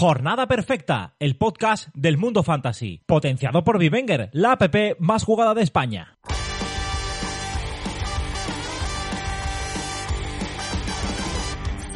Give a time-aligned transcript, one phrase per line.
[0.00, 5.62] Jornada Perfecta, el podcast del mundo fantasy, potenciado por Vivenger, la app más jugada de
[5.62, 6.16] España.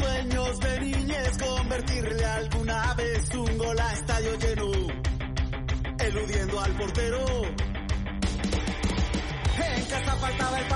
[0.00, 4.72] Sueños de niñez, convertirle alguna vez un gol a estadio lleno,
[6.00, 7.24] eludiendo al portero.
[9.64, 10.71] En casa faltaba el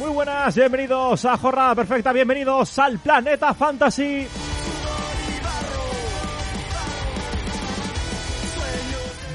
[0.00, 4.26] Muy buenas, bienvenidos a Jornada Perfecta, bienvenidos al Planeta Fantasy.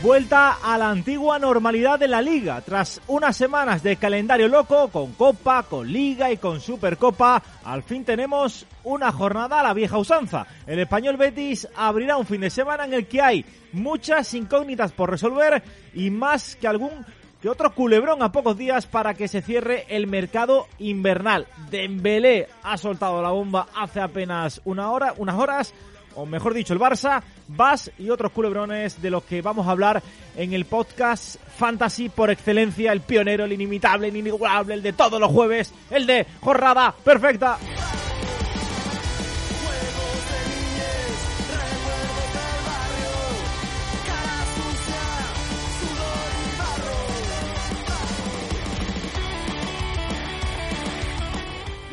[0.02, 2.62] Vuelta a la antigua normalidad de la liga.
[2.62, 8.04] Tras unas semanas de calendario loco, con Copa, con Liga y con Supercopa, al fin
[8.04, 10.48] tenemos una jornada a la vieja usanza.
[10.66, 15.12] El español Betis abrirá un fin de semana en el que hay muchas incógnitas por
[15.12, 15.62] resolver
[15.94, 17.06] y más que algún
[17.46, 21.46] que otro culebrón a pocos días para que se cierre el mercado invernal.
[21.70, 25.72] Dembélé ha soltado la bomba hace apenas una hora, unas horas
[26.16, 30.02] o mejor dicho, el Barça, Vas y otros culebrones de los que vamos a hablar
[30.36, 35.20] en el podcast Fantasy por excelencia, el pionero, el inimitable, el inigualable, el de todos
[35.20, 37.60] los jueves, el de Jornada Perfecta.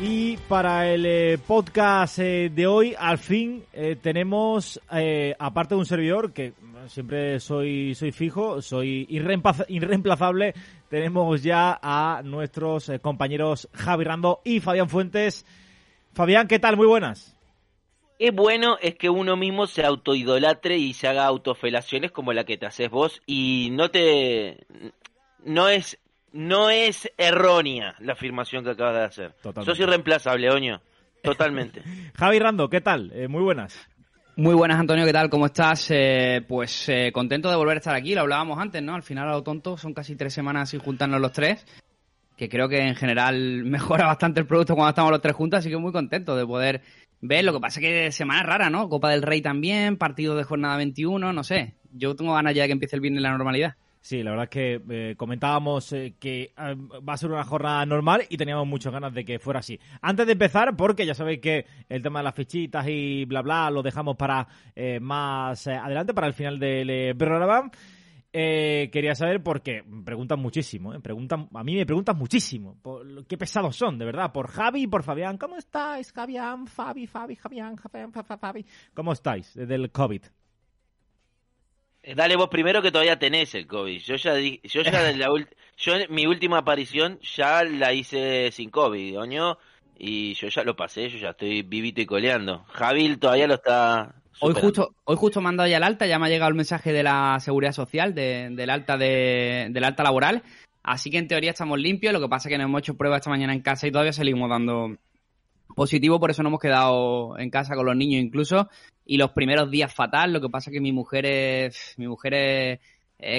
[0.05, 4.77] Y para el eh, podcast eh, de hoy, al fin eh, tenemos,
[5.39, 6.51] aparte de un servidor que
[6.87, 10.55] siempre soy, soy fijo, soy irreemplaza- irreemplazable,
[10.89, 15.45] tenemos ya a nuestros compañeros Javi Rando y Fabián Fuentes.
[16.13, 16.75] Fabián, ¿qué tal?
[16.75, 17.37] Muy buenas.
[18.19, 22.57] Qué bueno es que uno mismo se autoidolatre y se haga autofelaciones como la que
[22.57, 24.65] te haces vos y no te
[25.45, 25.97] no es
[26.33, 29.31] no es errónea la afirmación que acabas de hacer.
[29.41, 29.71] Totalmente.
[29.71, 30.81] Sos irreemplazable, Oño.
[31.23, 31.81] Totalmente.
[32.15, 33.11] Javi Rando, ¿qué tal?
[33.13, 33.87] Eh, muy buenas.
[34.35, 35.29] Muy buenas, Antonio, ¿qué tal?
[35.29, 35.91] ¿Cómo estás?
[35.91, 38.95] Eh, pues eh, contento de volver a estar aquí, lo hablábamos antes, ¿no?
[38.95, 41.63] Al final, a lo tonto, son casi tres semanas sin juntarnos los tres,
[42.35, 45.69] que creo que en general mejora bastante el producto cuando estamos los tres juntos, así
[45.69, 46.81] que muy contento de poder
[47.21, 47.45] ver.
[47.45, 48.89] Lo que pasa es que semana rara, ¿no?
[48.89, 51.75] Copa del Rey también, partido de jornada 21, no sé.
[51.91, 53.75] Yo tengo ganas ya de que empiece el viernes la normalidad.
[54.05, 56.75] Sí, la verdad es que eh, comentábamos eh, que eh,
[57.07, 59.79] va a ser una jornada normal y teníamos muchas ganas de que fuera así.
[60.01, 63.71] Antes de empezar, porque ya sabéis que el tema de las fichitas y bla bla
[63.71, 64.45] lo dejamos para
[64.99, 67.71] más adelante, para el final del programa.
[68.29, 73.97] Quería saber porque preguntan muchísimo, preguntan, a mí me preguntan muchísimo por qué pesados son,
[73.97, 75.37] de verdad, por Javi y por Fabián.
[75.37, 76.67] ¿Cómo estáis, Fabián?
[76.67, 78.65] Fabi, Fabi, Fabián, Fabián, Fa- Fa- Fabi.
[78.93, 80.23] ¿Cómo estáis desde el COVID?
[82.03, 83.99] Eh, Dale vos primero que todavía tenés el COVID.
[84.01, 85.29] Yo ya di- yo ya la
[85.77, 89.57] yo mi última aparición ya la hice sin COVID, Oño,
[89.97, 92.65] y yo ya lo pasé, yo ya estoy vivito y coleando.
[92.69, 96.19] Javi todavía lo está Hoy justo, hoy justo me han dado ya el alta, ya
[96.19, 100.03] me ha llegado el mensaje de la seguridad social, de, del alta de, del alta
[100.03, 100.43] laboral.
[100.81, 102.11] Así que en teoría estamos limpios.
[102.13, 104.11] Lo que pasa es que nos hemos hecho pruebas esta mañana en casa y todavía
[104.11, 104.97] seguimos dando
[105.75, 108.69] positivo, por eso no hemos quedado en casa con los niños incluso.
[109.05, 110.33] Y los primeros días fatal.
[110.33, 112.79] Lo que pasa es que mi mujer es, mi mujer es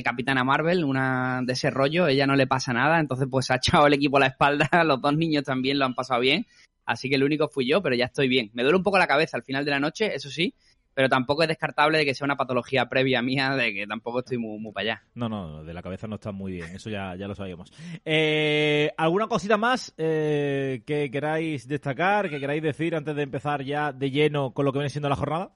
[0.03, 3.87] Capitana Marvel, una de ese rollo, ella no le pasa nada, entonces pues ha echado
[3.87, 6.47] el equipo a la espalda, los dos niños también lo han pasado bien.
[6.87, 8.51] Así que el único fui yo, pero ya estoy bien.
[8.53, 10.55] Me duele un poco la cabeza al final de la noche, eso sí,
[10.95, 14.39] pero tampoco es descartable de que sea una patología previa mía, de que tampoco estoy
[14.39, 15.03] muy, muy para allá.
[15.15, 17.73] No, no, de la cabeza no está muy bien, eso ya, ya lo sabíamos.
[18.05, 23.93] Eh, ¿Alguna cosita más eh, que queráis destacar, que queráis decir antes de empezar ya
[23.93, 25.53] de lleno con lo que viene siendo la jornada?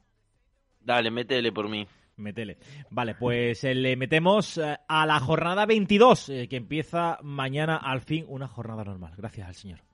[0.80, 1.86] Dale, métele por mí.
[2.18, 2.58] Metele.
[2.90, 8.00] Vale, pues eh, le metemos eh, a la jornada 22, eh, que empieza mañana al
[8.00, 9.14] fin una jornada normal.
[9.16, 9.87] Gracias al señor.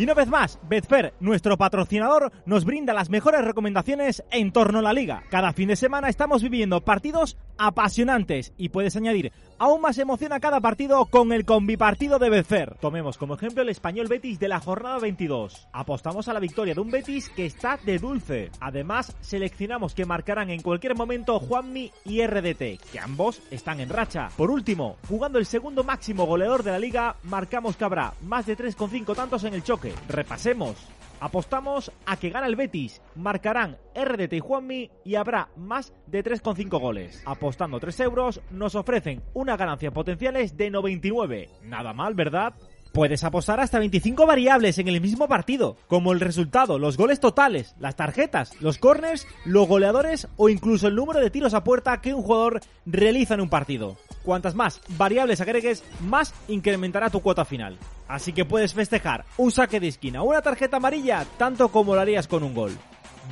[0.00, 4.82] Y una vez más, Betfair, nuestro patrocinador, nos brinda las mejores recomendaciones en torno a
[4.82, 5.24] la liga.
[5.28, 10.40] Cada fin de semana estamos viviendo partidos apasionantes y puedes añadir aún más emoción a
[10.40, 12.76] cada partido con el combipartido de Betfair.
[12.80, 15.68] Tomemos como ejemplo el español Betis de la jornada 22.
[15.72, 18.50] Apostamos a la victoria de un Betis que está de dulce.
[18.60, 24.30] Además, seleccionamos que marcarán en cualquier momento Juanmi y RDT, que ambos están en racha.
[24.36, 28.56] Por último, jugando el segundo máximo goleador de la liga, marcamos que habrá más de
[28.56, 29.92] 3,5 tantos en el choque.
[30.08, 30.99] Repasemos.
[31.20, 36.80] Apostamos a que gana el Betis, marcarán RDT y Juanmi y habrá más de 3,5
[36.80, 37.22] goles.
[37.26, 41.50] Apostando 3 euros nos ofrecen unas ganancias potenciales de 99.
[41.62, 42.54] Nada mal, ¿verdad?
[42.92, 47.76] Puedes apostar hasta 25 variables en el mismo partido, como el resultado, los goles totales,
[47.78, 52.14] las tarjetas, los corners, los goleadores o incluso el número de tiros a puerta que
[52.14, 53.96] un jugador realiza en un partido.
[54.24, 57.78] Cuantas más variables agregues, más incrementará tu cuota final.
[58.08, 62.00] Así que puedes festejar un saque de esquina o una tarjeta amarilla tanto como lo
[62.00, 62.76] harías con un gol.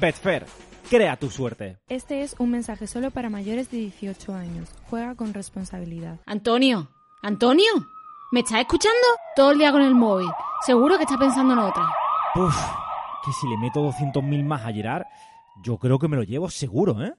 [0.01, 0.47] Betfair,
[0.89, 1.79] crea tu suerte.
[1.89, 4.69] Este es un mensaje solo para mayores de 18 años.
[4.89, 6.19] Juega con responsabilidad.
[6.27, 6.89] Antonio,
[7.23, 7.73] Antonio,
[8.33, 8.97] ¿me estás escuchando?
[9.37, 10.29] Todo el día con el móvil.
[10.65, 11.91] Seguro que estás pensando en otra.
[12.37, 12.57] Uf,
[13.25, 15.05] que si le meto 200.000 más a Gerard,
[15.63, 17.13] yo creo que me lo llevo seguro, ¿eh?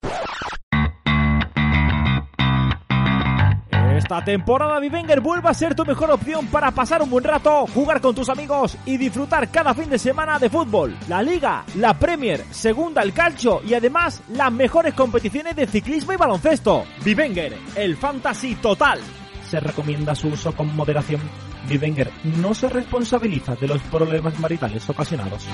[4.10, 8.02] Esta temporada Vivenger vuelve a ser tu mejor opción para pasar un buen rato, jugar
[8.02, 10.98] con tus amigos y disfrutar cada fin de semana de fútbol.
[11.08, 16.16] La Liga, la Premier, Segunda el Calcio y además las mejores competiciones de ciclismo y
[16.16, 16.86] baloncesto.
[17.06, 19.00] Vivenger, el fantasy total.
[19.48, 21.22] Se recomienda su uso con moderación.
[21.68, 22.10] Vivenger
[22.42, 25.48] no se responsabiliza de los problemas maritales ocasionados.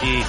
[0.00, 0.22] Sí.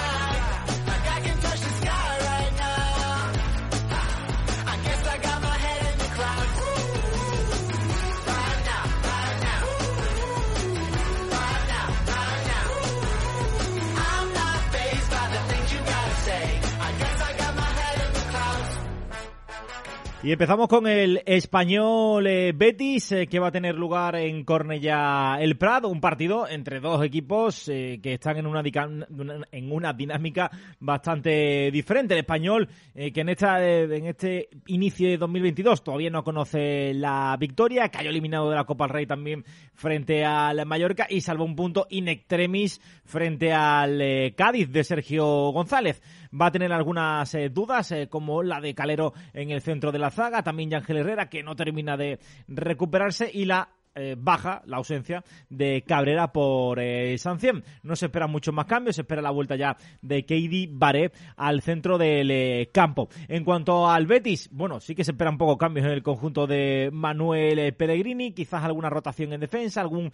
[20.25, 25.38] Y empezamos con el español eh, Betis, eh, que va a tener lugar en Cornellá
[25.39, 30.50] el Prado, un partido entre dos equipos eh, que están en una, en una dinámica
[30.80, 32.16] bastante diferente.
[32.16, 37.89] El español, que en, esta, en este inicio de 2022 todavía no conoce la victoria,
[37.89, 39.45] cayó eliminado de la Copa del Rey también
[39.75, 46.01] frente al Mallorca y salvó un punto in extremis frente al Cádiz de Sergio González.
[46.40, 50.00] Va a tener algunas eh, dudas, eh, como la de Calero en el centro de
[50.00, 54.78] la zaga, también Yángel Herrera, que no termina de recuperarse, y la eh, baja, la
[54.78, 57.64] ausencia de Cabrera por eh, sanción.
[57.84, 61.62] No se esperan muchos más cambios, se espera la vuelta ya de Keidi Baré al
[61.62, 63.08] centro del eh, campo.
[63.28, 66.90] En cuanto al Betis, bueno, sí que se esperan pocos cambios en el conjunto de
[66.92, 70.12] Manuel eh, Pellegrini, quizás alguna rotación en defensa, algún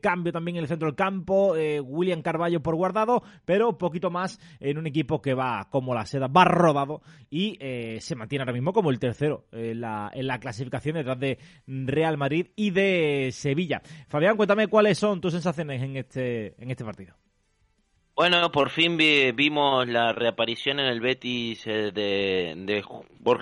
[0.00, 4.78] cambio también en el centro del campo, William Carballo por guardado, pero poquito más en
[4.78, 7.58] un equipo que va como la seda, va rodado y
[8.00, 12.16] se mantiene ahora mismo como el tercero en la, en la clasificación detrás de Real
[12.16, 13.01] Madrid y de
[13.32, 13.82] Sevilla.
[14.08, 17.14] Fabián, cuéntame cuáles son tus sensaciones en este, en este partido.
[18.14, 22.84] Bueno, por fin vi- vimos la reaparición en el Betis eh, de, de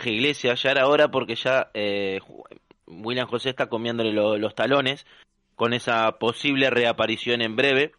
[0.04, 0.62] Iglesias.
[0.62, 2.20] Ya era hora porque ya eh,
[2.86, 5.06] William José está comiéndole lo- los talones
[5.56, 7.92] con esa posible reaparición en breve.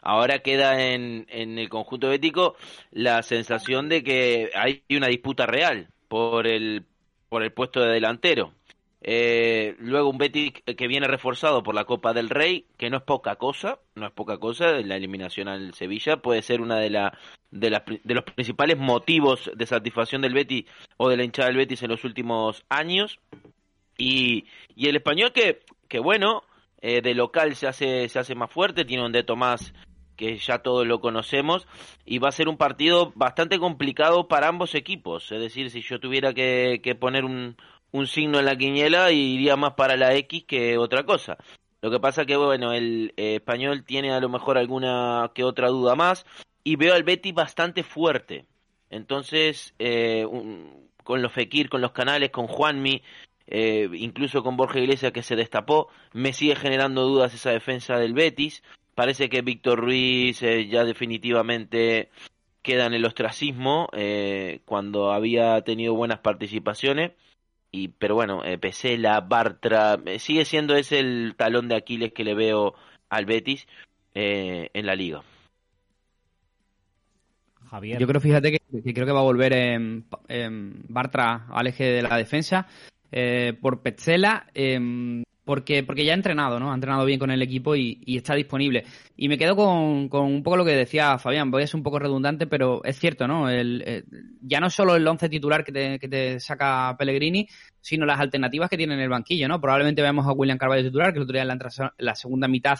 [0.00, 2.56] Ahora queda en, en el conjunto bético
[2.90, 6.84] la sensación de que hay una disputa real por el,
[7.28, 8.52] por el puesto de delantero.
[9.06, 13.02] Eh, luego un Betis que viene reforzado por la Copa del Rey, que no es
[13.02, 17.18] poca cosa, no es poca cosa, la eliminación al Sevilla puede ser una de, la,
[17.50, 20.64] de, pri- de los principales motivos de satisfacción del Betis
[20.96, 23.20] o de la hinchada del Betis en los últimos años.
[23.98, 26.42] Y, y el español que, que bueno,
[26.80, 29.74] eh, de local se hace, se hace más fuerte, tiene un de Tomás
[30.16, 31.66] que ya todos lo conocemos,
[32.04, 35.32] y va a ser un partido bastante complicado para ambos equipos.
[35.32, 37.56] Es decir, si yo tuviera que, que poner un,
[37.94, 41.38] un signo en la quiniela, iría más para la X que otra cosa.
[41.80, 45.68] Lo que pasa que, bueno, el eh, español tiene a lo mejor alguna que otra
[45.68, 46.26] duda más,
[46.64, 48.46] y veo al Betis bastante fuerte.
[48.90, 50.26] Entonces, eh,
[51.04, 53.00] con los Fekir, con los canales, con Juanmi,
[53.46, 58.12] eh, incluso con Borja Iglesias que se destapó, me sigue generando dudas esa defensa del
[58.12, 58.64] Betis.
[58.96, 62.10] Parece que Víctor Ruiz eh, ya definitivamente
[62.60, 63.88] queda en el ostracismo
[64.64, 67.12] cuando había tenido buenas participaciones.
[67.74, 72.22] Y, pero bueno, eh, Pesela, Bartra, eh, sigue siendo ese el talón de Aquiles que
[72.22, 72.74] le veo
[73.08, 73.66] al Betis
[74.14, 75.22] eh, en la liga.
[77.68, 77.98] Javier.
[77.98, 80.04] Yo creo, fíjate, que, que creo que va a volver en,
[80.88, 82.68] Bartra al eje de la defensa
[83.10, 86.70] eh, por Petzela, eh, porque, porque ya ha entrenado, ¿no?
[86.72, 88.84] Ha entrenado bien con el equipo y, está disponible.
[89.16, 91.82] Y me quedo con, con un poco lo que decía Fabián, voy a ser un
[91.82, 93.48] poco redundante, pero es cierto, ¿no?
[93.50, 94.04] El, el-
[94.40, 97.46] ya no solo el once titular que te, que te saca Pellegrini,
[97.80, 99.60] sino las alternativas que tiene en el banquillo, ¿no?
[99.60, 102.78] Probablemente veamos a William Carvalho titular, que el otro día en la, la segunda mitad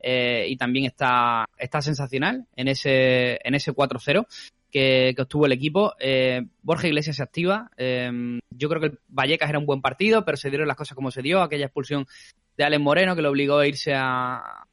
[0.00, 4.26] eh, y también está, está sensacional en ese, en ese 4-0
[4.74, 5.94] que, obtuvo el equipo.
[6.00, 7.70] Eh, Borja Iglesias se activa.
[7.76, 10.96] Eh, yo creo que el Vallecas era un buen partido, pero se dieron las cosas
[10.96, 11.42] como se dio.
[11.42, 12.06] Aquella expulsión
[12.56, 14.66] de Alex Moreno que lo obligó a irse a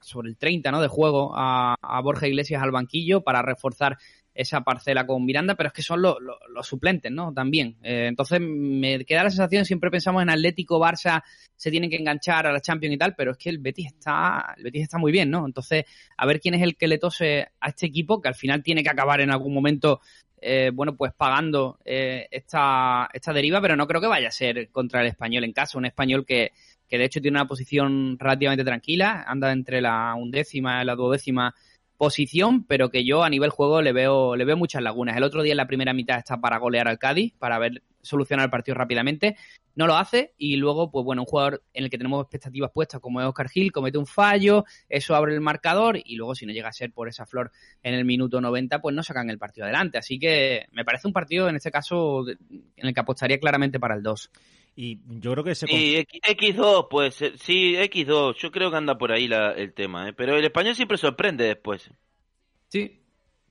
[0.00, 0.80] sobre el 30 ¿no?
[0.80, 3.98] de juego a, a Borja Iglesias al banquillo para reforzar
[4.34, 6.16] esa parcela con Miranda, pero es que son los,
[6.62, 7.32] suplentes, ¿no?
[7.32, 7.76] También.
[7.82, 11.22] Eh, entonces me queda la sensación, siempre pensamos en Atlético, Barça,
[11.56, 14.54] se tienen que enganchar a la Champions y tal, pero es que el Betis está,
[14.56, 15.46] el Betis está muy bien, ¿no?
[15.46, 15.84] Entonces,
[16.16, 18.82] a ver quién es el que le tose a este equipo, que al final tiene
[18.82, 20.00] que acabar en algún momento,
[20.40, 24.70] eh, bueno, pues pagando eh, esta, esta deriva, pero no creo que vaya a ser
[24.70, 26.52] contra el español en casa, un español que,
[26.88, 31.54] que de hecho tiene una posición relativamente tranquila, anda entre la undécima y la duodécima
[32.00, 35.18] posición, pero que yo a nivel juego le veo, le veo muchas lagunas.
[35.18, 38.44] El otro día en la primera mitad está para golear al Cádiz, para ver solucionar
[38.44, 39.36] el partido rápidamente.
[39.74, 43.02] No lo hace y luego, pues bueno, un jugador en el que tenemos expectativas puestas
[43.02, 46.54] como es Oscar Gil comete un fallo, eso abre el marcador y luego si no
[46.54, 47.52] llega a ser por esa flor
[47.82, 49.98] en el minuto 90, pues no sacan el partido adelante.
[49.98, 53.94] Así que me parece un partido en este caso en el que apostaría claramente para
[53.94, 54.30] el 2.
[54.82, 55.66] Y yo creo que se...
[55.66, 57.36] Sí, X- X2 puede ser.
[57.38, 58.36] Sí, X2.
[58.38, 60.08] Yo creo que anda por ahí la- el tema.
[60.08, 60.14] ¿eh?
[60.14, 61.90] Pero el español siempre sorprende después.
[62.68, 62.99] Sí,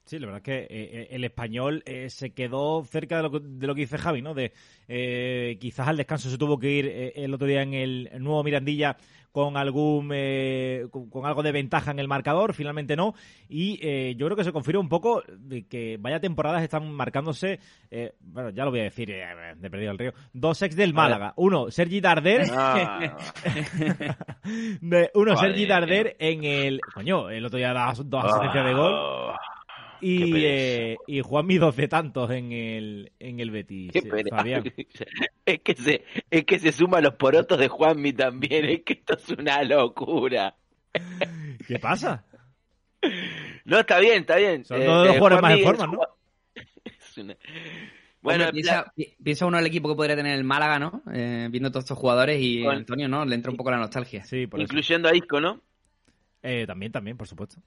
[0.09, 3.31] Sí, la verdad es que eh, eh, el español eh, se quedó cerca de lo,
[3.31, 4.33] que, de lo que dice Javi, ¿no?
[4.33, 4.51] De
[4.87, 8.43] eh, quizás al descanso se tuvo que ir eh, el otro día en el nuevo
[8.43, 8.97] Mirandilla
[9.31, 13.13] con algún eh, con, con algo de ventaja en el marcador, finalmente no.
[13.47, 17.59] Y eh, yo creo que se confirma un poco de que vaya temporadas están marcándose,
[17.91, 19.23] eh, bueno, ya lo voy a decir, eh,
[19.55, 21.33] de perdido el río, dos ex del Málaga.
[21.35, 22.47] Uno, Sergi Darder.
[22.51, 23.15] Ah,
[24.81, 25.65] de- uno, Sergi.
[25.67, 26.81] Darder en el.
[26.95, 29.35] Coño, el otro día daba dos asistencias de gol.
[30.01, 33.91] Y, eh, y Juanmi 12 tantos en el, en el Betis.
[33.91, 34.37] qué eh, pena.
[34.37, 34.63] Fabián.
[35.45, 38.65] Es que se, es que se suman los porotos de Juanmi también.
[38.65, 40.55] Es que esto es una locura.
[41.67, 42.23] ¿Qué pasa?
[43.65, 44.63] No, está bien, está bien.
[44.65, 46.01] Son todos los jugadores más en forma, ¿no?
[46.83, 47.35] Es una-
[48.21, 51.01] Bueno, Hombre, piensa, piensa uno el equipo que podría tener el Málaga, ¿no?
[51.11, 53.25] Eh, viendo todos estos jugadores y Antonio, ¿no?
[53.25, 54.23] Le entra un poco la nostalgia.
[54.23, 54.65] Sí, por eso.
[54.65, 55.61] incluyendo a Isco, ¿no?
[56.43, 57.61] Eh, también, también, por supuesto.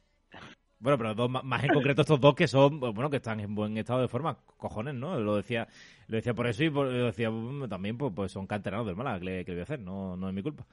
[0.82, 3.78] Bueno, pero dos, más en concreto estos dos que son, bueno, que están en buen
[3.78, 5.16] estado de forma, cojones, ¿no?
[5.20, 5.68] Lo decía,
[6.08, 9.20] lo decía por eso y lo decía mm, también, pues, pues son canteranos del Málaga,
[9.20, 10.66] que le, voy a hacer, no, no es mi culpa.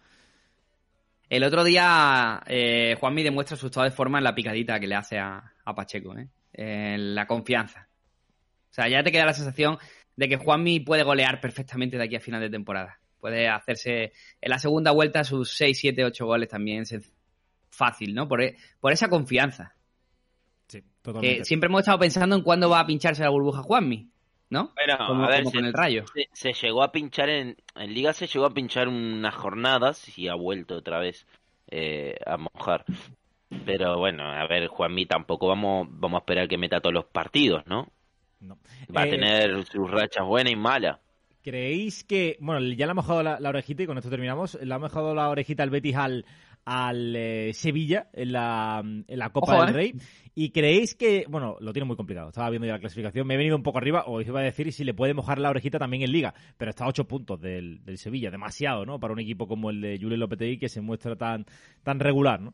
[1.30, 4.96] El otro día eh, Juanmi demuestra su estado de forma en la picadita que le
[4.96, 6.28] hace a, a Pacheco, ¿eh?
[6.54, 7.88] En la confianza.
[8.72, 9.78] O sea, ya te queda la sensación
[10.16, 13.00] de que Juanmi puede golear perfectamente de aquí a final de temporada.
[13.20, 14.12] Puede hacerse
[14.42, 16.84] en la segunda vuelta sus 6, 7, 8 goles también.
[17.70, 18.28] Fácil, ¿no?
[18.28, 18.42] Por,
[18.80, 19.76] por esa confianza.
[21.22, 24.10] Que siempre hemos estado pensando en cuándo va a pincharse la burbuja Juanmi,
[24.50, 24.74] ¿no?
[24.76, 26.06] Bueno, como, a ver, como se- con el rayo.
[26.14, 30.28] Se, se llegó a pinchar en, en Liga, se llegó a pinchar unas jornadas y
[30.28, 31.26] ha vuelto otra vez
[31.68, 32.86] eh, a mojar.
[33.66, 37.64] Pero bueno, a ver, Juanmi tampoco vamos, vamos a esperar que meta todos los partidos,
[37.66, 37.88] ¿no?
[38.40, 38.58] No.
[38.96, 41.00] Va Eh, a tener sus rachas buenas y malas.
[41.42, 44.74] ¿Creéis que, bueno, ya le ha mojado la, la orejita y con esto terminamos, le
[44.74, 46.26] ha mojado la orejita al Betis al,
[46.66, 49.78] al eh, Sevilla en la, en la Copa Ojo, del ¿eh?
[49.78, 49.94] Rey?
[50.36, 53.38] ¿Y creéis que, bueno, lo tiene muy complicado, estaba viendo ya la clasificación, me he
[53.38, 56.04] venido un poco arriba, os iba a decir si le puede mojar la orejita también
[56.04, 59.00] en Liga, pero está a ocho puntos del, del Sevilla, demasiado, ¿no?
[59.00, 61.46] Para un equipo como el de Julio Lopetegui que se muestra tan,
[61.84, 62.54] tan regular, ¿no?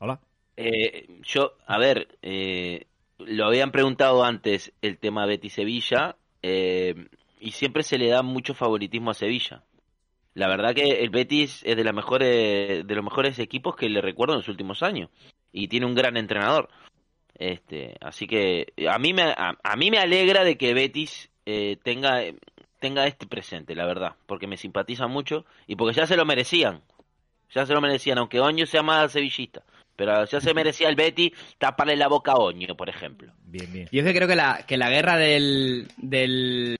[0.00, 0.20] Hola.
[0.56, 2.86] Eh, yo, a ver, eh,
[3.18, 6.94] lo habían preguntado antes el tema Betis Sevilla eh,
[7.40, 9.64] y siempre se le da mucho favoritismo a Sevilla.
[10.38, 14.00] La verdad que el Betis es de las mejores de los mejores equipos que le
[14.00, 15.10] recuerdo en los últimos años
[15.52, 16.68] y tiene un gran entrenador.
[17.34, 21.76] Este, así que a mí me a, a mí me alegra de que Betis eh,
[21.82, 22.22] tenga
[22.78, 26.82] tenga este presente, la verdad, porque me simpatiza mucho y porque ya se lo merecían.
[27.50, 29.64] Ya se lo merecían, aunque Oño sea más sevillista.
[29.96, 33.32] Pero ya se merecía el Betty taparle la boca a Oño, por ejemplo.
[33.42, 33.88] Bien, bien.
[33.90, 36.78] Yo es que creo que la, que la guerra del, del,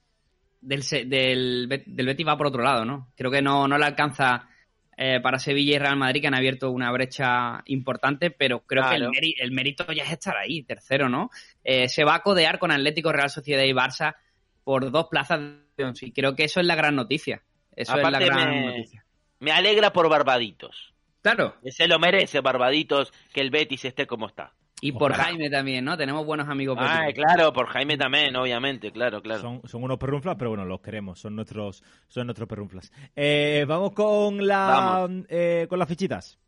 [0.61, 3.09] del, del, del Betis va por otro lado, ¿no?
[3.17, 4.49] Creo que no, no le alcanza
[4.97, 8.97] eh, para Sevilla y Real Madrid, que han abierto una brecha importante, pero creo que
[8.97, 11.31] el, el mérito ya es estar ahí, tercero, ¿no?
[11.63, 14.17] Eh, se va a codear con Atlético, Real Sociedad y Barça
[14.65, 17.43] por dos plazas de y creo que eso es la gran noticia.
[17.77, 19.05] Eso Aparte es la gran me- noticia.
[19.39, 20.93] Me alegra por Barbaditos.
[21.23, 24.53] Claro, Se lo merece Barbaditos que el Betis esté como está.
[24.81, 25.25] Y por Ojalá.
[25.25, 25.97] Jaime también, ¿no?
[25.97, 29.41] Tenemos buenos amigos Ah, claro, por Jaime también, obviamente, claro, claro.
[29.41, 32.93] Son, son unos perrunflas, pero bueno, los queremos, son nuestros, son nuestros perrunflas.
[33.17, 35.27] Eh, vamos con la Vamos.
[35.29, 36.39] eh, con las fichitas.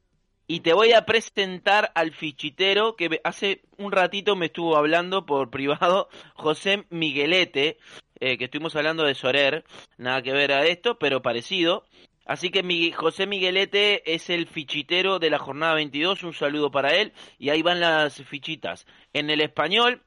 [0.46, 5.50] Y te voy a presentar al fichitero que hace un ratito me estuvo hablando por
[5.50, 7.78] privado, José Miguelete,
[8.20, 9.64] eh, que estuvimos hablando de Sorer,
[9.96, 11.84] nada que ver a esto, pero parecido.
[12.26, 17.12] Así que José Miguelete es el fichitero de la jornada 22, un saludo para él,
[17.38, 18.86] y ahí van las fichitas.
[19.12, 20.02] En el español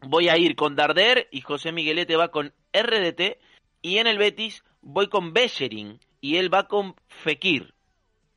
[0.00, 3.38] voy a ir con Darder y José Miguelete va con RDT,
[3.82, 7.74] y en el Betis voy con Becherin y él va con Fekir.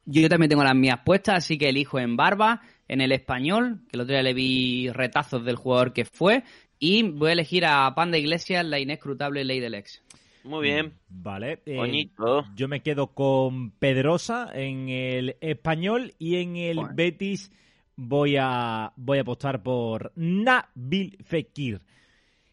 [0.06, 3.98] Yo también tengo las mías puestas, así que elijo en Barba, en el español, que
[3.98, 6.44] el otro día le vi retazos del jugador que fue,
[6.80, 10.02] y voy a elegir a Panda Iglesias, la inescrutable ley del ex.
[10.44, 10.88] Muy bien.
[11.10, 11.62] Mm, Vale.
[11.66, 12.10] eh,
[12.56, 16.92] yo me quedo con Pedrosa en el español y en el Bueno.
[16.96, 17.52] Betis
[17.96, 21.82] voy a voy a apostar por Nabil Fekir.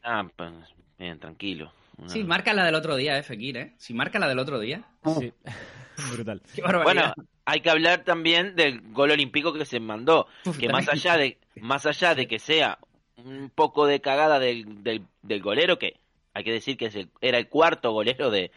[0.03, 0.53] Ah, pues,
[0.99, 1.73] bien, tranquilo.
[1.99, 3.73] Una- Sí, marca la del otro día, eh, Fekir, ¿eh?
[3.79, 4.85] Si marca la del otro día.
[5.19, 5.33] Sí.
[6.13, 6.43] Brutal.
[6.55, 7.15] Qué barbaridad.
[7.17, 11.17] Bueno, hay que hablar también del gol olímpico que se mandó, Uf, que más allá
[11.17, 12.79] de más allá de que sea
[13.17, 15.95] un poco de cagada del, del, del golero, que
[16.37, 18.51] hay que decir que es el- era el cuarto golero de,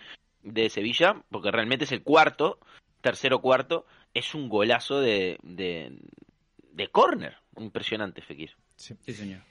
[0.43, 2.59] de Sevilla, porque realmente es el cuarto,
[2.99, 5.97] tercero cuarto, es un golazo de, de,
[6.73, 7.37] de córner.
[7.57, 8.51] Impresionante, Fekir.
[8.75, 9.41] Sí, señor.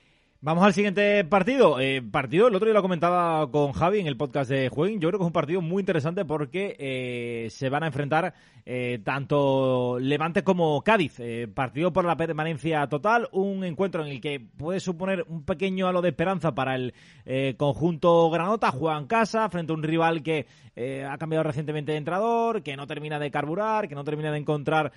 [0.40, 1.80] Vamos al siguiente partido.
[1.80, 5.00] Eh, partido, el otro día lo comentaba con Javi en el podcast de Jueguen.
[5.00, 9.00] Yo creo que es un partido muy interesante porque eh, se van a enfrentar eh,
[9.02, 11.18] tanto Levante como Cádiz.
[11.18, 13.28] Eh, partido por la permanencia total.
[13.32, 16.94] Un encuentro en el que puede suponer un pequeño halo de esperanza para el
[17.26, 18.70] eh, conjunto Granota.
[18.70, 22.76] Juega en casa frente a un rival que eh, ha cambiado recientemente de entrenador, que
[22.76, 24.92] no termina de carburar, que no termina de encontrar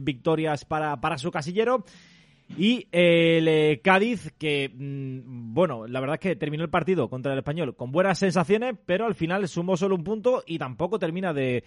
[0.00, 1.84] victorias para, para su casillero.
[2.56, 7.32] Y el eh, Cádiz, que, mm, bueno, la verdad es que terminó el partido contra
[7.32, 11.32] el Español con buenas sensaciones, pero al final sumó solo un punto y tampoco termina
[11.32, 11.62] de,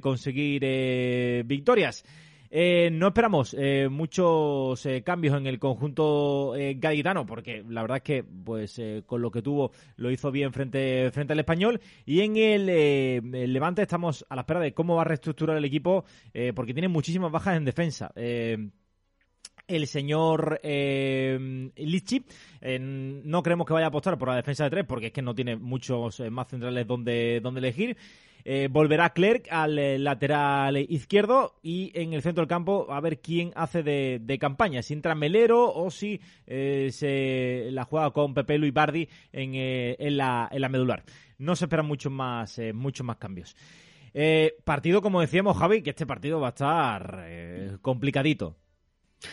[0.00, 2.04] conseguir eh, victorias.
[2.50, 7.98] Eh, no esperamos eh, muchos eh, cambios en el conjunto eh, gaditano, porque la verdad
[7.98, 11.80] es que pues eh, con lo que tuvo lo hizo bien frente, frente al español.
[12.04, 15.64] Y en el, eh, Levante estamos a la espera de cómo va a reestructurar el
[15.64, 18.12] equipo, eh, porque tiene muchísimas bajas en defensa.
[19.68, 22.24] El señor eh, Lichi.
[22.60, 25.22] Eh, no creemos que vaya a apostar por la defensa de tres porque es que
[25.22, 27.96] no tiene muchos eh, más centrales donde, donde elegir.
[28.44, 33.50] Eh, volverá Clerc al lateral izquierdo y en el centro del campo a ver quién
[33.56, 39.08] hace de, campaña, si entra Melero o si se la juega con Pepe Luis Bardi
[39.32, 41.02] en, en, la, en la medular.
[41.38, 43.56] No se esperan muchos más, muchos más cambios.
[44.64, 47.28] Partido, como decíamos, Javi, que este partido va a estar
[47.82, 48.54] complicadito.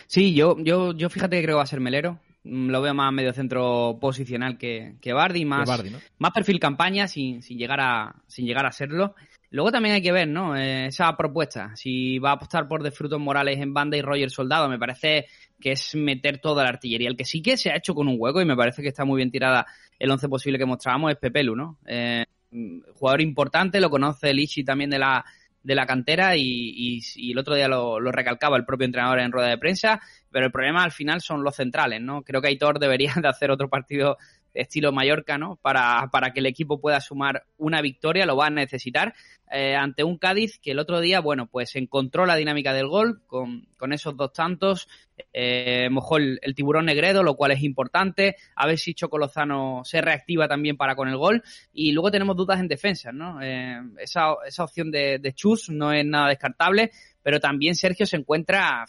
[0.06, 2.18] Sí, yo, yo, yo fíjate que creo que va a ser Melero.
[2.44, 5.98] Mm, Lo veo más medio centro posicional que, que Bardi, más, De Bardi, ¿no?
[6.18, 9.14] más perfil campaña sin, sin, llegar a, sin llegar a serlo.
[9.50, 10.56] Luego también hay que ver, ¿no?
[10.56, 11.76] Eh, esa propuesta.
[11.76, 15.26] Si va a apostar por De Frutos Morales en banda y Roger Soldado, me parece
[15.60, 17.08] que es meter toda la artillería.
[17.08, 19.04] El que sí que se ha hecho con un hueco y me parece que está
[19.04, 19.64] muy bien tirada
[19.98, 21.78] el once posible que mostrábamos es Pepelu, ¿no?
[21.86, 25.24] Eh, mm, jugador importante, lo conoce el Ichi también de la,
[25.64, 29.18] de la cantera y, y- y el otro día lo, lo recalcaba el propio entrenador
[29.18, 30.00] en rueda de prensa,
[30.30, 32.22] pero el problema al final son los centrales, ¿no?
[32.22, 34.16] Creo que Aitor debería de hacer otro partido
[34.54, 35.56] estilo Mallorca, ¿no?
[35.56, 39.14] Para, para que el equipo pueda sumar una victoria, lo va a necesitar
[39.50, 43.22] eh, ante un Cádiz que el otro día, bueno, pues encontró la dinámica del gol
[43.26, 44.88] con, con esos dos tantos,
[45.32, 50.00] eh, mojó el, tiburón Negredo, lo cual es importante, a ver si Choco Lozano se
[50.00, 53.40] reactiva también para con el gol, y luego tenemos dudas en defensa, ¿no?
[53.42, 56.90] Eh, esa, esa opción de, de Chus no es nada descartable,
[57.22, 58.84] pero también Sergio se encuentra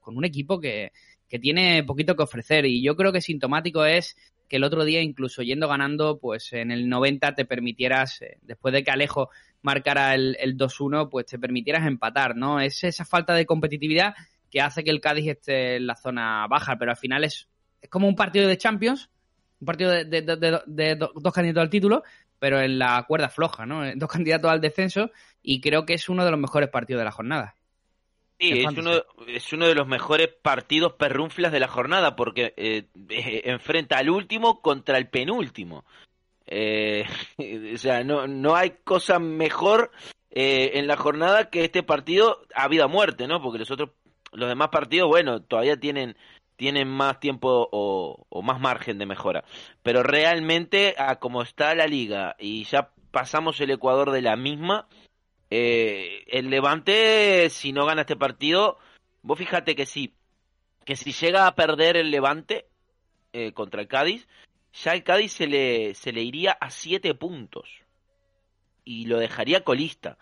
[0.00, 0.92] con un equipo que,
[1.28, 4.16] que tiene poquito que ofrecer, y yo creo que sintomático es
[4.48, 8.72] que el otro día, incluso yendo ganando, pues en el 90 te permitieras, eh, después
[8.74, 9.30] de que Alejo
[9.62, 12.60] marcara el, el 2-1, pues te permitieras empatar, ¿no?
[12.60, 14.14] Es esa falta de competitividad
[14.50, 17.48] que hace que el Cádiz esté en la zona baja, pero al final es,
[17.80, 19.10] es como un partido de Champions,
[19.60, 22.02] un partido de, de- de- de- de do- dos candidatos al título,
[22.38, 23.82] pero en la cuerda floja, ¿no?
[23.96, 25.10] Dos candidatos al descenso
[25.42, 27.56] y creo que es uno de los mejores partidos de la jornada.
[28.38, 28.88] Sí, es fantasy.
[28.88, 33.98] uno, es uno de los mejores partidos perrunflas de la jornada porque eh, eh, enfrenta
[33.98, 35.84] al último contra el penúltimo.
[36.46, 37.04] Eh,
[37.74, 39.90] o sea, no, no hay cosa mejor
[40.30, 43.40] eh, en la jornada que este partido a vida o muerte, ¿no?
[43.40, 43.90] Porque los otros,
[44.32, 46.16] los demás partidos, bueno, todavía tienen
[46.56, 49.44] tienen más tiempo o, o más margen de mejora.
[49.82, 54.86] Pero realmente, a como está la liga y ya pasamos el Ecuador de la misma,
[55.50, 58.78] eh, el Levante, si no gana este partido,
[59.22, 60.14] vos fíjate que sí,
[60.84, 62.66] que si llega a perder el Levante
[63.32, 64.26] eh, contra el Cádiz,
[64.72, 67.68] ya el Cádiz se le, se le iría a siete puntos
[68.84, 70.18] y lo dejaría colista.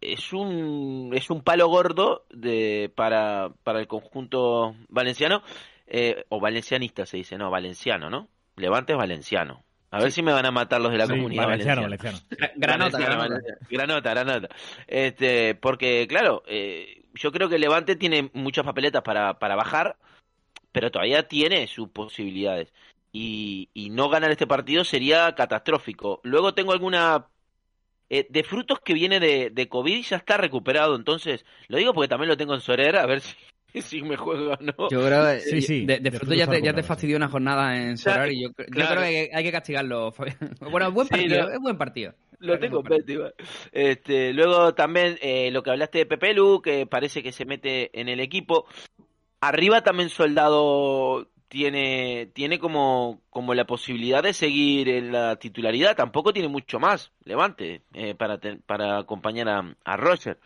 [0.00, 5.42] Es un, es un palo gordo de, para, para el conjunto valenciano,
[5.86, 8.28] eh, o valencianista se dice, no, valenciano, ¿no?
[8.56, 9.62] Levante es valenciano.
[9.94, 12.18] A ver si me van a matar los de la Sí, comunidad valenciano, valenciano.
[12.56, 13.40] Granota, Granota.
[13.70, 14.48] Granota, Granota.
[14.88, 19.96] Este, porque, claro, eh, yo creo que Levante tiene muchas papeletas para, para bajar,
[20.72, 22.72] pero todavía tiene sus posibilidades.
[23.12, 26.20] Y, y no ganar este partido sería catastrófico.
[26.24, 27.28] Luego tengo alguna...
[28.10, 32.08] eh, de frutos que viene de, de COVID ya está recuperado, entonces lo digo porque
[32.08, 33.36] también lo tengo en Sorer, a ver si
[33.82, 34.88] si me juego o no.
[34.90, 37.16] Yo creo que Sí, sí, de, de de fruto frutos ya te, ya te fastidió
[37.16, 39.00] una jornada en Solar y yo, cre- yo claro.
[39.00, 40.12] creo que hay que castigarlo.
[40.12, 40.36] Fabián.
[40.70, 41.52] Bueno, buen Sí, partido, no.
[41.54, 42.14] es buen partido.
[42.38, 42.82] Lo tengo.
[43.72, 47.98] Este, luego también eh, lo que hablaste de Pepe Lu, que parece que se mete
[47.98, 48.66] en el equipo.
[49.40, 55.96] Arriba también Soldado tiene, tiene como, como la posibilidad de seguir en la titularidad.
[55.96, 60.38] Tampoco tiene mucho más, Levante, eh, para, te- para acompañar a, a Roger.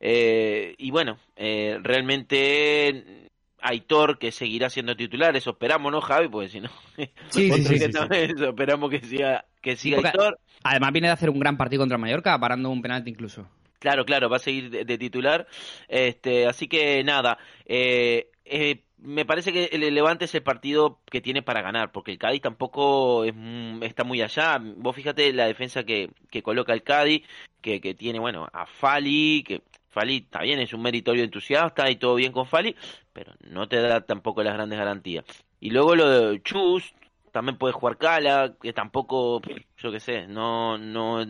[0.00, 3.28] Eh, y bueno, eh, realmente
[3.60, 6.28] Aitor que seguirá siendo titular, eso esperamos, ¿no, Javi?
[6.28, 6.70] Pues si no,
[7.28, 10.38] Sí, sí, sí, eso, esperamos que siga, que siga Aitor.
[10.62, 13.46] Además viene de hacer un gran partido contra Mallorca, parando un penalti incluso.
[13.78, 15.46] Claro, claro, va a seguir de, de titular.
[15.88, 21.22] Este, así que nada, eh, eh, me parece que el Levante es el partido que
[21.22, 23.34] tiene para ganar, porque el Cádiz tampoco es,
[23.80, 24.58] está muy allá.
[24.60, 27.22] Vos fíjate la defensa que, que coloca el Cádiz,
[27.62, 31.96] que, que tiene, bueno, a Fali, que Fali está bien, es un meritorio entusiasta y
[31.96, 32.74] todo bien con Fali,
[33.12, 35.24] pero no te da tampoco las grandes garantías.
[35.60, 36.94] Y luego lo de Chus,
[37.32, 39.42] también puede jugar Cala, que tampoco,
[39.78, 41.24] yo qué sé, no, no,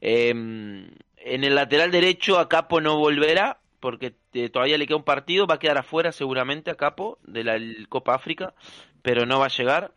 [0.00, 5.04] Em, en el lateral derecho a Capo no volverá porque eh, todavía le queda un
[5.04, 8.54] partido, va a quedar afuera seguramente a Capo de la Copa África,
[9.02, 9.92] pero no va a llegar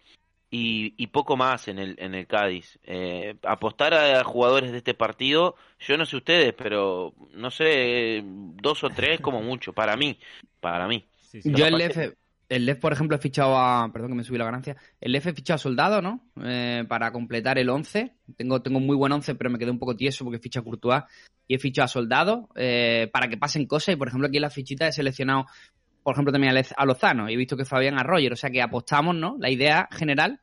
[0.56, 2.78] y, y poco más en el en el Cádiz.
[2.84, 8.84] Eh, apostar a jugadores de este partido, yo no sé ustedes, pero no sé, dos
[8.84, 10.20] o tres como mucho para mí,
[10.60, 11.06] para mí.
[11.24, 11.52] Sí, sí.
[11.52, 11.98] Yo el Lef,
[12.50, 13.92] el Lef, por ejemplo, he fichado a.
[13.92, 14.78] Perdón que me subí la ganancia.
[15.02, 16.24] El Lef he fichado a Soldado, ¿no?
[16.44, 18.13] Eh, para completar el 11.
[18.38, 20.63] Tengo, tengo un muy buen 11, pero me quedé un poco tieso porque ficha a
[20.63, 21.02] Courtois.
[21.48, 23.96] Y he fichado a Soldado eh, para que pasen cosas.
[23.96, 25.48] Y por ejemplo, aquí en la fichita he seleccionado,
[26.04, 27.28] por ejemplo, también a Lozano.
[27.28, 28.34] Y he visto que Fabián a Roger.
[28.34, 29.36] O sea que apostamos, ¿no?
[29.39, 30.42] La idea general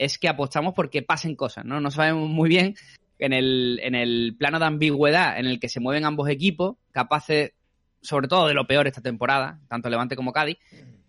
[0.00, 1.78] es que apostamos porque pasen cosas, ¿no?
[1.78, 2.74] No sabemos muy bien
[3.18, 7.52] en el, en el plano de ambigüedad en el que se mueven ambos equipos, capaces,
[8.00, 10.56] sobre todo de lo peor esta temporada, tanto Levante como Cádiz,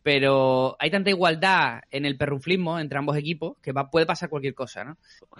[0.04, 4.56] pero hay tanta igualdad en el perruflismo entre ambos equipos que va, puede pasar cualquier
[4.56, 4.98] cosa, ¿no?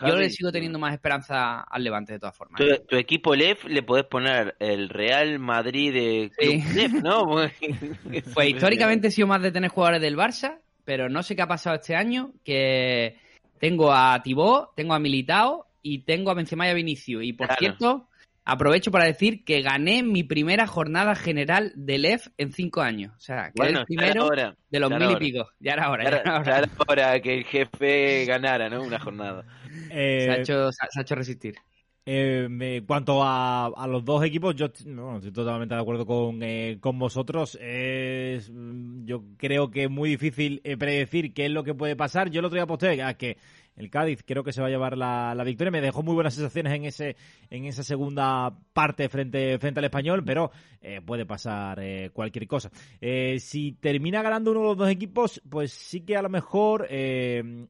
[0.08, 2.62] Yo le sigo teniendo más esperanza al Levante de todas formas.
[2.62, 6.64] Tu, tu equipo LEF le podés poner el Real Madrid de Sí.
[6.74, 7.26] LEF, ¿no?
[8.34, 11.48] Pues históricamente he sido más de tener jugadores del Barça, pero no sé qué ha
[11.50, 13.18] pasado este año, que
[13.62, 17.24] tengo a Tibó, tengo a Militao y tengo a Benzema y a Vinicius.
[17.24, 17.60] Y por Claro.
[17.60, 18.08] cierto,
[18.44, 23.14] aprovecho para decir que gané mi primera jornada general del EF en cinco años.
[23.16, 24.56] O sea, que Bueno, el ya primero hora.
[24.70, 25.48] de los ya mil y pico.
[25.60, 26.52] Ya era hora, Ya ya era, era hora.
[26.52, 28.82] ya era hora que el jefe ganara, ¿no?
[28.84, 29.46] Una jornada.
[29.92, 31.56] Eh, Se, ha hecho, se ha- se ha hecho resistir.
[32.04, 36.42] Eh, en cuanto a, a los dos equipos, yo bueno, estoy totalmente de acuerdo con,
[36.42, 37.58] eh, con vosotros.
[37.62, 42.32] Mm, yo creo que es muy difícil eh, predecir qué es lo que puede pasar.
[42.32, 43.38] Yo el otro día aposté a que
[43.76, 45.72] el Cádiz creo que se va a llevar la, la victoria.
[45.72, 47.16] Me dejó muy buenas sensaciones en ese
[47.50, 52.72] en esa segunda parte frente, frente al español, pero eh, puede pasar eh, cualquier cosa.
[53.00, 56.88] Eh, si termina ganando uno de los dos equipos, pues sí que a lo mejor,
[56.90, 57.68] eh,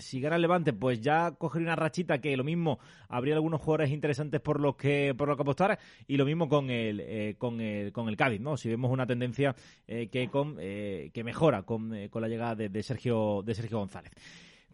[0.00, 3.90] si gana el Levante, pues ya cogería una rachita que lo mismo habría algunos jugadores
[3.90, 7.92] interesantes por los que por los que apostar y lo mismo con el con el
[7.92, 8.56] con el Cádiz, ¿no?
[8.56, 9.54] Si vemos una tendencia
[9.86, 14.12] que con que mejora con, con la llegada de Sergio de Sergio González.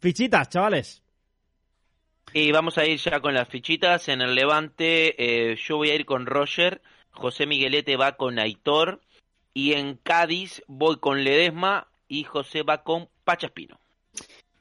[0.00, 1.02] Fichitas, chavales.
[2.32, 4.08] Y vamos a ir ya con las fichitas.
[4.08, 5.14] En el Levante,
[5.52, 6.82] eh, yo voy a ir con Roger.
[7.10, 9.00] José Miguelete va con Aitor.
[9.54, 11.86] Y en Cádiz voy con Ledesma.
[12.08, 13.78] Y José va con Pachaspino.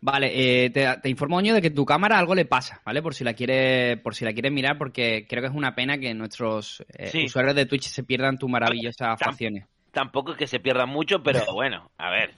[0.01, 3.01] Vale, eh, te, te informo, Oño, de que tu cámara algo le pasa, ¿vale?
[3.01, 5.97] Por si la quiere, por si la quieres mirar, porque creo que es una pena
[5.97, 7.25] que nuestros eh, Sí.
[7.25, 9.65] usuarios de Twitch se pierdan tus maravillosas facciones.
[9.91, 12.35] Tampoco es que se pierda mucho, pero bueno, a ver.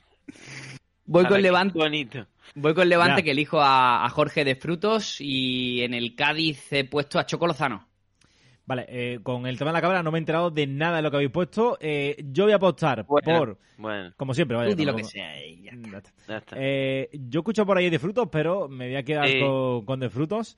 [1.08, 2.28] Voy Para con Levante, bonito.
[2.56, 3.24] voy con Levante Ya.
[3.24, 7.48] que elijo a, a Jorge de Frutos y en el Cádiz he puesto a Choco
[7.48, 7.88] Lozano.
[8.65, 11.02] Vale, eh, con el tema de la cámara no me he enterado de nada de
[11.02, 11.78] lo que habéis puesto.
[11.80, 14.70] Eh, yo voy a apostar Bueno, por, Bueno, como siempre, vaya.
[14.70, 15.89] Tú di lo que sea y ya está.
[15.89, 16.12] Ya está.
[16.28, 16.56] ya está.
[16.60, 19.39] Eh, yo escucho por ahí de frutos, pero me voy a quedar Sí.
[19.39, 20.58] con, con de frutos.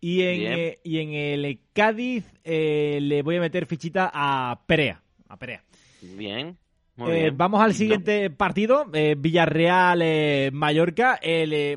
[0.00, 5.02] Y en, eh, y en el Cádiz eh, le voy a meter fichita a Perea.
[5.28, 5.62] A Perea.
[6.00, 6.56] Bien.
[6.98, 7.74] Eh, vamos al No.
[7.74, 11.18] siguiente partido, eh, Villarreal-Mallorca.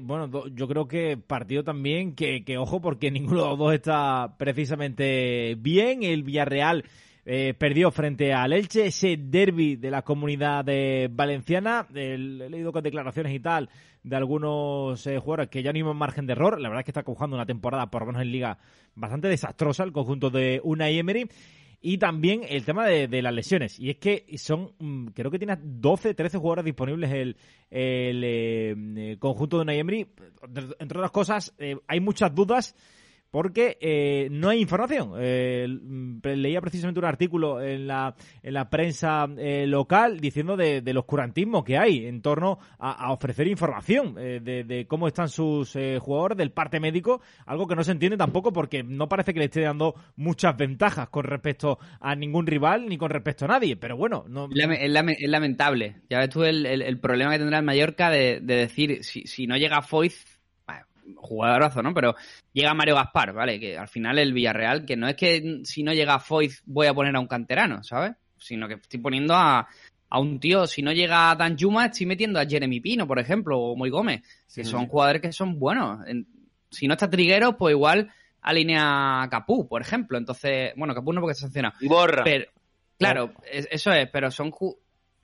[0.01, 3.73] bueno, do- yo creo que partido también que, que, ojo, porque ninguno de los dos
[3.73, 6.03] está precisamente bien.
[6.03, 6.83] El Villarreal
[7.25, 11.87] eh, perdió frente al Elche, ese derby de la comunidad de valenciana.
[11.95, 13.69] He leído con declaraciones y tal
[14.03, 16.61] de algunos eh, jugadores que ya no iban margen de error.
[16.61, 18.59] La verdad es que está cojando una temporada, por lo menos en Liga,
[18.93, 21.27] bastante desastrosa el conjunto de Unai Emery.
[21.87, 23.79] Y también el tema de, de las lesiones.
[23.79, 27.37] Y es que son, mm, creo que tiene 12, 13 jugadores disponibles el,
[27.69, 29.79] el eh, eh, conjunto de Unai.
[29.81, 32.75] Entre otras cosas, eh, hay muchas dudas
[33.31, 35.13] porque eh, no hay información.
[35.17, 40.81] Eh, mm, leía precisamente un artículo en la, en la prensa eh, local diciendo de,
[40.81, 45.75] del oscurantismo que hay en torno a, ofrecer información eh, de, de cómo están sus
[45.75, 49.39] eh, jugadores, del parte médico, algo que no se entiende tampoco porque no parece que
[49.39, 53.75] le esté dando muchas ventajas con respecto a ningún rival ni con respecto a nadie.
[53.75, 56.01] Pero bueno, no, Es lame- es lame- es lamentable.
[56.09, 59.45] Ya ves tú el, el- problema que tendrá el Mallorca de, de decir, si, si
[59.47, 60.34] no llega Foyz,
[61.15, 61.93] jugadorazo, ¿no?
[61.93, 62.15] Pero
[62.53, 63.59] llega Mario Gaspar, ¿vale?
[63.59, 66.93] Que al final el Villarreal, que no es que si no llega Foyz voy a
[66.93, 68.13] poner a un canterano, ¿sabes?
[68.37, 69.67] Sino que estoy poniendo a,
[70.09, 73.59] a un tío, si no llega Dan Juma, estoy metiendo a Jeremy Pino, por ejemplo,
[73.59, 74.21] o Moy Gómez,
[74.53, 74.69] que Sí.
[74.71, 76.05] son jugadores que son buenos.
[76.07, 76.27] En-
[76.69, 78.09] si no está Triguero, pues igual
[78.41, 80.17] alinea a Capú, por ejemplo.
[80.17, 81.75] Entonces, bueno, Capú no porque está sancionado.
[81.79, 82.23] Y borra.
[82.23, 82.45] Pero,
[82.99, 84.51] claro, es- eso es, pero son.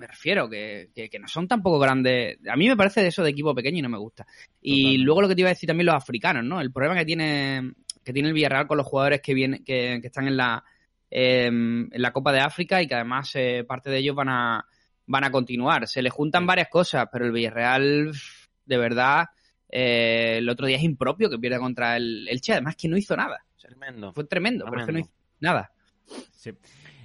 [0.01, 2.39] Me refiero, que, que, que no son tampoco grandes.
[2.49, 4.25] A mí me parece de eso de equipo pequeño y no me gusta.
[4.59, 5.05] Y Totalmente.
[5.05, 6.59] luego lo que te iba a decir también los africanos, ¿no?
[6.59, 10.07] El problema que tiene, que tiene el Villarreal con los jugadores que vienen, que, que
[10.07, 10.63] están en la,
[11.11, 14.65] eh, en la Copa de África y que además eh, parte de ellos van a,
[15.05, 15.87] van a continuar.
[15.87, 18.11] Se le juntan varias cosas, pero el Villarreal,
[18.65, 19.25] de verdad,
[19.69, 23.15] eh, el otro día es impropio que pierde contra el Elche, además que no hizo
[23.15, 23.45] nada.
[23.55, 24.13] O sea, Tremendo.
[24.13, 25.13] fue tremendo, pero es que no Tremendo.
[25.13, 25.71] hizo nada.
[26.31, 26.51] Sí.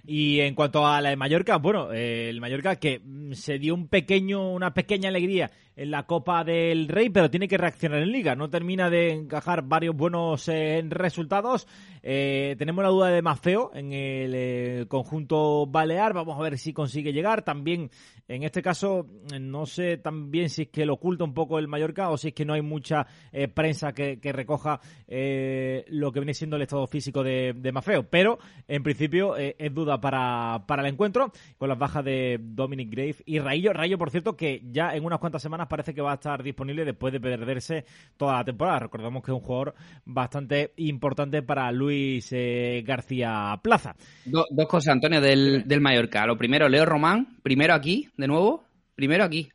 [0.07, 3.75] Y en cuanto a la de Mallorca, bueno, eh, el Mallorca que mm, se dio
[3.75, 8.11] un pequeño, una pequeña alegría en la Copa del Rey, pero tiene que reaccionar en
[8.11, 8.35] Liga.
[8.35, 11.69] No termina de encajar varios buenos eh, resultados.
[12.03, 16.15] Eh, tenemos la duda de Mafeo en el eh, conjunto balear.
[16.15, 17.43] Vamos a ver si consigue llegar.
[17.43, 17.91] También,
[18.27, 19.07] en este caso,
[19.39, 22.35] no sé también si es que lo oculta un poco el Mallorca o si es
[22.35, 23.07] que no hay mucha
[23.55, 28.09] prensa que, recoja lo que viene siendo el estado físico de, Mafeo.
[28.09, 33.17] Pero, en principio, es duda para, para el encuentro con las bajas de Dominic Grave
[33.27, 33.73] y Raillo.
[33.73, 36.85] Raillo, por cierto, que ya en unas cuantas semanas parece que va a estar disponible
[36.85, 37.85] después de perderse
[38.17, 38.81] toda la temporada.
[38.81, 39.75] Recordamos que es un jugador
[40.05, 43.95] bastante importante para Luis eh, García Plaza.
[44.25, 46.27] Do- dos cosas, Antonio, del, del Mallorca.
[46.27, 49.51] Lo primero, Leo Román, primero aquí, de nuevo, primero aquí.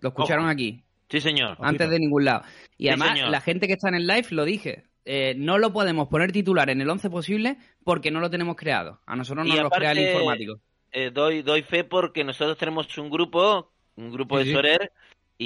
[0.00, 0.52] Lo escucharon Ojo.
[0.52, 1.56] aquí, Sí, señor.
[1.60, 2.42] antes de ningún lado.
[2.76, 3.30] Y Sí, además, señor.
[3.30, 4.84] la gente que está en el live lo dije.
[5.08, 9.00] eh, no lo podemos poner titular en el 11 posible porque no lo tenemos creado.
[9.06, 10.60] A nosotros Y nos lo crea el aparte- informático.
[10.90, 14.52] Eh, doy, doy fe porque nosotros tenemos un grupo, un grupo Sí, de.
[14.54, 14.92] Sorer,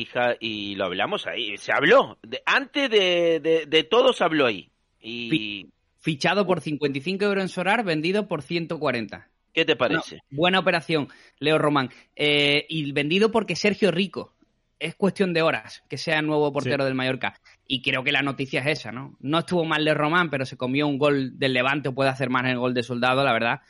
[0.07, 1.57] ja- y lo hablamos ahí.
[1.59, 2.19] Se habló.
[2.23, 4.71] De- antes de, de, de todo se habló ahí.
[5.01, 5.69] Y,
[6.03, 9.29] Fichado por 55 euros en Sorar, vendido por 140.
[9.53, 10.21] ¿qué te parece?
[10.31, 11.09] buena operación,
[11.41, 11.91] Leo Román.
[12.17, 14.35] Eh, y vendido porque Sergio Rico.
[14.79, 16.87] Es cuestión de horas que sea el nuevo portero Sí.
[16.87, 17.39] del Mallorca.
[17.67, 19.15] Y creo que la noticia es esa, ¿no?
[19.21, 22.31] No estuvo mal Leo Román, pero se comió un gol del Levante o puede hacer
[22.31, 23.61] más en el gol de Soldado, la verdad.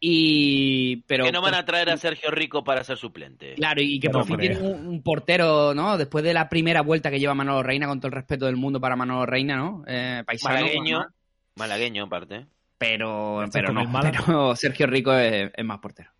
[0.00, 1.02] Y.
[1.06, 3.54] Pero, que no van a traer a Sergio Rico para ser suplente.
[3.54, 5.98] Claro, y que No por fin tienen un, un portero, ¿no?
[5.98, 8.80] Después de la primera vuelta que lleva Manolo Reina, con todo el respeto del mundo
[8.80, 9.84] para Manolo Reina, ¿no?
[9.86, 10.54] Eh, paisano.
[10.54, 10.96] Malagueño.
[10.98, 11.14] además.
[11.56, 12.46] Malagueño, aparte.
[12.78, 16.10] Pero, pero no, pero Sergio Rico es, es más portero.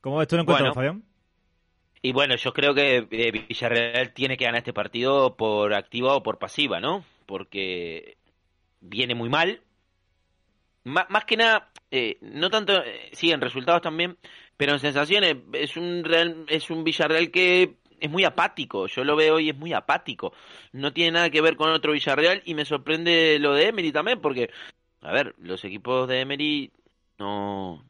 [0.00, 0.74] ¿Cómo ves tú el encuentro, Bueno.
[0.74, 1.04] Fabián?
[2.00, 6.22] Y bueno, yo creo que eh, Villarreal tiene que ganar este partido por activa o
[6.22, 7.04] por pasiva, ¿no?
[7.26, 8.16] Porque
[8.80, 9.60] viene muy mal.
[10.88, 14.16] Má- más que nada, eh, no tanto, eh, sí, en resultados también,
[14.56, 18.86] pero en sensaciones es un Real, es un Villarreal que es muy apático.
[18.86, 20.32] Yo lo veo y es muy apático.
[20.72, 24.20] No tiene nada que ver con otro Villarreal y me sorprende lo de Emery también,
[24.20, 24.50] porque,
[25.02, 26.72] a ver, los equipos de Emery
[27.18, 27.84] no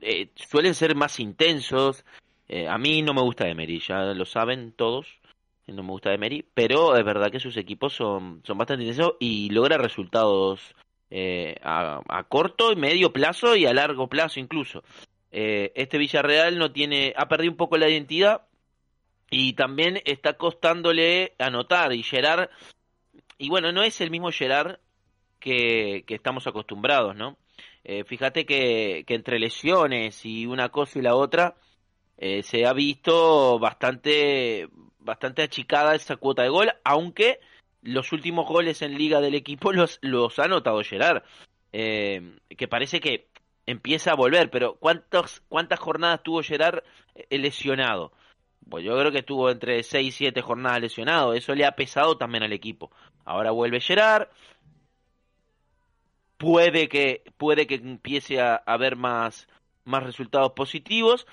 [0.00, 2.04] eh, suelen ser más intensos.
[2.48, 5.06] Eh, a mí no me gusta Emery, ya lo saben todos.
[5.66, 9.50] No me gusta Emery, pero es verdad que sus equipos son, son bastante intensos y
[9.50, 10.74] logra resultados
[11.10, 14.82] eh, a, a corto y medio plazo y a largo plazo incluso.
[15.32, 18.42] Eh, este Villarreal no tiene, ha perdido un poco la identidad
[19.30, 22.50] y también está costándole anotar y Gerard,
[23.38, 24.78] y bueno, no es el mismo Gerard
[25.38, 27.38] que, que estamos acostumbrados, ¿no?
[27.84, 31.56] Eh, fíjate que, que entre lesiones y una cosa y la otra
[32.18, 34.68] eh, se ha visto bastante,
[34.98, 37.40] bastante achicada esa cuota de gol, aunque
[37.82, 41.22] los últimos goles en liga del equipo los, los ha anotado Gerard,
[41.72, 43.28] eh, que parece que
[43.66, 46.82] empieza a volver, pero ¿cuántas, cuántas jornadas tuvo Gerard
[47.14, 48.12] eh, lesionado?
[48.68, 52.16] Pues yo creo que estuvo entre 6 y 7 jornadas lesionado, eso le ha pesado
[52.16, 52.90] también al equipo.
[53.24, 54.28] Ahora vuelve Gerard,
[56.40, 59.46] puede que puede que empiece a haber más
[59.84, 61.26] más resultados positivos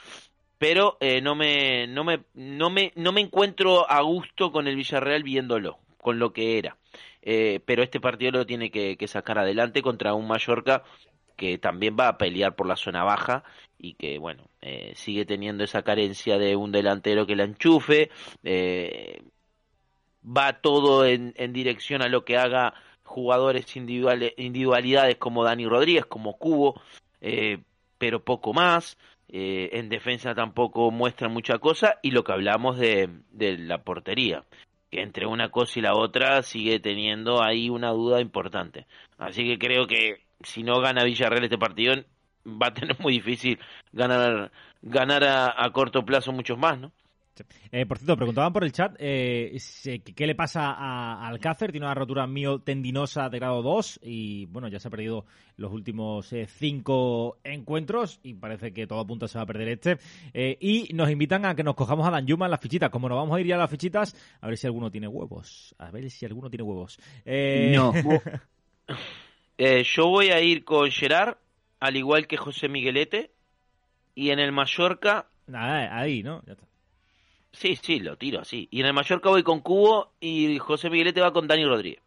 [0.58, 4.76] pero eh, no me no me no me no me encuentro a gusto con el
[4.76, 6.78] Villarreal viéndolo con lo que era
[7.22, 10.84] Eh, pero este partido lo tiene que, sacar adelante contra un Mallorca
[11.36, 13.44] que también va a pelear por la zona baja
[13.78, 18.10] y que bueno eh, sigue teniendo esa carencia de un delantero que la enchufe
[18.44, 19.22] eh,
[20.24, 26.06] va todo en, en dirección a lo que haga jugadores individuales, individualidades como Dani Rodríguez,
[26.06, 26.82] como Cubo,
[27.22, 27.60] eh,
[27.98, 28.98] pero poco más.
[29.30, 33.10] Eh, en defensa tampoco muestra mucha cosa y lo que hablamos de
[33.60, 34.46] la portería
[35.02, 38.86] entre una cosa y la otra sigue teniendo ahí una duda importante.
[39.18, 41.96] Así que creo que si no gana Villarreal este partido
[42.46, 43.60] va a tener muy difícil
[43.92, 46.92] ganar ganar a, a corto plazo muchos más, ¿no?
[47.72, 49.58] Eh, por cierto, preguntaban por el chat eh,
[50.16, 51.72] qué le pasa a, Alcácer.
[51.72, 55.26] Tiene una rotura miotendinosa de grado 2 y bueno, ya se ha perdido
[55.58, 59.98] los últimos eh, cinco encuentros y parece que todo apunta se va a perder este.
[60.34, 62.90] Eh, y nos invitan a que nos cojamos a Danjuma en las fichitas.
[62.90, 65.76] Como nos vamos a ir ya a las fichitas, a ver si alguno tiene huevos.
[65.78, 67.00] A ver si alguno tiene huevos.
[67.26, 67.94] Eh, No.
[69.60, 71.38] Eh, yo voy a ir con Gerard,
[71.80, 73.32] al igual que José Miguelete,
[74.14, 76.44] y en el Mallorca, Nada, ahí, ¿no?
[76.46, 76.68] Ya está.
[77.52, 78.68] Sí, sí, lo tiro así.
[78.72, 82.02] Y en el Mallorca voy con Cubo y José Miguelete va con Dani Rodríguez.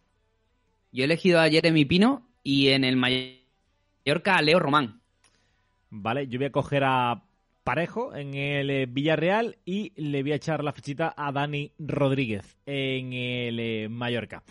[0.92, 5.00] Yo he elegido a Jeremy Pino y en el Mallorca a Leo Román.
[5.90, 7.22] Vale, yo voy a coger a
[7.64, 12.56] Parejo en el eh, Villarreal y le voy a echar la fichita a Dani Rodríguez
[12.66, 14.42] en el eh, Mallorca.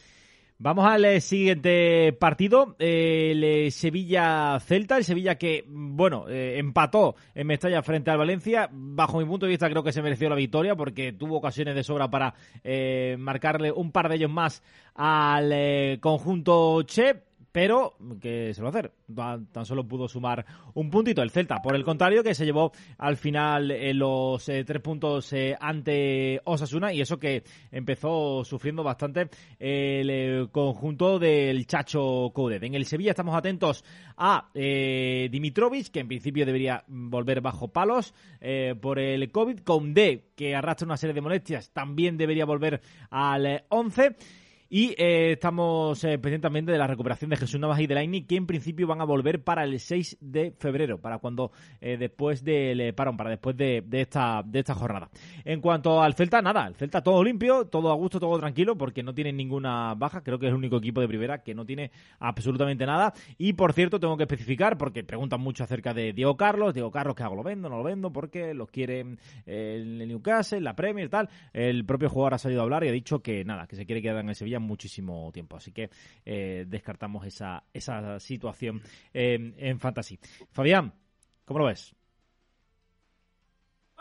[0.62, 7.48] Vamos al eh, siguiente partido, eh, el eh, Sevilla-Celta, el Sevilla que, bueno, empató en
[7.48, 8.68] Mestalla frente al Valencia.
[8.70, 11.84] Bajo mi punto de vista creo que se mereció la victoria porque tuvo ocasiones de
[11.86, 14.62] sobra para eh, marcarle un par de ellos más
[14.96, 17.22] al conjunto Che,
[17.60, 18.94] pero que se lo va a hacer.
[19.52, 20.46] Tan, solo pudo sumar
[20.76, 21.62] un puntito el Celta.
[21.62, 26.40] Por el contrario, que se llevó al final eh, los eh, tres puntos eh, ante
[26.46, 29.28] Osasuna y eso que empezó sufriendo bastante
[29.60, 32.64] el conjunto del Chacho Coudet.
[32.64, 33.84] En el Sevilla estamos atentos
[34.16, 38.14] a Dimitrovic, que en principio debería volver bajo palos
[38.80, 39.60] por el COVID.
[39.60, 44.16] Condé, que arrastra una serie de molestias, también debería volver al eh, 11.
[44.72, 48.46] Y eh, estamos eh, de la recuperación de Jesús Navas y de Laini, que en
[48.46, 51.52] principio van a volver para el 6 de febrero, para cuando
[51.82, 55.10] eh, después del eh, parón, para después de, esta, de esta jornada.
[55.44, 59.02] En cuanto al Celta, nada, el Celta todo limpio, todo a gusto, todo tranquilo, porque
[59.02, 61.90] no tiene ninguna baja, creo que es el único equipo de primera que no tiene
[62.20, 63.14] absolutamente nada.
[63.40, 67.16] Y por cierto, tengo que especificar, porque preguntan mucho acerca de Diego Carlos, Diego Carlos,
[67.16, 67.36] ¿qué hago?
[67.36, 67.70] ¿Lo vendo?
[67.70, 68.14] ¿No lo vendo?
[68.14, 71.28] Porque los quiere eh, el Newcastle, la Premier y tal.
[71.54, 74.04] El propio jugador ha salido a hablar y ha dicho que nada, que se quiere
[74.04, 75.58] quedar en el Sevilla muchísimo tiempo.
[75.58, 75.90] Así que
[76.26, 78.82] eh, descartamos esa, esa situación
[79.14, 80.20] eh, en Fantasy.
[80.52, 80.94] Fabián,
[81.46, 81.96] ¿cómo lo ves?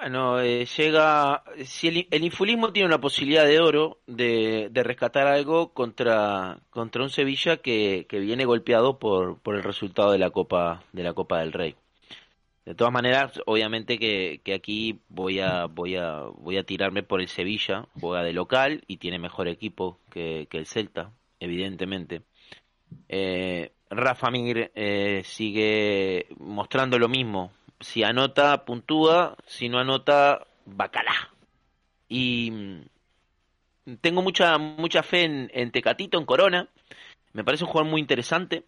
[0.00, 1.42] Bueno, eh, llega.
[1.64, 7.10] Si el, infulismo tiene una posibilidad de oro de, de rescatar algo contra, contra un
[7.10, 11.40] Sevilla que, que viene golpeado por, por el resultado de la Copa de la Copa
[11.40, 11.74] del Rey.
[12.68, 17.22] De todas maneras, obviamente que, que aquí voy a, voy a voy a tirarme por
[17.22, 22.24] el Sevilla, juega de local y tiene mejor equipo que, que el Celta, evidentemente.
[23.08, 27.52] Eh, Rafa Mir eh, sigue mostrando lo mismo.
[27.80, 29.34] Si anota, puntúa.
[29.46, 31.32] Si no anota, bacalá.
[32.06, 36.68] Y mm, tengo mucha mucha fe en, en Tecatito, en Corona.
[37.32, 38.64] Me parece un jugador muy interesante.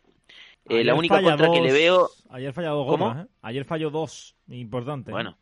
[0.68, 3.12] Eh, la única contra que dos- le veo Ayer falló dos ¿Cómo?
[3.12, 3.26] ¿eh?
[3.42, 5.10] Ayer falló dos, importante.
[5.10, 5.36] Bueno,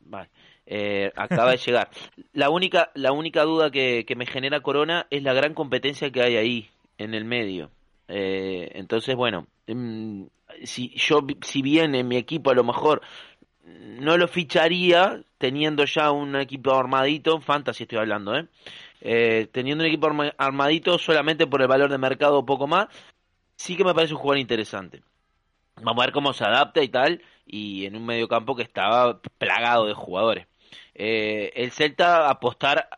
[0.00, 0.28] vale.
[0.66, 1.88] Eh, acaba de llegar.
[2.32, 6.22] La única, la única duda que, que me genera Corona es la gran competencia que
[6.22, 6.68] hay ahí,
[6.98, 7.70] en el medio.
[8.06, 10.24] Eh, entonces, bueno, mm,
[10.64, 13.00] si yo, si bien en mi equipo a lo mejor
[13.64, 18.46] no lo ficharía, teniendo ya un equipo armadito, en Fantasy estoy hablando, ¿eh?
[19.00, 22.88] Eh, teniendo un equipo arma- armadito solamente por el valor de mercado o poco más,
[23.60, 25.02] sí que me parece un jugador interesante.
[25.82, 29.84] Vamos a ver cómo se adapta y tal, y en un mediocampo que estaba plagado
[29.84, 30.46] de jugadores.
[30.94, 32.88] Eh, el Celta apostar,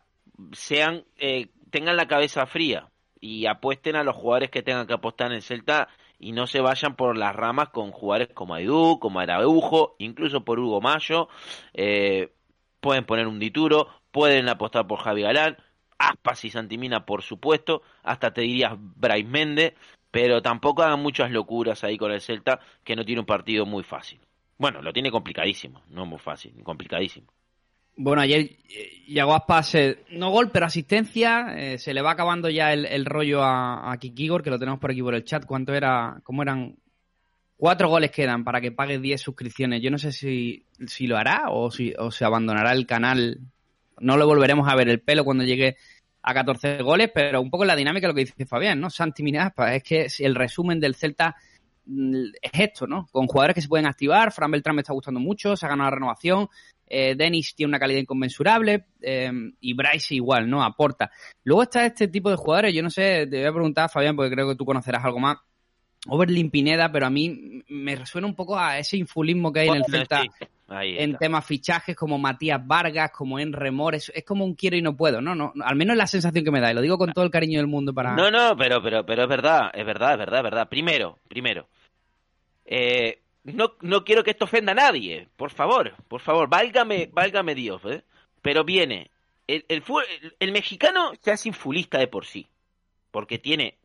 [0.53, 5.27] sean, eh, tengan la cabeza fría y apuesten a los jugadores que tengan que apostar
[5.27, 9.19] en el Celta y no se vayan por las ramas con jugadores como Aidú, como
[9.19, 11.27] Araujo, incluso por Hugo Mayo.
[11.73, 12.31] Eh,
[12.79, 15.57] pueden poner un Dituro, pueden apostar por Javi Galán,
[15.97, 19.73] Aspas y Santimina, por supuesto, hasta te dirías Brais Méndez,
[20.13, 23.81] pero tampoco hagan muchas locuras ahí con el Celta, que no tiene un partido muy
[23.81, 24.19] fácil.
[24.59, 27.33] Bueno, lo tiene complicadísimo, no muy fácil, complicadísimo.
[27.97, 31.55] Bueno, ayer eh, Yago Aspas, eh, no gol, pero asistencia.
[31.57, 34.79] eh, se le va acabando ya el, el rollo a, a Kikigor, que lo tenemos
[34.79, 35.45] por aquí por el chat.
[35.47, 36.21] ¿Cuánto era?
[36.23, 36.75] ¿Cómo eran?
[37.57, 39.81] Cuatro goles quedan para que pague 10 suscripciones.
[39.81, 43.39] Yo no sé si, si lo hará o si o se abandonará el canal.
[43.99, 45.77] No lo volveremos a ver el pelo cuando llegue
[46.23, 48.89] a 14 goles, pero un poco la dinámica lo que dice Fabián, ¿no?
[48.89, 51.35] Santi Minaspa, es que el resumen del Celta
[51.85, 53.07] mm, es esto, ¿no?
[53.11, 55.89] Con jugadores que se pueden activar, Fran Beltrán me está gustando mucho, se ha ganado
[55.89, 56.47] la renovación,
[56.87, 60.63] eh, Dennis tiene una calidad inconmensurable eh, y Bryce igual, ¿no?
[60.63, 61.11] Aporta.
[61.43, 64.31] Luego está este tipo de jugadores, yo no sé, te voy a preguntar, Fabián, porque
[64.31, 65.37] creo que tú conocerás algo más.
[66.07, 69.75] Oberlin Pineda, pero a mí me resuena un poco a ese infulismo que hay en
[69.75, 70.17] el Celta
[70.97, 74.81] en temas fichajes como Matías Vargas, como en Remor, es, es como un quiero y
[74.81, 75.33] no puedo, ¿no?
[75.35, 77.31] no Al menos es la sensación que me da, y lo digo con todo el
[77.31, 78.15] cariño del mundo para...
[78.15, 80.69] No, no, pero, pero, pero es verdad, es verdad, es verdad, es verdad.
[80.69, 81.67] Primero, primero,
[82.65, 87.55] eh, no, no quiero que esto ofenda a nadie, por favor, por favor, válgame, válgame
[87.55, 88.03] Dios, ¿eh?
[88.41, 89.09] Pero viene,
[89.47, 89.83] el, el,
[90.21, 92.47] el- el mexicano ya es infulista de por sí,
[93.11, 93.75] porque tiene,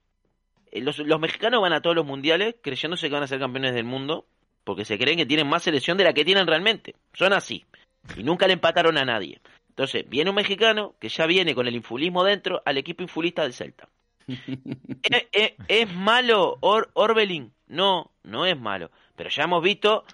[0.73, 3.85] los, los mexicanos van a todos los mundiales creyéndose que van a ser campeones del
[3.85, 4.27] mundo,
[4.65, 7.65] porque se creen que tienen más selección de la que tienen realmente, son así,
[8.17, 9.41] y nunca le empataron a nadie.
[9.71, 13.53] Entonces, viene un mexicano que ya viene con el infulismo dentro al equipo infulista del
[13.53, 13.89] Celta.
[14.27, 14.39] ¿Es,
[15.33, 17.53] es- es malo Or- Orbelín?
[17.67, 18.91] No, no es malo.
[19.17, 20.05] Pero ya hemos visto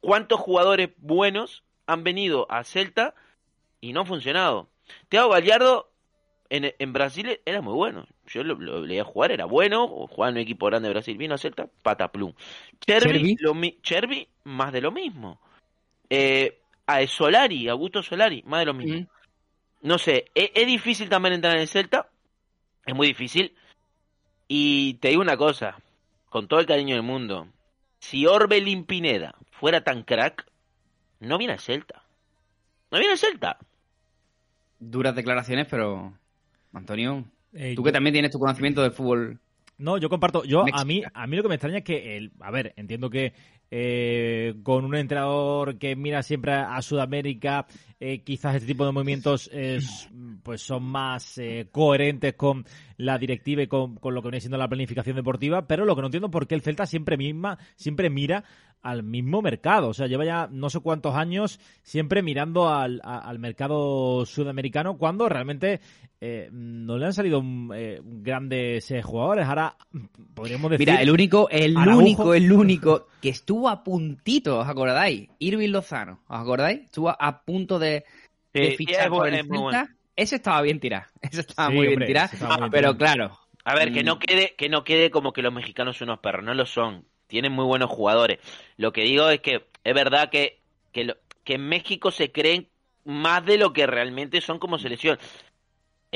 [0.00, 3.14] cuántos jugadores buenos han venido a Celta
[3.80, 4.68] y no han funcionado.
[5.08, 5.90] Thiago Gallardo
[6.50, 8.06] en, en Brasil era muy bueno.
[8.26, 9.86] Yo lo, lo leía jugar, era bueno.
[9.88, 11.16] Jugaba en un equipo grande de Brasil.
[11.16, 12.32] Vino a Celta, pataplum.
[13.54, 15.40] Mi- Chervi, más de lo mismo.
[16.10, 19.06] Eh, a Solari, Augusto Solari, más de lo mismo.
[19.82, 22.08] No sé, es, es difícil también entrar en el Celta.
[22.86, 23.54] Es muy difícil.
[24.48, 25.78] Y te digo una cosa,
[26.28, 27.48] con todo el cariño del mundo.
[27.98, 30.46] Si Orbelín Pineda fuera tan crack,
[31.20, 32.02] no viene al Celta.
[32.90, 33.58] No viene al Celta.
[34.78, 36.12] Duras declaraciones, pero...
[36.74, 39.38] Antonio, Eh, tú yo- que también tienes tu conocimiento del fútbol...
[39.76, 40.44] No, yo comparto.
[40.44, 43.10] Yo a mí, a mí lo que me extraña es que el, a ver, entiendo
[43.10, 43.32] que
[43.72, 47.66] eh, con un entrenador que mira siempre a, a Sudamérica,
[47.98, 50.08] eh, quizás este tipo de movimientos es,
[50.44, 52.64] pues son más eh, coherentes con
[52.98, 56.02] la directiva y con, con lo que viene siendo la planificación deportiva, pero lo que
[56.02, 58.44] no entiendo es por qué el Celta siempre misma, siempre mira
[58.84, 59.88] al mismo mercado.
[59.88, 64.96] O sea, lleva ya no sé cuántos años siempre mirando al, a- al mercado sudamericano
[64.98, 65.80] cuando realmente
[66.20, 69.46] eh, no le han salido mm, eh, grandes eh, jugadores.
[69.46, 70.04] Ahora mm,
[70.34, 70.86] podríamos decir.
[70.88, 72.00] Mira, el único, el Araujo.
[72.00, 75.28] único, el único que estuvo a puntito, ¿os acordáis?
[75.38, 76.80] Irving Lozano, ¿os acordáis?
[76.84, 78.04] Estuvo a punto de,
[78.52, 79.88] de Sí, fichar por el Celta.
[80.16, 83.92] Ese estaba bien tirado, ese estaba Sí, muy bien tirado, bien pero claro, A ver,
[83.92, 84.06] que Mm.
[84.06, 87.04] no quede, que no quede como que los mexicanos son unos perros, no lo son.
[87.26, 88.38] Tienen muy buenos jugadores.
[88.76, 90.60] Lo que digo es que es verdad que,
[90.92, 92.68] que, lo- que en México se creen
[93.04, 95.18] más de lo que realmente son como selección.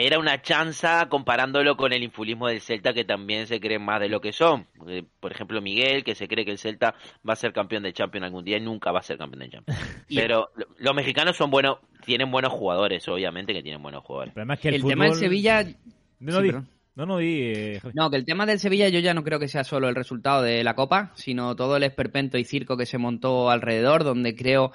[0.00, 4.08] Era una chanza comparándolo con el infulismo del Celta, que también se creen más de
[4.08, 4.64] lo que son.
[4.86, 6.94] Eh, Por ejemplo, Miguel, que se cree que el Celta
[7.28, 9.50] va a ser campeón de Champions algún día y nunca va a ser campeón de
[9.50, 9.80] Champions.
[10.14, 14.30] Pero lo- los mexicanos son buenos, tienen buenos jugadores, obviamente que tienen buenos jugadores.
[14.30, 15.64] El problema es que el, el, tema del fútbol- Sevilla...
[16.20, 16.50] No, Sí.
[16.98, 17.40] No, no di.
[17.42, 17.80] eh.
[17.94, 20.42] No, que el tema del Sevilla yo ya no creo que sea solo el resultado
[20.42, 24.72] de la Copa, sino todo el esperpento y circo que se montó alrededor, donde creo,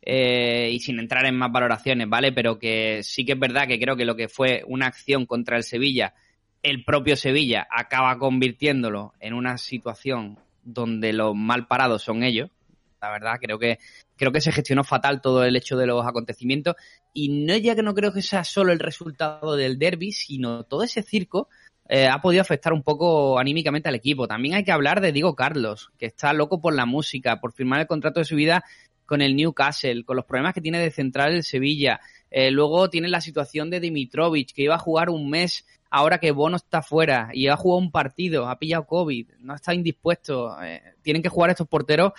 [0.00, 2.32] eh, y sin entrar en más valoraciones, ¿vale?
[2.32, 5.58] Pero que sí que es verdad que creo que lo que fue una acción contra
[5.58, 6.14] el Sevilla,
[6.62, 12.48] el propio Sevilla acaba convirtiéndolo en una situación donde los mal parados son ellos.
[13.02, 13.78] La verdad, creo que
[14.16, 16.74] creo que se gestionó fatal todo el hecho de los acontecimientos
[17.12, 20.82] y no ya que no creo que sea solo el resultado del derby, sino todo
[20.82, 21.50] ese circo
[21.88, 24.26] eh, ha podido afectar un poco anímicamente al equipo.
[24.26, 27.80] También hay que hablar de Diego Carlos, que está loco por la música, por firmar
[27.80, 28.64] el contrato de su vida
[29.04, 32.00] con el Newcastle, con los problemas que tiene de central el Sevilla.
[32.30, 36.32] Eh, luego tiene la situación de Dimitrovic, que iba a jugar un mes ahora que
[36.32, 40.60] Bono está fuera y ha jugado un partido, ha pillado COVID, no está indispuesto.
[40.62, 42.12] Eh, tienen que jugar estos porteros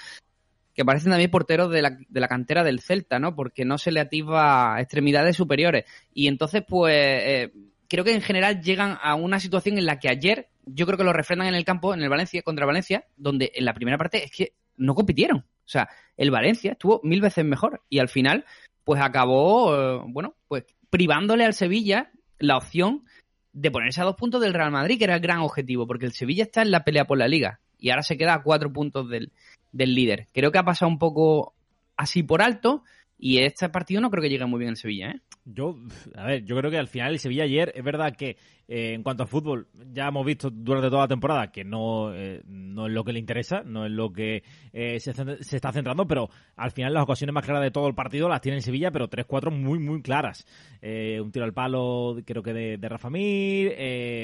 [0.74, 3.36] que parecen también porteros de la, de la cantera del Celta, ¿no?
[3.36, 5.86] Porque no se le ativa extremidades superiores.
[6.14, 7.50] Y entonces, pues,
[7.88, 11.04] creo que en general llegan a una situación en la que ayer, yo creo que
[11.04, 14.24] lo refrendan en el campo, en el Valencia, contra Valencia, donde en la primera parte
[14.24, 15.40] es que no compitieron.
[15.40, 18.46] O sea, el Valencia estuvo mil veces mejor y al final,
[18.84, 23.04] pues acabó, eh, bueno, pues privándole al Sevilla la opción
[23.52, 26.14] de ponerse a dos puntos del Real Madrid, que era el gran objetivo, porque el
[26.14, 29.10] Sevilla está en la pelea por la liga y ahora se queda a cuatro puntos
[29.10, 29.32] del,
[29.72, 30.28] del líder.
[30.34, 31.54] Creo que ha pasado un poco
[31.96, 32.84] así por alto
[33.18, 35.22] y este partido no creo que llegue muy bien el Sevilla, ¿eh?
[35.50, 35.78] Yo,
[36.16, 38.38] a ver, yo creo que al final el Sevilla ayer, es verdad que
[38.68, 42.42] eh, en cuanto a fútbol, ya hemos visto durante toda la temporada que no, eh,
[42.46, 44.44] no es lo que le interesa, no es lo que
[44.74, 47.96] eh, se, se está centrando, pero al final las ocasiones más claras de todo el
[47.96, 50.46] partido las tiene el Sevilla, pero 3-4 muy, muy claras.
[50.82, 53.74] Eh, un tiro al palo, creo que de, de Rafa Mir,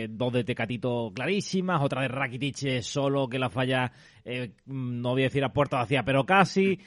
[0.09, 3.93] dos de Tecatito clarísimas, otra de Rakitic solo que la falla,
[4.25, 6.79] eh, no voy a decir a puerta vacía, pero casi.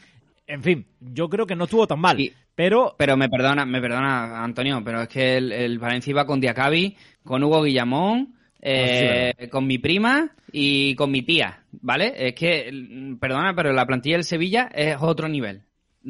[0.47, 3.81] En fin, yo creo que no estuvo tan mal, Y- pero Pero me perdona, me
[3.81, 9.49] perdona, Antonio, pero es que el, el Valencia iba con Diacabi, con Hugo Guillamón, eh,
[9.51, 12.15] con mi prima y con mi tía, ¿vale?
[12.17, 15.63] Es que, perdona, pero la plantilla del Sevilla es otro nivel.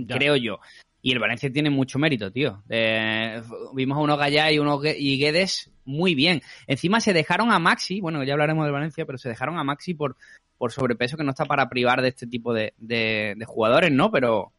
[0.09, 0.61] creo yo.
[1.07, 2.64] Y el Valencia tiene mucho mérito, tío.
[2.68, 3.40] Eh,
[3.74, 6.42] vimos a unos Gallá y unos y Guedes muy bien.
[6.66, 9.94] Encima se dejaron a Maxi, bueno, ya hablaremos del Valencia, pero se dejaron a Maxi
[9.94, 10.16] por,
[10.59, 14.11] por sobrepeso que no está para privar de este tipo de, de- de jugadores, ¿no?
[14.11, 14.50] Pero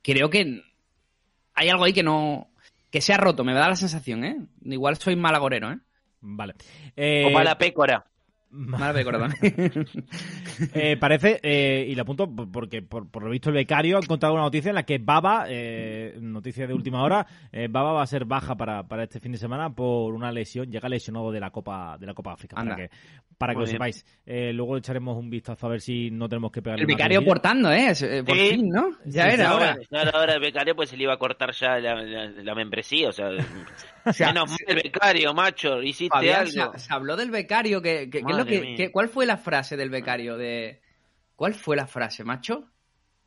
[0.00, 0.62] creo que
[1.54, 2.46] hay algo ahí que no...
[2.92, 4.36] que se ha roto, me da la sensación, ¿eh?
[4.64, 5.78] Igual soy mal agorero, ¿eh?
[6.20, 6.52] Vale.
[6.54, 6.58] O
[6.94, 8.04] Eh, mala pécora.
[8.52, 9.32] De corazón.
[10.74, 14.00] eh, parece, eh, y lo apunto por- porque por, por lo visto el becario ha
[14.00, 18.02] encontrado una noticia en la que Baba, eh, noticia de última hora, eh, Baba va
[18.02, 21.40] a ser baja para, para este fin de semana por una lesión, llega lesionado de
[21.40, 22.90] la Copa de la Copa África, para que,
[23.38, 23.74] para que Muy lo bien.
[23.76, 24.06] sepáis.
[24.26, 27.72] Eh, luego echaremos un vistazo a ver si no tenemos que pegar el becario portando,
[27.72, 27.92] ¿eh?
[28.02, 28.50] Eh, Por Sí.
[28.50, 28.90] fin, ¿no?
[29.06, 29.76] Ya Sí, era ahora.
[29.88, 33.08] Claro, ahora el becario pues se le iba a cortar ya la, la- la membresía,
[33.08, 33.28] o sea,
[34.12, 36.78] sea, menos mal el becario, macho, hiciste Fabián, algo.
[36.78, 37.80] se habló del becario.
[37.80, 40.36] Que, que- ¿qué que, qué- ¿Cuál fue la frase del becario?
[40.36, 40.80] de
[41.36, 42.68] ¿Cuál fue la frase, macho?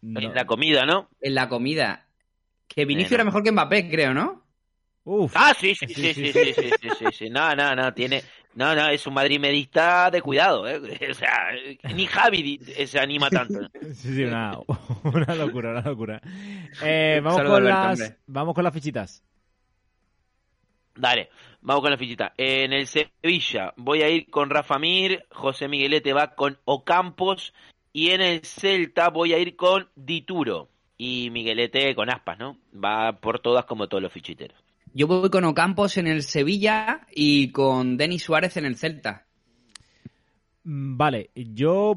[0.01, 0.20] No.
[0.22, 1.09] En la comida, ¿no?
[1.22, 2.07] En la comida.
[2.68, 3.16] Que Vinicio Bueno.
[3.16, 4.45] era mejor que Mbappé, creo, ¿no?
[5.03, 5.34] Uf.
[5.36, 7.30] Ah, sí, sí, Sí, sí, sí, sí, sí, sí, sí.
[7.30, 8.24] No, no, no, tiene...
[8.55, 10.80] No, no, es un madrimedista de cuidado, ¿eh?
[11.11, 11.49] O sea,
[11.93, 13.59] ni Javi se anima tanto.
[13.93, 14.57] Sí, sí, una,
[15.03, 16.22] una locura, una locura.
[16.82, 18.18] Eh, vamos, Saludo, con Alberto, las, hombre.
[18.28, 19.24] vamos con las fichitas.
[20.96, 21.30] Dale,
[21.62, 22.34] vamos con la fichita.
[22.38, 27.54] En el Sevilla voy a ir con Rafa Mir, José Miguelete va con Ocampos
[27.91, 32.58] y en el Celta voy a ir con Dituro y Miguelete con Aspas, ¿no?
[32.74, 34.58] Va por todas como todos los fichiteros.
[34.93, 39.26] Yo voy con Ocampos en el Sevilla y con Denis Suárez en el Celta.
[40.64, 41.96] Mm, Vale, yo.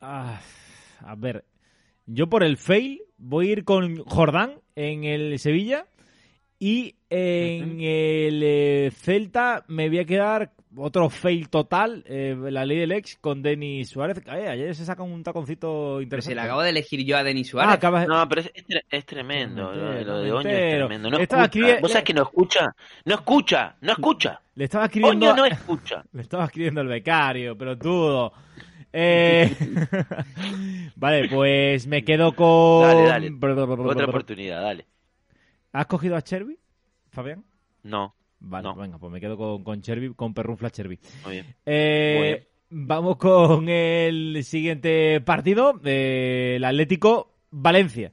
[0.00, 0.40] ah,
[1.00, 1.44] a ver.
[2.06, 5.86] Yo por el fail voy a ir con Jordán en el Sevilla.
[6.58, 12.02] Y en el eh, Celta me voy a quedar otro fail total.
[12.06, 14.22] eh, la ley del ex con Denis Suárez.
[14.26, 16.30] Eh, ayer se saca un taconcito Pero interesante.
[16.32, 17.74] se le acabo de elegir yo a Denis Ah, Suárez.
[17.74, 21.10] acabas- No, pero es, es tre- es tremendo, No lo de Oño es tremendo.
[21.10, 21.66] No Estaba escucha.
[21.66, 22.76] escribi- ¿Vos sabés que no escucha?
[23.04, 24.40] No escucha, no escucha.
[24.54, 25.26] Le estaba escribiendo.
[25.26, 26.04] Oño no escucha.
[26.12, 28.32] Le estaba escribiendo el becario, pero todo.
[28.92, 29.50] Eh...
[30.96, 32.82] vale, pues me quedo con.
[32.82, 33.30] Dale, dale.
[33.90, 34.86] Otra oportunidad, dale.
[35.76, 36.58] ¿Has cogido a Cherby,
[37.10, 37.44] Fabián?
[37.82, 38.74] No, Vale, No.
[38.74, 40.98] venga, pues me quedo con, con Cherby, con Perrufla Cherby.
[41.24, 41.46] muy bien.
[41.66, 48.12] Eh, vamos con el siguiente partido, eh, el Atlético Valencia.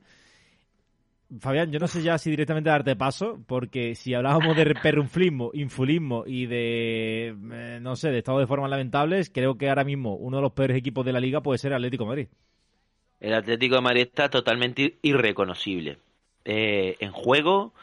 [1.40, 6.26] Fabián, yo no sé ya si directamente darte paso, porque si hablábamos de perrunflismo, infulismo
[6.28, 10.38] y de, eh, no sé, de estado de formas lamentables, creo que ahora mismo uno
[10.38, 12.28] de los peores equipos de la liga puede ser Atlético de Madrid.
[13.22, 15.98] El Atlético de Madrid está totalmente irreconocible.
[16.46, 17.74] Eh, en juego,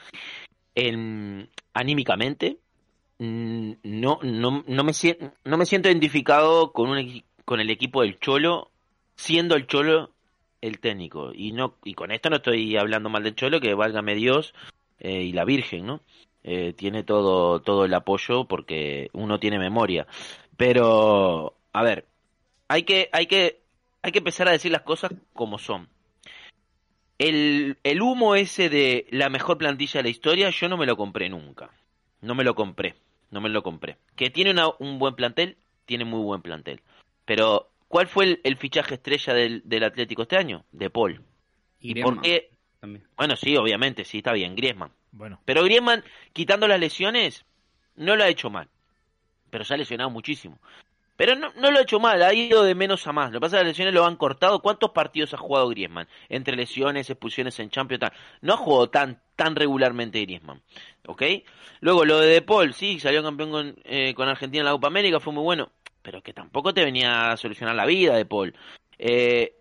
[0.74, 2.58] en, anímicamente,
[3.18, 4.92] no, no, no, me,
[5.44, 8.70] no me siento identificado con, un, con el equipo del Cholo,
[9.16, 10.11] siendo el Cholo
[10.61, 11.32] el técnico.
[11.34, 14.54] Y, no, y con esto no estoy hablando mal del Cholo, que válgame Dios
[14.98, 16.00] eh, y la Virgen, ¿no?
[16.42, 20.06] Eh, tiene todo, todo el apoyo porque uno tiene memoria.
[20.56, 22.06] Pero, a ver,
[22.68, 23.61] hay que, hay que,
[24.02, 25.88] hay que empezar a decir las cosas como son.
[27.20, 30.96] El, el humo ese de la mejor plantilla de la historia, yo no me lo
[30.96, 31.70] compré nunca.
[32.22, 32.94] No me lo compré.
[33.30, 33.98] No me lo compré.
[34.16, 36.80] Que tiene una- un buen plantel, tiene muy buen plantel.
[37.26, 40.64] Pero, ¿cuál fue el, el fichaje estrella del, del Atlético este año?
[40.72, 41.20] De Paul.
[41.80, 42.50] Y ¿Y Griezmann por qué?
[42.80, 43.04] también.
[43.18, 44.90] Bueno, sí, obviamente, sí, está bien, Griezmann.
[45.12, 46.02] Bueno, Pero Griezmann,
[46.32, 47.44] quitando las lesiones,
[47.96, 48.68] no lo ha hecho mal.
[49.50, 50.58] Pero se ha lesionado muchísimo.
[51.20, 53.30] Pero no, no lo ha hecho mal, ha ido de menos a más.
[53.30, 54.62] Lo que pasa es que las lesiones lo han cortado.
[54.62, 56.08] ¿Cuántos partidos ha jugado Griezmann?
[56.30, 58.06] Entre lesiones, expulsiones en Champions.
[58.40, 60.62] No ha jugado tan, tan regularmente Griezmann.
[61.06, 61.22] ¿Ok?
[61.80, 64.86] Luego, lo de De Paul, sí, salió campeón con, eh, con Argentina en la Copa
[64.86, 65.70] América, fue muy bueno.
[66.00, 68.56] Pero que tampoco te venía a solucionar la vida, De Paul.
[68.96, 69.56] Eh,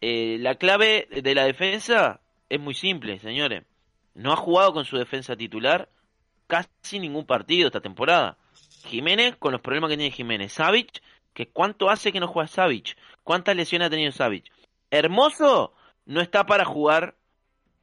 [0.00, 3.62] eh, la clave de la defensa es muy simple, señores.
[4.14, 5.88] No ha jugado con su defensa titular
[6.48, 8.36] casi ningún partido esta temporada.
[8.86, 10.52] Jiménez, con los problemas que tiene Jiménez.
[10.52, 11.02] Savic,
[11.34, 12.96] que cuánto hace que no juega Savic.
[13.22, 14.50] ¿Cuántas lesiones ha tenido Savic?
[14.90, 15.74] Hermoso,
[16.06, 17.16] no está para jugar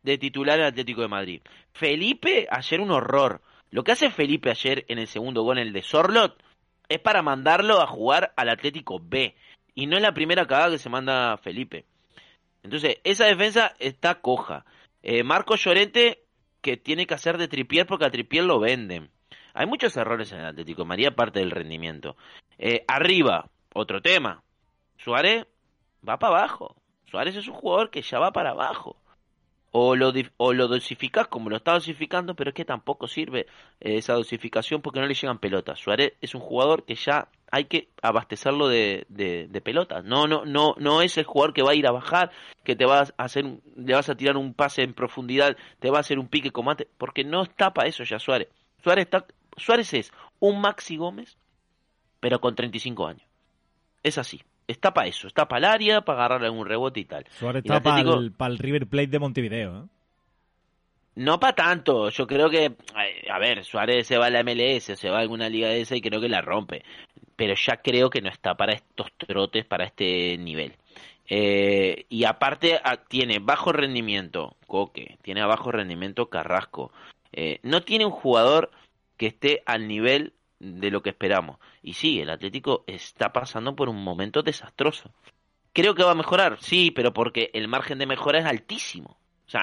[0.01, 1.41] de titular el Atlético de Madrid.
[1.73, 3.41] Felipe, ayer un horror.
[3.69, 6.41] Lo que hace Felipe ayer en el segundo gol, en el de Sorlot,
[6.89, 9.35] es para mandarlo a jugar al Atlético B.
[9.75, 11.85] Y no es la primera cagada que se manda Felipe.
[12.61, 14.65] Entonces, esa defensa está coja.
[15.01, 16.23] Eh, Marco Llorente,
[16.61, 19.09] que tiene que hacer de tripier porque a tripier lo venden.
[19.53, 22.15] Hay muchos errores en el Atlético de Madrid, aparte del rendimiento.
[22.57, 24.43] Eh, arriba, otro tema.
[24.97, 25.45] Suárez
[26.07, 26.75] va para abajo.
[27.05, 28.97] Suárez es un jugador que ya va para abajo.
[29.75, 33.47] O lo, o lo dosificas como lo está dosificando, pero es que tampoco sirve
[33.79, 35.79] eh, esa dosificación porque no le llegan pelotas.
[35.79, 40.03] Suárez es un jugador que ya hay que abastecerlo de, de, pelotas.
[40.03, 42.31] No, no, no, no es el jugador que va a ir a bajar,
[42.63, 43.45] que te vas a hacer,
[43.75, 46.87] le vas a tirar un pase en profundidad, te va a hacer un pique combate,
[46.97, 48.49] porque no está para eso ya Suárez.
[48.83, 49.25] Suárez está,
[49.57, 51.37] Suárez es un Maxi Gómez,
[52.19, 53.27] pero con 35 años.
[54.01, 54.41] Es así.
[54.67, 57.25] Está para eso, está para el área, para agarrarle algún rebote y tal.
[57.31, 59.83] Suárez Y está para el, River Plate de Montevideo.
[59.83, 59.87] ¿eh?
[61.15, 62.75] No para tanto, yo creo que,
[63.29, 65.95] a ver, Suárez se va a la MLS, se va a alguna liga de esa
[65.95, 66.83] y creo que la rompe,
[67.35, 70.73] pero ya creo que no está para estos trotes, para este nivel.
[71.29, 76.91] Eh, y aparte tiene bajo rendimiento Coque, tiene a bajo rendimiento Carrasco,
[77.31, 78.69] Eh, no tiene un jugador
[79.23, 81.57] que esté al nivel de lo que esperamos.
[81.81, 85.13] Y sí, el Atlético está pasando por un momento desastroso.
[85.71, 89.17] Creo que va a mejorar, sí, pero porque el margen de mejora es altísimo.
[89.47, 89.61] O sea,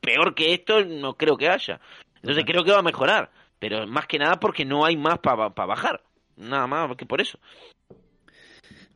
[0.00, 1.78] peor que esto no creo que haya.
[2.16, 5.48] Entonces creo que va a mejorar, pero más que nada porque no hay más para
[5.50, 6.02] bajar.
[6.36, 7.38] Nada más que por eso.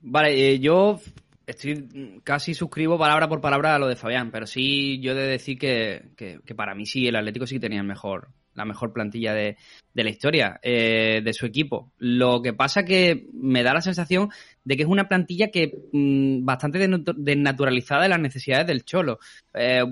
[0.00, 0.98] Vale, eh, yo
[1.46, 5.26] estoy casi suscribo palabra por palabra a lo de Fabián, pero sí yo he de
[5.28, 8.92] decir que, que- que para mí sí, el Atlético sí tenía el mejor, la mejor
[8.92, 9.56] plantilla de,
[9.94, 11.92] de la historia eh, de su equipo.
[11.98, 14.30] Lo que pasa que me da la sensación
[14.64, 19.18] de que es una plantilla que mm, bastante desnatu- desnaturalizada de las necesidades del Cholo.
[19.54, 19.84] Eh,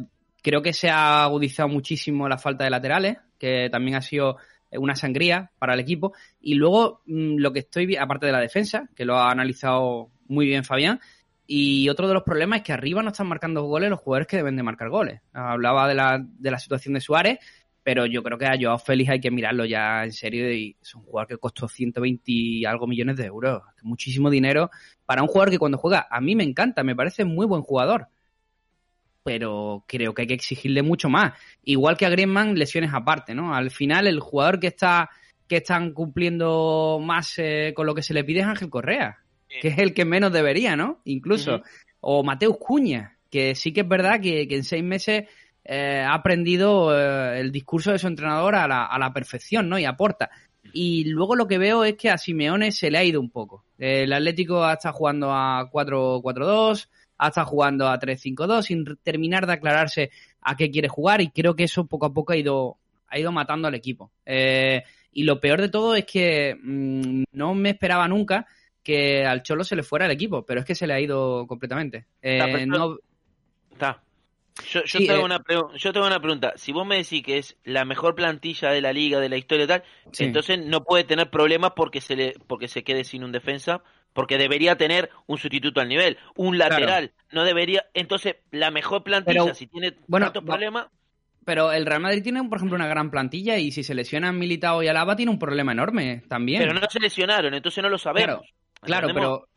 [0.43, 4.37] creo que se ha agudizado muchísimo la falta de laterales, que también ha sido
[4.73, 6.15] una sangría para el equipo.
[6.41, 10.47] Y luego mm, lo que estoy, aparte de la defensa, que lo ha analizado muy
[10.47, 11.01] bien Fabián,
[11.47, 14.39] y otro de los problemas es que arriba no están marcando goles los jugadores que
[14.39, 15.21] deben de marcar goles.
[15.35, 17.39] Hablaba de la, de la situación de Suárez,
[17.85, 20.95] pero yo creo que a Joao Félix hay que mirarlo ya en serio y es
[20.95, 23.63] un jugador que costó 120 y algo millones de euros.
[23.83, 24.71] Muchísimo dinero
[25.05, 28.09] para un jugador que cuando juega a mí me encanta, me parece muy buen jugador.
[29.23, 31.35] Pero creo que hay que exigirle mucho más.
[31.63, 33.55] Igual que a Griezmann, lesiones aparte, ¿no?
[33.55, 35.11] Al final el jugador que está
[35.47, 39.19] que están cumpliendo más eh, con lo que se le pide es Ángel Correa,
[39.61, 41.03] que es el que menos debería, ¿no?
[41.05, 41.63] Incluso.
[42.01, 45.25] O Mateus Cuña, que sí que es verdad que, que en seis meses
[45.65, 49.79] eh, ha aprendido eh, el discurso de su entrenador a la, a la perfección, ¿no?
[49.79, 50.31] Y aporta.
[50.73, 53.65] Y luego lo que veo es que a Simeone se le ha ido un poco.
[53.79, 56.89] El Atlético ha estado jugando a 4-4-2,
[57.19, 60.11] ha estado jugando a 3-5-2 sin terminar de aclararse
[60.41, 63.33] a qué quiere jugar y creo que eso poco a poco ha ido, ha ido
[63.33, 64.11] matando al equipo.
[64.27, 68.47] Eh, y lo peor de todo es que mm, no me esperaba nunca
[68.83, 71.47] que al Cholo se le fuera el equipo, pero es que se le ha ido
[71.47, 72.07] completamente.
[72.21, 72.99] Eh, Está, no,
[73.73, 74.03] Está.
[74.71, 75.25] Yo, yo, Sí, tengo eh.
[75.25, 75.43] una
[75.77, 76.53] yo tengo una pregunta.
[76.57, 79.65] Si vos me decís que es la mejor plantilla de la liga, de la historia
[79.65, 79.83] y tal,
[80.13, 80.25] Sí.
[80.25, 83.83] entonces no puede tener problemas porque se le porque se quede sin un defensa,
[84.13, 87.85] porque debería tener un sustituto al nivel, un lateral, no debería.
[87.95, 90.87] Entonces, la mejor plantilla, Pero, si tiene bueno, tantos problemas,
[91.45, 94.83] pero el Real Madrid tiene, por ejemplo, una gran plantilla y si se lesionan Militao
[94.85, 96.63] y Alaba tiene un problema enorme también.
[96.63, 98.47] pero no se lesionaron, entonces no lo sabemos.
[98.81, 99.41] Claro, ¿Entendemos?
[99.41, 99.54] pero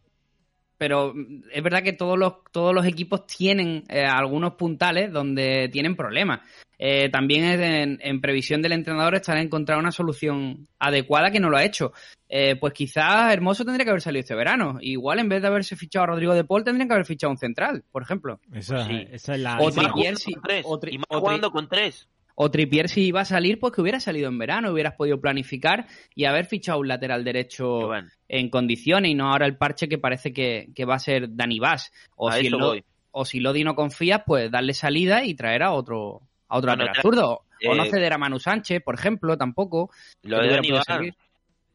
[0.77, 5.69] pero mm, es verdad que todos los todos los equipos tienen eh, algunos puntales donde
[5.71, 6.41] tienen problemas.
[6.79, 11.49] Eh, también es en, en previsión del entrenador estará encontrar una solución adecuada que no
[11.49, 11.91] lo ha hecho.
[12.29, 14.77] Eh, pues quizás Hermoso tendría que haber salido este verano.
[14.81, 17.37] Igual en vez de haberse fichado a Rodrigo de Paul tendrían que haber fichado un
[17.37, 18.39] central, por ejemplo.
[18.53, 19.07] Esa, Sí.
[19.11, 19.57] esa es la.
[19.57, 22.07] O Y más esa- Trippier jugando sí, con tres, o y más jugando con tres.
[22.39, 25.87] O Trippier si iba a salir, pues que hubiera salido en verano, hubieras podido planificar
[26.13, 29.97] y haber fichado un lateral derecho Bueno, en condiciones y no ahora el parche que
[29.97, 31.91] parece que, que va a ser Dani Vaz.
[32.15, 32.83] O a si, eso Lo- voy.
[33.09, 36.83] o si Lodi no confías, pues darle salida y traer a otro a otro Bueno,
[36.85, 37.41] lateral zurdo.
[37.67, 39.89] O no eh, ceder a Manu Sánchez, por ejemplo, tampoco.
[40.21, 40.85] Lo de Dani Vaz.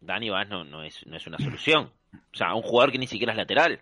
[0.01, 1.91] Dani Vaz no, no, es, no es una solución.
[2.15, 3.81] O sea, un jugador que ni siquiera es lateral.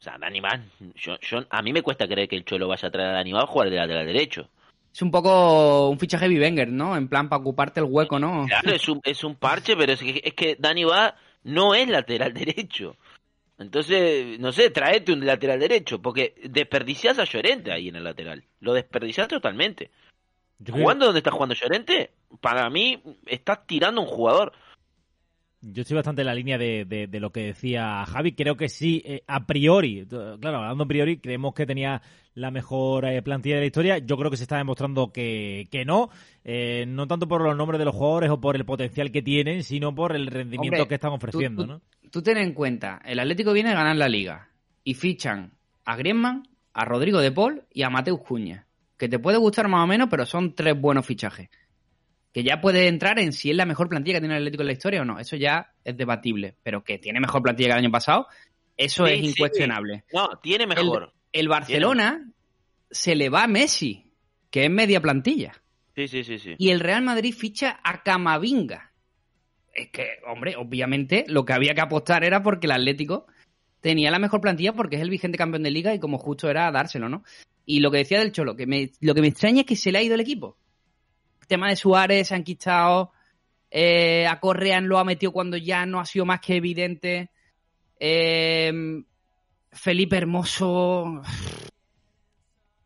[0.00, 0.60] O sea, Dani Vaz,
[0.96, 3.32] yo, yo, a mí me cuesta creer que el Cholo vaya a traer a Dani
[3.32, 4.50] Vaz a jugar de lateral derecho.
[4.96, 6.96] Es un poco un fichaje Wenger, ¿no?
[6.96, 8.46] En plan, para ocuparte el hueco, ¿no?
[8.46, 11.12] Claro, es un, es un parche, pero es que, es que Dani Vaz
[11.44, 12.96] no es lateral derecho.
[13.58, 18.42] Entonces, no sé, traete un lateral derecho, porque desperdiciás a Llorente ahí en el lateral.
[18.60, 19.90] Lo desperdiciás totalmente.
[20.60, 24.52] yo creo- Jugando donde está jugando Llorente, para mí estás tirando un jugador.
[25.60, 28.32] Yo estoy bastante en la línea de, de- de lo que decía Javi.
[28.32, 32.00] Creo que sí, eh, a priori, claro, hablando a priori, creemos que tenía
[32.36, 33.98] la mejor eh, plantilla de la historia.
[33.98, 36.10] Yo creo que se está demostrando que, que no.
[36.44, 39.64] Eh, no tanto por los nombres de los jugadores o por el potencial que tienen,
[39.64, 41.80] sino por el rendimiento Hombre, que están ofreciendo, tú- ¿no?
[42.10, 44.50] Tú ten en cuenta, el Atlético viene a ganar la liga
[44.84, 45.52] y fichan
[45.84, 48.66] a Griezmann, a Rodrigo de Paul y a Mateus Cuña.
[48.96, 51.48] Que te puede gustar más o menos, pero son tres buenos fichajes.
[52.32, 54.66] Que ya puede entrar en si es la mejor plantilla que tiene el Atlético en
[54.68, 55.18] la historia o no.
[55.18, 56.54] Eso ya es debatible.
[56.62, 58.26] Pero que tiene mejor plantilla que el año pasado,
[58.76, 59.26] eso Sí, es sí.
[59.28, 60.04] incuestionable.
[60.12, 61.02] No, tiene mejor.
[61.04, 61.15] El
[61.48, 62.30] Barcelona
[62.90, 64.12] se le va a Messi,
[64.50, 65.60] que es media plantilla.
[65.94, 66.54] Sí, sí, sí, sí.
[66.58, 68.92] Y el Real Madrid ficha a Camavinga.
[69.74, 73.26] es que, hombre, obviamente lo que había que apostar era porque el Atlético
[73.80, 76.70] tenía la mejor plantilla porque es el vigente campeón de liga y como justo era
[76.70, 77.24] dárselo, ¿no?
[77.64, 79.92] Y lo que decía del Cholo, que me, lo que me extraña es que se
[79.92, 80.56] le ha ido el equipo.
[81.40, 83.12] El tema de Suárez, se han quitado,
[83.70, 87.30] eh, a Correa lo ha metido cuando ya no ha sido más que evidente.
[87.98, 89.02] Eh,
[89.76, 91.22] Felipe Hermoso.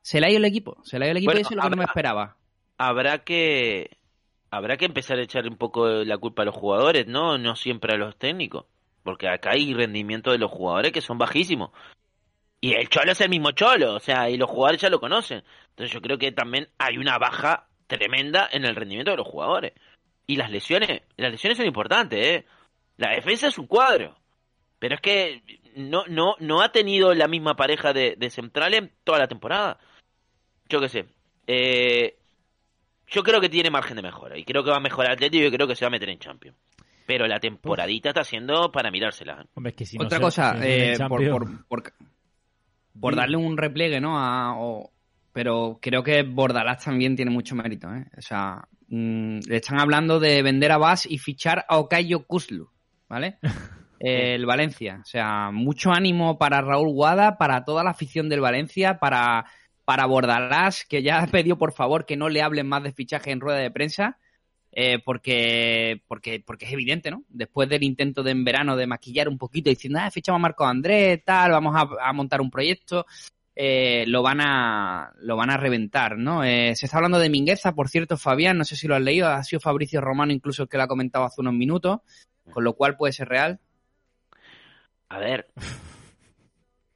[0.03, 0.78] Se le ha ido el equipo.
[0.84, 2.36] Se le ha ido el equipo Bueno, y eso es lo que no me esperaba.
[2.76, 3.97] Habrá que
[4.51, 7.38] habrá que empezar a echar un poco la culpa a los jugadores, ¿no?
[7.38, 8.66] No siempre a los técnicos.
[9.03, 11.70] Porque acá hay rendimiento de los jugadores que son bajísimos.
[12.61, 15.43] Y el Cholo es el mismo Cholo, o sea, y los jugadores ya lo conocen.
[15.70, 19.72] Entonces yo creo que también hay una baja tremenda en el rendimiento de los jugadores.
[20.26, 22.47] Y las lesiones, las lesiones son importantes, ¿eh?
[22.99, 24.19] La defensa es un cuadro.
[24.80, 25.42] Pero es que
[25.76, 29.78] no, no, no ha tenido la misma pareja de, de centrales toda la temporada.
[30.68, 31.04] Yo qué sé.
[31.46, 32.16] Eh,
[33.06, 34.36] yo creo que tiene margen de mejora.
[34.38, 36.18] Y creo que va a mejorar Atlético y creo que se va a meter en
[36.18, 36.56] Champions.
[37.06, 39.44] Pero la temporadita está siendo para mirársela.
[39.54, 41.92] Hombre, es que si Otra cosa, eh, por, por, por,
[43.00, 44.18] por darle un repliegue, ¿no?
[44.18, 44.90] A, o-
[45.32, 48.06] pero creo que Bordalás también tiene mucho mérito, ¿eh?
[48.16, 52.70] O sea, mm, le están hablando de vender a Bas y fichar a Okayo Kuzlu,
[53.08, 53.38] ¿vale?
[54.01, 55.01] Eh, el Valencia.
[55.03, 59.44] O sea, mucho ánimo para Raúl Guada, para toda la afición del Valencia, para,
[59.84, 63.40] para Bordalás, que ya pidió por favor que no le hablen más de fichaje en
[63.40, 64.18] rueda de prensa.
[64.72, 67.24] eh, porque, porque, porque es evidente, ¿no?
[67.28, 70.64] Después del intento de en verano de maquillar un poquito diciendo, ah, fichamos a Marco
[70.64, 73.07] Andrés, tal, vamos a, a montar un proyecto,
[73.57, 76.44] eh, lo van a lo van a reventar, ¿no?
[76.44, 79.28] Eh, se está hablando de Mingueza, por cierto, Fabián, no sé si lo has leído,
[79.28, 81.98] ha sido Fabricio Romano incluso el que lo ha comentado hace unos minutos,
[82.51, 83.61] con lo cual puede ser real.
[85.11, 85.48] A ver.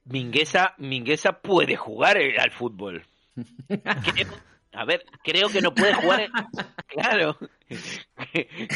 [0.05, 3.05] Mingueza, Mingueza puede jugar al fútbol.
[3.67, 4.33] Creo-
[4.73, 6.31] a ver, creo que no puede jugar en,
[6.87, 7.37] claro.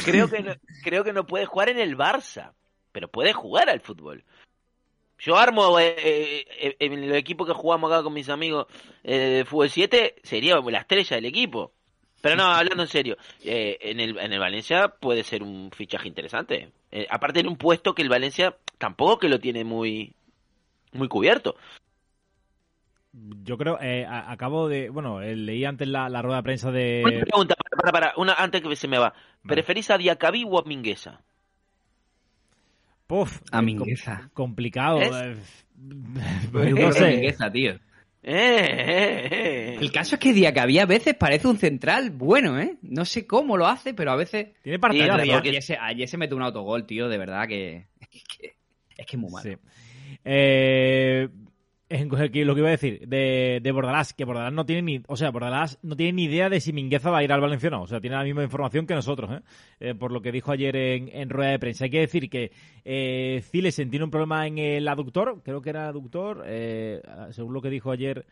[0.06, 2.54] creo que no, creo que no puede jugar en el Barça,
[2.94, 4.24] pero puede jugar al fútbol.
[5.20, 8.68] Yo armo eh, eh, eh, en el equipo que jugamos acá con mis amigos
[9.04, 11.74] eh, de fútbol 7 sería la estrella del equipo.
[12.22, 16.08] Pero no, hablando en serio, eh, en, el, en el Valencia puede ser un fichaje
[16.08, 16.72] interesante.
[17.10, 20.16] Aparte en un puesto que el Valencia tampoco que lo tiene muy
[20.94, 21.56] muy cubierto.
[23.44, 24.90] Yo creo, eh, a- acabo de.
[24.90, 27.04] Bueno, eh, leí antes la, la rueda de prensa de.
[27.06, 29.14] Una pregunta, para, para, para, una, antes que se me va.
[29.48, 31.22] ¿Preferís a Diacabí o a Mingueza?
[33.08, 34.30] Puf, A Mingueza.
[34.34, 35.00] complicado.
[35.02, 35.12] ¿Es?
[35.12, 35.36] eh,
[35.78, 37.10] no sé.
[37.16, 37.72] Mingueza, tío.
[38.22, 39.78] Eh, eh, eh.
[39.80, 42.78] El caso es que Diacabí a veces parece un central bueno, ¿eh?
[42.84, 44.50] No sé cómo lo hace, pero a veces...
[44.62, 47.88] Tiene claro, ayer, porque- ayer se, ayer se mete un autogol, tío, de verdad que
[49.00, 49.50] es, que es muy malo.
[49.50, 49.58] Sí.
[50.26, 51.30] Eh,
[51.90, 55.32] lo que iba a decir de, de Bordalás, que Bordalás no tiene ni, o sea,
[55.32, 58.00] Bordalás no tiene ni idea de si Mingueza va a ir al Valencia o sea,
[58.00, 59.42] tiene la misma información que nosotros, ¿eh?
[59.80, 61.86] Eh, por lo que dijo ayer en, rueda de prensa.
[61.86, 62.52] Hay que decir que
[62.86, 67.62] eh, Zilesen tiene un problema en el aductor, creo que era aductor, eh, según lo
[67.62, 68.26] que dijo ayer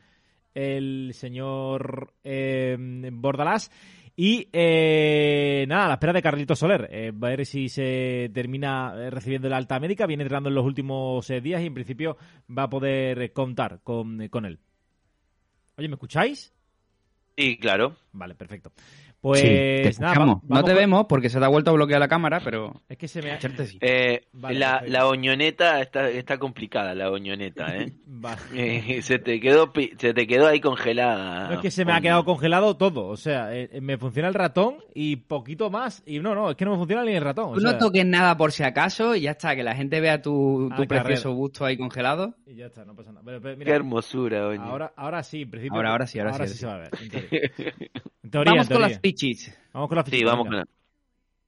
[0.54, 2.78] el señor eh,
[3.12, 3.72] Bordalás.
[4.20, 6.90] Y eh, nada, a la espera de Carlitos Soler.
[6.92, 10.08] Eh, va a ver si se termina eh, recibiendo la alta médica.
[10.08, 12.18] Viene entrenando en los últimos eh, días y en principio
[12.50, 14.60] va a poder contar con, con él.
[15.76, 16.52] Oye, ¿me escucháis?
[17.38, 17.96] Sí, claro.
[18.12, 18.72] Vale, perfecto.
[19.34, 22.00] Sí, te Pues nada, no te con- vemos porque se te ha vuelto a bloquear
[22.00, 22.82] la cámara, pero...
[22.88, 23.40] Es que se me ha...
[23.42, 23.78] Sí.
[23.82, 27.94] Eh, Vale, la, la oñoneta está, está complicada, la oñoneta, ¿eh?
[28.54, 31.48] Eh, se te quedó se te quedó ahí congelada.
[31.50, 33.08] No es que se me ha quedado congelado todo.
[33.08, 36.02] O sea, eh, eh, me funciona el ratón y poquito más.
[36.06, 37.52] Y no, no, es que no me funciona ni el ratón.
[37.52, 40.22] o no sea, toques nada por si acaso y ya está, que la gente vea
[40.22, 42.34] tu, tu Ah, precioso busto ahí congelado.
[42.48, 43.24] Y ya está, no pasa nada.
[43.26, 44.64] Pero, pero Qué hermosura, oño.
[44.64, 45.76] ahora, ahora sí, en principio.
[45.78, 47.74] Ahora- ahora sí, ahora sí, sí, ahora se va a ver.
[48.30, 49.58] Teoría, teoría, Vamos con las pichis.
[49.74, 50.66] Vamos con la Sí, fichita, vamos con la,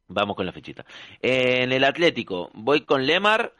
[0.07, 0.85] vamos con la fichita.
[1.21, 3.53] Eh, en el Atlético voy con Lemar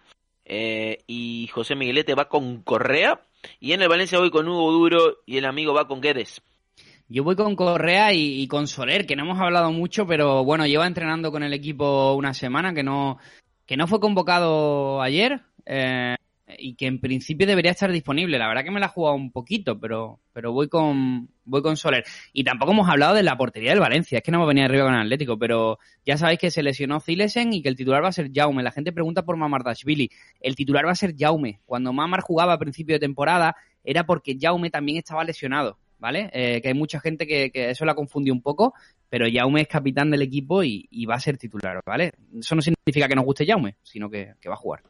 [0.45, 3.21] eh, y José Miguelete va con Correa.
[3.59, 6.41] Y en el Valencia voy con Hugo Duro y el amigo va con Guedes.
[7.07, 10.67] Yo voy con Correa y, y con Soler, que no hemos hablado mucho, pero bueno,
[10.67, 13.17] lleva entrenando con el equipo una semana, que no,
[13.65, 16.15] que no fue convocado ayer eh,
[16.57, 18.37] y que en principio debería estar disponible.
[18.37, 21.77] La verdad que me la ha jugado un poquito, pero, pero voy con voy con
[21.77, 22.03] Soler.
[22.33, 24.85] Y tampoco hemos hablado de la portería del Valencia, es que no hemos venido arriba
[24.85, 28.09] con el Atlético, pero ya sabéis que se lesionó Zilesen y que el titular va
[28.09, 28.63] a ser Jaume.
[28.63, 30.09] La gente pregunta por Mamardashvili.
[30.39, 31.59] El titular va a ser Jaume.
[31.65, 35.77] Cuando Mamar jugaba a principio de temporada era porque Jaume también estaba lesionado.
[35.99, 36.29] ¿vale?
[36.31, 38.73] Eh, que hay mucha gente que, eso la confundió un poco,
[39.09, 42.13] pero Jaume es capitán del equipo y, va a ser titular, ¿vale?
[42.39, 44.81] Eso no significa que nos guste Jaume, sino que va a jugar.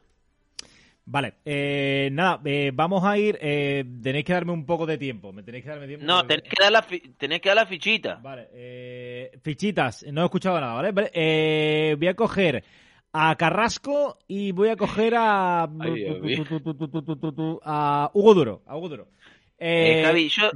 [1.12, 3.36] Vale, eh, nada, eh, vamos a ir.
[3.40, 5.32] Eh, tenéis que darme un poco de tiempo.
[5.32, 6.06] Me tenéis que darme tiempo.
[6.06, 8.14] No, porque- tenés que dar la, fi- tenés que dar la fichita.
[8.22, 10.92] Vale, eh, fichitas, no he escuchado nada, ¿vale?
[10.92, 12.62] Vale, eh, voy a coger
[13.12, 15.64] a Carrasco y voy a coger a.
[15.80, 16.06] Ay,
[17.64, 18.62] a Hugo Duro.
[18.66, 19.08] A Hugo Duro.
[19.58, 20.50] Eh, Eh, Javi, yo,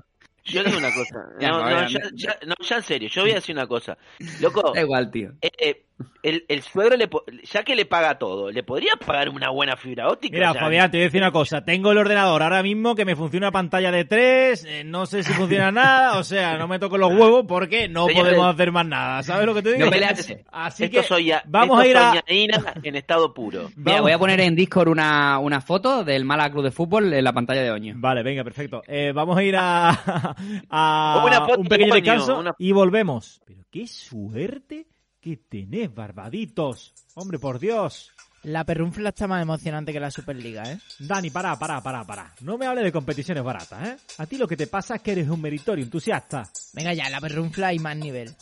[0.45, 1.19] yo digo una cosa.
[1.41, 3.99] Ya, No, ya, ya- no, ya en serio, yo voy a decir una cosa.
[4.41, 5.33] Loco, Da igual, tío.
[5.43, 5.85] eh, eh,
[6.23, 7.23] el, el suegro, le po-
[7.53, 10.35] ya que le paga todo, ¿le podría pagar una buena fibra óptica?
[10.37, 11.65] Mira, O sea, Fabián, te voy a decir una cosa.
[11.65, 15.33] Tengo el ordenador ahora mismo que me funciona una pantalla de 3, no sé si
[15.35, 19.23] funciona nada, o sea, no me toco los huevos porque no podemos hacer más nada.
[19.23, 19.85] ¿Sabes lo que te digo?
[19.85, 20.35] no peleas.
[20.51, 22.23] Así esto que soy ya- vamos esto a ir a...
[22.27, 22.49] soy
[22.83, 23.71] en estado puro.
[23.77, 27.23] Mira, voy a poner en Discord una, una foto del Mala Club de Fútbol en
[27.25, 27.95] la pantalla de Oño.
[27.99, 28.83] Vale, venga, perfecto.
[28.89, 29.91] Eh, vamos a ir a,
[30.71, 33.41] a Una foto un pequeño de descanso una- y volvemos.
[33.47, 34.87] Pero qué suerte
[35.25, 36.93] que tenés, barbaditos.
[37.15, 38.13] Hombre, por Dios.
[38.43, 40.79] La perrunfla está más emocionante que la Superliga, ¿eh?
[40.99, 42.35] Dani, para, para, para, para.
[42.43, 43.97] No me hables de competiciones baratas, ¿eh?
[44.19, 46.43] A ti lo que te pasa es que eres un meritorio entusiasta.
[46.75, 48.37] Venga ya, la perrunfla y más nivel.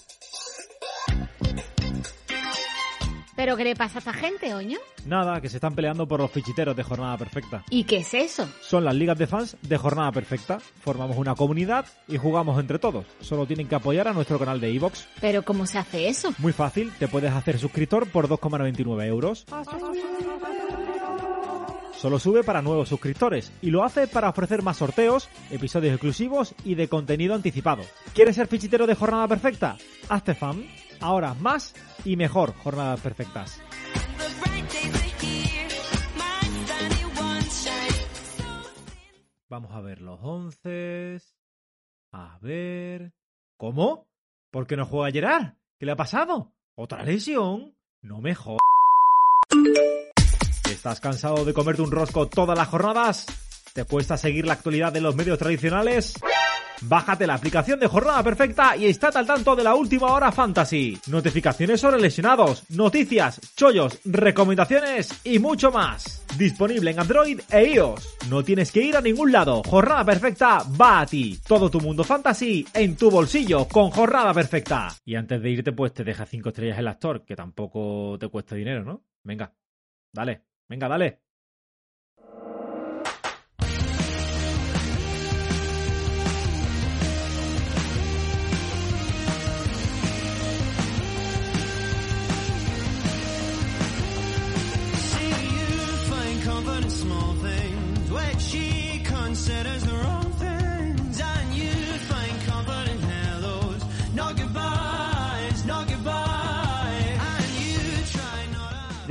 [3.35, 4.79] ¿Pero qué le pasa a esta gente, Oño?
[5.07, 7.65] Nada, que se están peleando por los fichiteros de Jornada Perfecta.
[7.71, 8.49] ¿Y qué es eso?
[8.61, 10.59] Son las ligas de fans de Jornada Perfecta.
[10.81, 13.07] Formamos una comunidad y jugamos entre todos.
[13.21, 15.05] Solo tienen que apoyar a nuestro canal de iVoox.
[15.21, 16.35] ¿Pero cómo se hace eso?
[16.39, 19.47] Muy fácil, te puedes hacer suscriptor por 2,99 euros.
[22.03, 26.75] Solo sube para nuevos suscriptores y lo hace para ofrecer más sorteos, episodios exclusivos y
[26.75, 27.85] de contenido anticipado.
[28.13, 29.77] ¿Quieres ser fichitero de Jornada Perfecta?
[30.09, 30.67] Hazte fan.
[31.03, 31.75] Ahora más
[32.05, 33.61] y mejor Jornadas Perfectas.
[39.49, 41.19] Vamos a ver los once.
[42.13, 43.13] A ver.
[43.59, 44.09] ¿Cómo?
[44.51, 45.55] ¿Por qué no juega Gerard?
[45.79, 46.55] ¿Qué le ha pasado?
[46.75, 47.77] ¿Otra lesión?
[48.01, 48.61] No me jodas.
[50.71, 53.27] ¿Estás cansado de comerte un rosco todas las jornadas?
[53.75, 56.15] ¿Te cuesta seguir la actualidad de los medios tradicionales?
[56.85, 60.99] Bájate la aplicación de Jornada Perfecta y estate al tanto de la última hora fantasy.
[61.07, 66.25] Notificaciones sobre lesionados, noticias, chollos, recomendaciones y mucho más.
[66.37, 68.17] Disponible en Android e iOS.
[68.29, 69.63] No tienes que ir a ningún lado.
[69.65, 71.39] Jornada Perfecta va a ti.
[71.47, 74.89] Todo tu mundo fantasy en tu bolsillo con Jornada Perfecta.
[75.05, 78.57] Y antes de irte pues te deja 5 estrellas el actor, que tampoco te cuesta
[78.57, 79.05] dinero, ¿no?
[79.23, 79.53] Venga,
[80.13, 81.21] dale, venga, dale.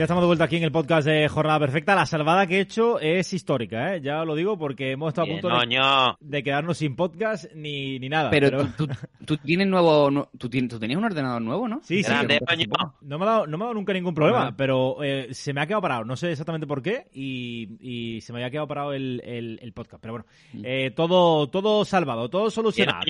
[0.01, 1.93] Ya estamos de vuelta aquí en el podcast de Jornada Perfecta.
[1.93, 4.01] La salvada que he hecho es histórica, ¿eh?
[4.01, 8.09] Ya lo digo porque hemos estado a Bien, punto de, quedarnos sin podcast ni, ni
[8.09, 8.31] nada.
[8.31, 8.93] Pero, Tú, tú-
[9.27, 10.09] tú tienes nuevo.
[10.09, 11.81] nu- Tú, tienes, tú tenías un ordenador nuevo, ¿no?
[11.83, 12.11] Sí, sí.
[12.11, 15.61] No me, ha dado, no me ha dado nunca ningún problema, pero eh, se me
[15.61, 16.03] ha quedado parado.
[16.03, 19.71] No sé exactamente por qué y, y se me había quedado parado el, el- el
[19.71, 20.01] podcast.
[20.01, 20.61] Pero bueno, Mm.
[20.65, 23.01] eh, todo, todo salvado, todo Bien, solucionado.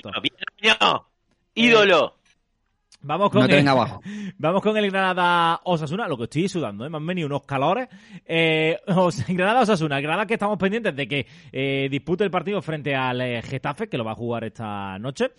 [0.60, 1.06] Bien, Oño.
[1.54, 2.16] Ídolo.
[3.04, 4.00] Vamos con No te el- venga abajo.
[4.38, 6.88] Vamos con el Granada Osasuna, lo que estoy sudando, ¿eh?
[6.90, 7.88] me han venido unos calores.
[8.26, 8.78] Eh,
[9.28, 13.42] Granada Osasuna, Granada que estamos pendientes de que eh, dispute el partido frente al eh,
[13.42, 15.30] Getafe, que lo va a jugar esta noche,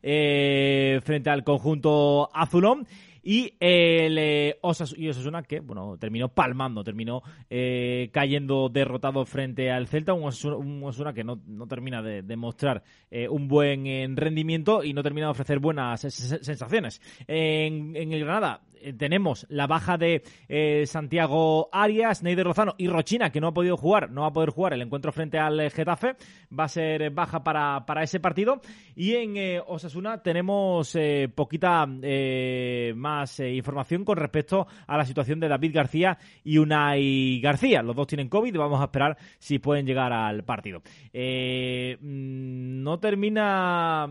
[0.00, 2.86] frente al conjunto azulón.
[3.22, 4.58] Y el eh,
[4.96, 10.56] y Osasuna que, bueno, terminó palmando, terminó eh, cayendo derrotado frente al Celta, un Osasuna,
[10.56, 15.02] un Osasuna que no, no termina de, mostrar eh, un buen eh, rendimiento y no
[15.02, 17.00] termina de ofrecer buenas se- se- sensaciones.
[17.26, 22.88] En, en el Granada eh, tenemos la baja de eh, Santiago Arias, Neider Lozano y
[22.88, 25.58] Rochina, que no ha podido jugar, no va a poder jugar el encuentro frente al
[25.60, 26.16] eh, Getafe,
[26.56, 28.60] va a ser baja para, para ese partido.
[28.94, 30.96] Y en eh, Osasuna tenemos
[31.34, 37.82] poquita más información con respecto a la situación de David García y Unai García.
[37.82, 40.80] Los dos tienen COVID vamos a esperar si pueden llegar al partido.
[41.12, 44.08] Mm, no termina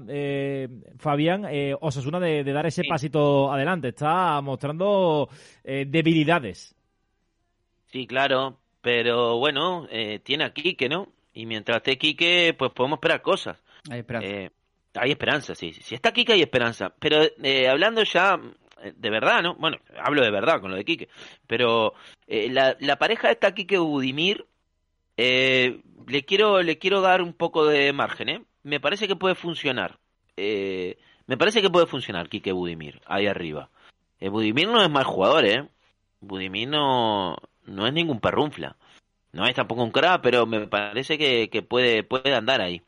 [0.97, 1.45] Fabián
[1.81, 2.87] Osasuna de, de dar ese Sí.
[2.89, 3.89] pasito adelante.
[3.89, 5.29] Está mostrando
[5.63, 6.75] eh, debilidades.
[7.85, 11.09] Sí, claro, pero bueno, eh, tiene a Quique, ¿no?
[11.33, 13.61] Y mientras esté Quique, pues podemos esperar cosas.
[13.89, 14.19] Ay, espera.
[14.23, 14.49] Eh,
[14.95, 15.73] hay esperanza, sí.
[15.73, 16.91] Si está Quique, hay esperanza.
[16.99, 18.39] Pero eh, hablando ya
[18.81, 19.53] eh, de verdad, ¿no?
[19.55, 21.07] Bueno, hablo de verdad con lo de Quique.
[21.45, 21.93] Pero
[22.25, 24.47] eh, la, la pareja esta Quique Budimir,
[25.17, 28.41] eh, le quiero le quiero dar un poco de margen, ¿eh?
[28.63, 29.99] Me parece que puede funcionar.
[30.35, 30.97] Eh,
[31.27, 33.69] me parece que puede funcionar Quique Budimir, ahí arriba.
[34.19, 35.67] Eh, Budimir no es mal jugador, ¿eh?
[36.21, 38.75] Budimir no, no es ningún perrunfla.
[39.31, 42.81] No es tampoco un crack, pero me parece que, que puede, puede andar ahí.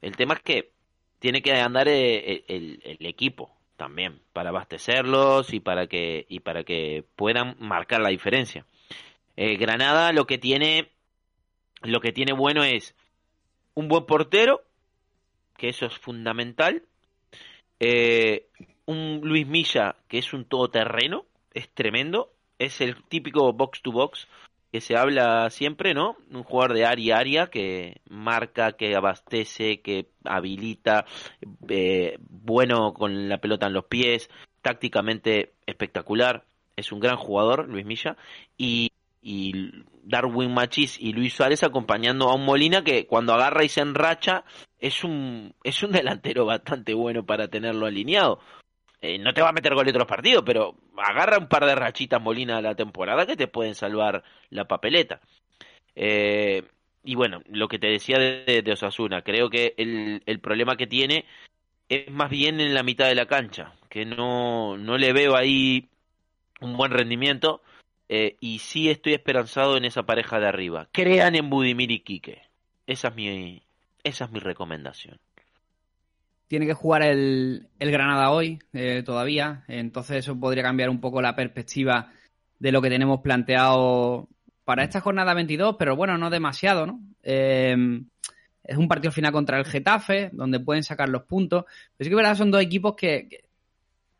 [0.00, 0.72] El tema es que
[1.18, 7.04] tiene que andar eh, el, equipo también para abastecerlos y para que y para que
[7.16, 8.64] puedan marcar la diferencia.
[9.36, 10.90] Eh, Granada lo que tiene
[11.82, 12.94] lo que tiene bueno es
[13.74, 14.62] un buen portero,
[15.56, 16.82] que eso es fundamental.
[18.88, 22.32] Un Luis Milla, que es un todoterreno, es tremendo.
[22.58, 24.26] Es el típico box to box
[24.72, 26.16] que se habla siempre, ¿no?
[26.30, 31.06] Un jugador de área a área que marca, que abastece, que habilita,
[31.68, 34.28] eh, bueno con la pelota en los pies,
[34.62, 36.44] tácticamente espectacular.
[36.76, 38.16] Es un gran jugador, Luis Milla.
[38.56, 38.90] Y,
[39.22, 43.82] y Darwin Machis y Luis Suárez acompañando a un Molina que cuando agarra y se
[43.82, 44.44] enracha
[44.78, 48.40] es un, es un delantero bastante bueno para tenerlo alineado.
[49.00, 51.74] Eh, no te va a meter gol de otros partidos, pero agarra un par de
[51.74, 55.20] rachitas Molina a la temporada que te pueden salvar la papeleta.
[55.94, 56.64] Eh,
[57.04, 61.24] y bueno, lo que te decía de, Osasuna, creo que el, el problema que tiene
[61.88, 65.88] es más bien en la mitad de la cancha, que no, no le veo ahí
[66.60, 67.62] un buen rendimiento
[68.08, 70.88] eh, y sí estoy esperanzado en esa pareja de arriba.
[70.92, 72.42] Crean en Budimir y Quique.
[72.86, 73.62] Esa es mi,
[74.02, 75.18] esa es mi recomendación.
[76.48, 81.22] Tiene que jugar el, el Granada hoy eh, todavía, entonces eso podría cambiar un poco
[81.22, 82.10] la perspectiva
[82.58, 84.28] de lo que tenemos planteado
[84.64, 87.00] para esta jornada 22, pero bueno, no demasiado, ¿no?
[87.22, 87.76] Eh,
[88.64, 91.64] es un partido final contra el Getafe, donde pueden sacar los puntos.
[91.96, 93.44] Pero sí que verdad, son dos equipos que, que,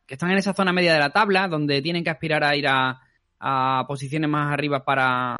[0.06, 2.66] que están en esa zona media de la tabla, donde tienen que aspirar a ir
[2.66, 2.98] a,
[3.38, 5.36] a posiciones más arriba para,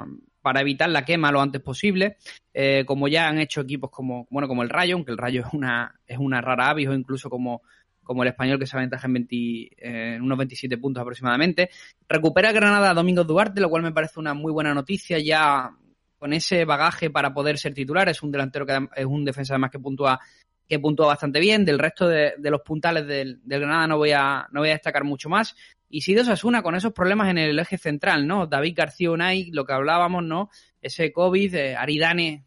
[0.48, 2.16] para evitar la quema lo antes posible,
[2.54, 5.52] eh, como ya han hecho equipos como, bueno, como el Rayo, aunque el Rayo es
[5.52, 7.60] una, es una rara avis, o incluso como,
[8.02, 9.68] como el español que se aventaja en, 20, eh,
[10.14, 11.68] en unos 27 puntos aproximadamente.
[12.08, 15.70] Recupera Granada a Domingo Duarte, lo cual me parece una muy buena noticia, ya
[16.16, 19.70] con ese bagaje para poder ser titular, es un delantero que es un defensa además
[19.70, 20.18] que puntúa
[20.66, 21.66] que puntúa bastante bien.
[21.66, 24.72] Del resto de, de los puntales del, del Granada no voy a no voy a
[24.72, 25.54] destacar mucho más.
[25.88, 28.46] Y si dos Asuna con esos problemas en el eje central, ¿no?
[28.46, 30.50] David García Unai, lo que hablábamos, ¿no?
[30.82, 32.44] Ese COVID, eh, Aridane,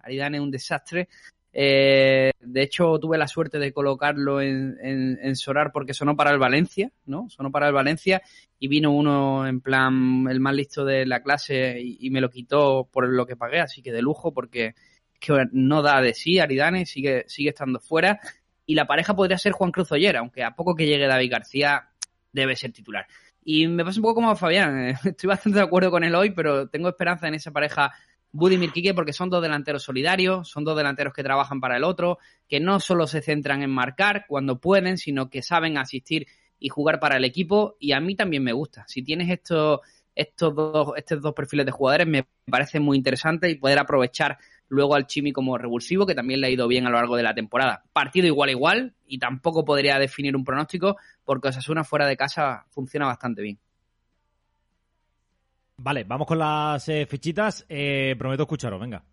[0.00, 1.08] Aridane un desastre.
[1.52, 6.38] Eh, de hecho, tuve la suerte de colocarlo en, en, Sorar porque sonó para el
[6.38, 7.28] Valencia, ¿no?
[7.28, 8.22] Sonó para el Valencia
[8.58, 12.30] y vino uno en plan el más listo de la clase y, y me lo
[12.30, 14.74] quitó por lo que pagué, así que de lujo porque
[15.22, 18.18] que no da de sí, Aridane sigue, sigue estando fuera
[18.66, 21.91] y la pareja podría ser Juan Cruz Ollera, aunque a poco que llegue David García
[22.32, 23.06] debe ser titular.
[23.44, 26.14] Y me pasa un poco como a Fabián, eh, estoy bastante de acuerdo con él
[26.14, 27.92] hoy, pero tengo esperanza en esa pareja
[28.32, 32.18] Budimir Quique porque son dos delanteros solidarios, son dos delanteros que trabajan para el otro,
[32.48, 36.26] que no solo se centran en marcar cuando pueden, sino que saben asistir
[36.58, 38.84] y jugar para el equipo y a mí también me gusta.
[38.88, 39.80] Si tienes estos
[40.14, 44.38] estos dos estos dos perfiles de jugadores me parece muy interesante y poder aprovechar
[44.68, 47.22] luego al Chimi como revulsivo que también le ha ido bien a lo largo de
[47.22, 47.84] la temporada.
[47.92, 52.64] Partido igual a igual y tampoco podría definir un pronóstico porque Osasuna fuera de casa
[52.70, 53.58] funciona bastante bien.
[55.76, 57.66] Vale, vamos con las eh, fichitas.
[57.68, 59.04] Eh, prometo escucharos, venga.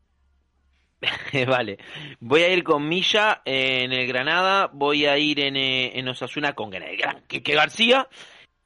[1.48, 1.78] vale.
[2.20, 6.54] Voy a ir con Milla en el Granada, voy a ir en, eh, en Osasuna
[6.54, 8.08] con el gran Quique García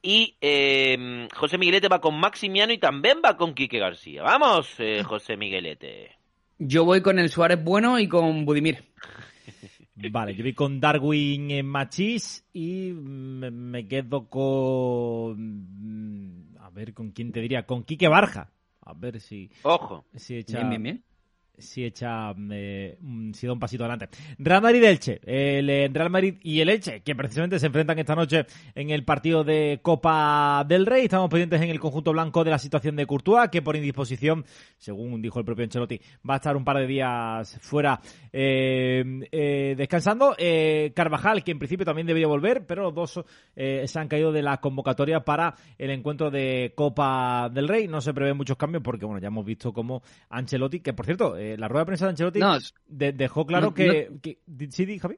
[0.05, 4.21] y eh, José Miguelete va con Maximiano y también va con Quique García.
[4.21, 6.17] Vamos, eh, José Miguelete.
[6.59, 8.83] Yo voy con el Suárez bueno y con Budimir.
[9.95, 15.35] Vale, yo voy con Darwin en Machís y me, me quedo con...
[15.37, 17.65] mm, A ver, ¿con quién te diría?
[17.65, 18.51] Con Quique Barja.
[18.81, 20.05] A ver si, Ojo.
[20.15, 20.57] si echa...
[20.59, 21.03] Bien, bien, bien.
[21.57, 24.09] Si echa eh, mm, si da un pasito adelante.
[24.37, 28.15] Real Madrid Elche, el eh, Real Madrid y el Elche, que precisamente se enfrentan esta
[28.15, 28.45] noche
[28.75, 31.03] en el partido de Copa del Rey.
[31.03, 34.45] Estamos pendientes en el conjunto blanco de la situación de Courtois, que por indisposición,
[34.77, 37.99] según dijo el propio Ancelotti, va a estar un par de días fuera
[38.31, 40.35] eh, descansando.
[40.93, 43.25] Carvajal, que en principio también debería volver, pero los dos
[43.55, 47.87] se han caído de la convocatoria para el encuentro de Copa del Rey.
[47.87, 51.37] No se prevén muchos cambios porque, bueno, ya hemos visto cómo Ancelotti, que por cierto,
[51.43, 54.37] eh, la rueda de prensa de Ancelotti No, de- dejó claro no- que, que-
[54.71, 55.17] ¿Sí, Javi?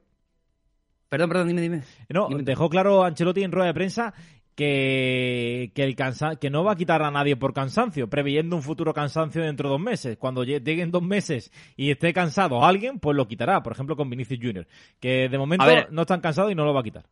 [1.08, 1.82] Perdón, perdón, dime, dime.
[2.08, 4.12] No, Dime dejó claro Ancelotti en rueda de prensa
[4.56, 8.62] que, que, el cansa que no va a quitar a nadie por cansancio, preveyendo un
[8.62, 10.16] futuro cansancio dentro de dos meses.
[10.18, 13.62] Cuando lle- lleguen dos meses y esté cansado alguien, pues lo quitará.
[13.62, 14.66] Por ejemplo, con Vinicius Junior,
[14.98, 15.92] que de momento ver.
[15.92, 17.04] no están cansados y no lo va a quitar.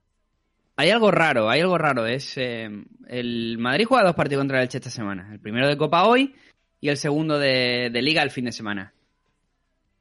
[0.77, 2.05] Hay algo raro, hay algo raro.
[2.07, 2.69] Es eh,
[3.07, 5.29] el Madrid juega dos partidos contra el Elche esta semana.
[5.33, 6.35] El primero de Copa hoy
[6.81, 8.93] y el segundo de, de Liga el fin de semana.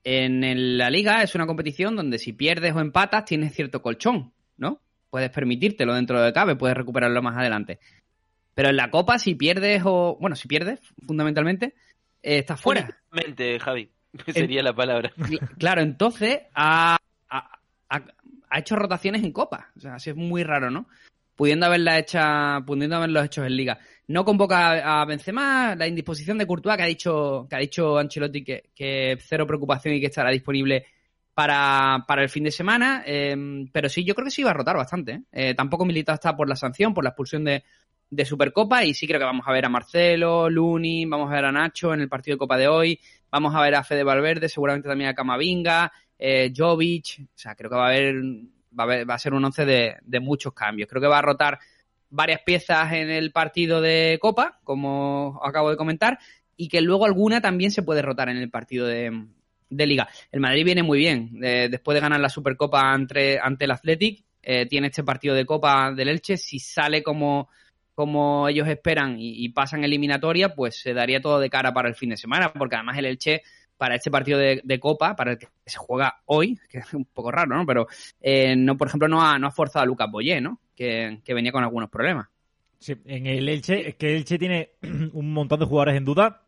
[0.03, 4.81] En la Liga es una competición donde si pierdes o empatas tienes cierto colchón, ¿no?
[5.09, 7.79] Puedes permitírtelo dentro de cabe, puedes recuperarlo más adelante.
[8.53, 10.17] Pero en la Copa si pierdes o...
[10.19, 11.73] Bueno, si pierdes, fundamentalmente,
[12.21, 12.89] eh, está fuera.
[13.11, 13.89] Únicamente, Javi,
[14.33, 15.11] sería la palabra.
[15.17, 16.97] Cl- Claro, entonces ha,
[17.29, 17.49] ha-
[18.57, 19.71] hecho rotaciones en Copa.
[19.77, 20.87] O sea, así es muy raro, ¿no?
[21.35, 23.79] Pudiendo haberla hecha, pudiendo haberlo hecho en Liga.
[24.07, 28.43] No convoca a Benzema, la indisposición de Courtois que ha dicho, que ha dicho Ancelotti
[28.43, 30.85] que, que cero preocupación y que estará disponible
[31.33, 33.03] para, para el fin de semana.
[33.05, 33.35] eh,
[33.71, 35.11] pero sí, yo creo que sí va a rotar bastante.
[35.13, 35.21] ¿eh?
[35.31, 37.63] Eh, tampoco Militao está por la sanción, por la expulsión de,
[38.09, 41.45] de Supercopa y sí creo que vamos a ver a Marcelo, Luni, vamos a ver
[41.45, 42.99] a Nacho en el partido de Copa de hoy,
[43.31, 47.69] vamos a ver a Fede Valverde, seguramente también a Camavinga, eh, Jovic, o sea, creo
[47.69, 48.15] que va a haber,
[48.77, 50.87] va a, haber- va a ser un once de, de muchos cambios.
[50.89, 51.57] Creo que va a rotar
[52.13, 56.19] varias piezas en el partido de Copa, como acabo de comentar,
[56.55, 59.25] y que luego alguna también se puede rotar en el partido de,
[59.69, 60.07] de Liga.
[60.31, 64.67] El Madrid viene muy bien, después de ganar la Supercopa ante, ante el Athletic, eh,
[64.67, 67.49] tiene este partido de Copa del Elche, si sale como
[67.95, 71.93] como ellos esperan y, y pasan eliminatoria, pues se daría todo de cara para el
[71.93, 73.43] fin de semana, porque además el Elche
[73.83, 77.03] para este partido de, de Copa, para el que se juega hoy, que es un
[77.03, 77.65] poco raro, ¿no?
[77.65, 77.85] Pero,
[78.21, 80.61] eh, no, por ejemplo, no ha, no ha forzado a Lucas Boyé, ¿no?
[80.73, 82.29] Que, que venía con algunos problemas.
[82.79, 84.69] Sí, en el Elche, es que el Elche tiene
[85.11, 86.39] un montón de jugadores en duda.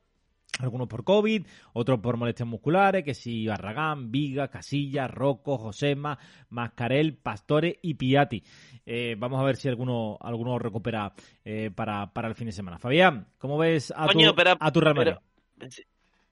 [0.60, 6.18] Algunos por COVID, otros por molestias musculares, que si Barragán, Viga, Casilla, Rocco, Josema,
[6.48, 8.42] Mascarel, Pastore y Piatti.
[8.86, 11.12] Eh, vamos a ver si alguno, alguno recupera
[11.44, 12.80] eh, para, para el fin de semana.
[12.80, 15.14] Fabián, ¿cómo ves a, Coño, tu, pero- a tu Real Madrid?
[15.58, 15.70] pero-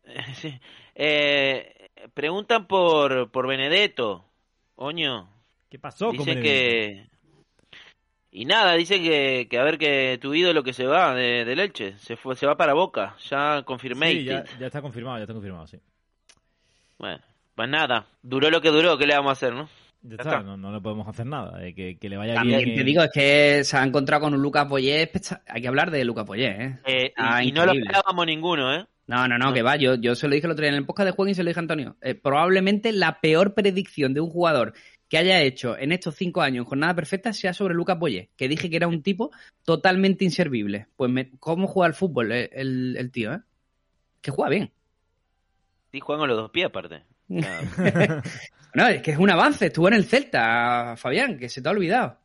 [0.35, 0.59] sí.
[0.95, 4.25] Eh, preguntan por, por Benedetto.
[4.75, 5.29] Oño.
[5.69, 7.09] ¿Qué pasó con Dicen Benedetto?
[7.09, 7.13] que.
[8.35, 11.59] Y nada, dicen que, que a ver que tu ídolo que se va de, del
[11.59, 11.97] Elche.
[11.99, 13.15] Se, fue, se va para Boca.
[13.29, 14.09] Ya confirmé.
[14.11, 15.77] Sí, ya, ya está confirmado, ya está confirmado, sí.
[16.97, 17.19] Bueno,
[17.55, 18.07] pues nada.
[18.23, 18.97] Duró lo que duró.
[18.97, 19.69] ¿Qué le vamos a hacer, no?
[20.01, 21.63] Ya está, no, no le podemos hacer nada.
[21.65, 22.75] eh, que, que le vaya También bien.
[22.75, 25.09] te eh, digo, es que se ha encontrado con un Lucas Boyé,
[25.47, 26.77] hay que hablar de Lucas Boyé, ¿eh?
[26.85, 28.85] Eh, y- y, no lo esperábamos ninguno, ¿eh?
[29.07, 29.53] No, no, no, No.
[29.53, 29.75] que va.
[29.75, 31.43] Yo, yo se lo dije el otro día en el podcast de juego y se
[31.43, 31.97] lo dije a Antonio.
[32.01, 34.73] Eh, probablemente la peor predicción de un jugador
[35.09, 38.47] que haya hecho en estos cinco años en jornada perfecta sea sobre Lucas Boyé, que
[38.47, 39.31] dije que era un tipo
[39.63, 40.87] totalmente inservible.
[40.95, 43.39] Pues, me- ¿cómo juega al fútbol el, el- el tío, eh?
[44.21, 44.71] Que juega bien.
[45.91, 47.03] Sí, juegan con los dos pies, aparte.
[48.75, 49.67] No, es que es un avance.
[49.67, 52.17] Estuvo en el Celta, Fabián, que se te ha olvidado.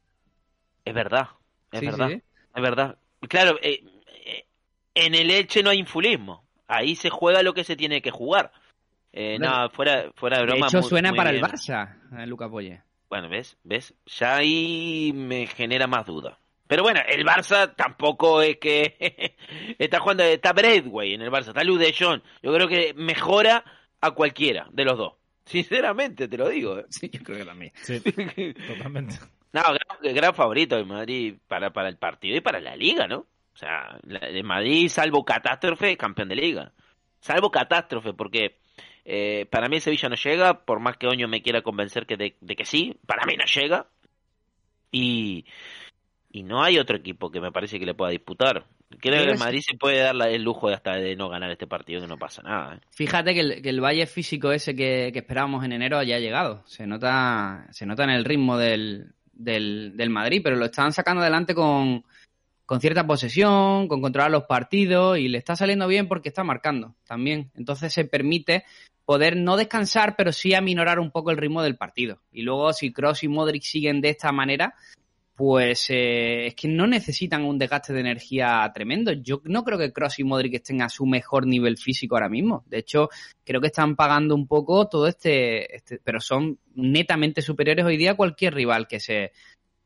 [0.84, 1.26] es verdad.
[1.70, 2.08] Es Sí, verdad.
[2.08, 2.22] sí.
[2.56, 2.98] Es verdad.
[3.28, 3.82] Claro, eh,
[4.24, 4.46] eh,
[4.94, 6.47] en el Elche no hay infulismo.
[6.68, 8.52] Ahí se juega lo que se tiene que jugar.
[9.12, 10.66] Eh, Bueno, no, fuera, fuera de De broma.
[10.68, 11.44] hecho, muy- suena muy para bien.
[11.44, 12.82] el Barça, eh, Lucas Boyé.
[13.08, 13.56] Bueno, ¿ves?
[13.64, 13.94] ¿Ves?
[14.06, 16.38] Ya ahí me genera más duda.
[16.66, 19.34] Pero bueno, el Barça tampoco es que
[19.78, 22.20] está jugando, está Bradway en el Barça, está Luke de Jong.
[22.42, 23.64] Yo creo que mejora
[24.02, 25.14] a cualquiera de los dos.
[25.46, 26.78] Sinceramente, te lo digo.
[26.78, 26.84] ¿eh?
[26.90, 27.72] Sí, yo creo que también.
[27.76, 27.98] Sí,
[28.68, 29.14] totalmente.
[29.54, 33.24] No, gran, gran favorito el Madrid para, para el partido y para la liga, ¿no?
[33.58, 36.72] O sea, el Madrid, salvo catástrofe, campeón de liga.
[37.18, 38.58] Salvo catástrofe, porque
[39.04, 42.16] eh, para mí el Sevilla no llega, por más que Oño me quiera convencer que
[42.16, 43.88] de, de que sí, para mí no llega.
[44.92, 45.44] Y,
[46.30, 48.64] y no hay otro equipo que me parece que le pueda disputar.
[49.00, 51.66] Creo que el Madrid se puede dar el lujo de hasta de no ganar este
[51.66, 52.76] partido, que no pasa nada.
[52.76, 52.80] ¿eh?
[52.92, 56.20] Fíjate que el, que el valle físico ese que, que esperábamos en enero ya ha
[56.20, 56.62] llegado.
[56.64, 61.22] Se nota, se nota en el ritmo del, del, del Madrid, pero lo están sacando
[61.22, 62.04] adelante con,
[62.68, 66.94] con cierta posesión, con controlar los partidos y le está saliendo bien porque está marcando
[67.06, 67.50] también.
[67.54, 68.64] Entonces se permite
[69.06, 72.20] poder no descansar, pero sí aminorar un poco el ritmo del partido.
[72.30, 74.74] Y luego si Cross y Modric siguen de esta manera,
[75.34, 79.12] pues eh, es que no necesitan un desgaste de energía tremendo.
[79.12, 82.64] Yo no creo que Cross y Modric estén a su mejor nivel físico ahora mismo.
[82.66, 83.08] De hecho,
[83.46, 88.10] creo que están pagando un poco todo este, este pero son netamente superiores hoy día
[88.10, 89.32] a cualquier rival que se,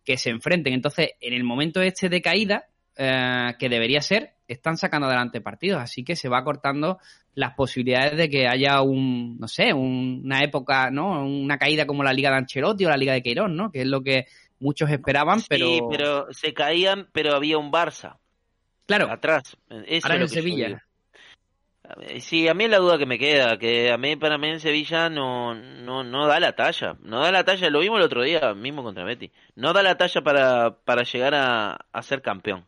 [0.05, 0.73] que se enfrenten.
[0.73, 2.67] Entonces, en el momento este de caída,
[2.97, 6.99] eh, que debería ser, están sacando adelante partidos, así que se va cortando
[7.35, 11.25] las posibilidades de que haya un, no sé, un- una época, ¿no?
[11.27, 13.71] Una caída como la Liga de Ancelotti o la Liga de Queiroz, ¿no?
[13.71, 14.27] Que es lo que
[14.61, 15.67] muchos esperaban, pero...
[15.67, 18.17] Sí, pero se caían, pero había un Barça
[18.87, 19.57] Claro, atrás.
[19.87, 20.85] Eso ahora es en Sevilla.
[22.21, 24.61] Sí, a mí es la duda que me queda, que a mí para mí en
[24.61, 28.23] Sevilla no, no, no da la talla, no da la talla, lo vimos el otro
[28.23, 32.65] día mismo contra Betty, no da la talla para, para llegar a, a ser campeón.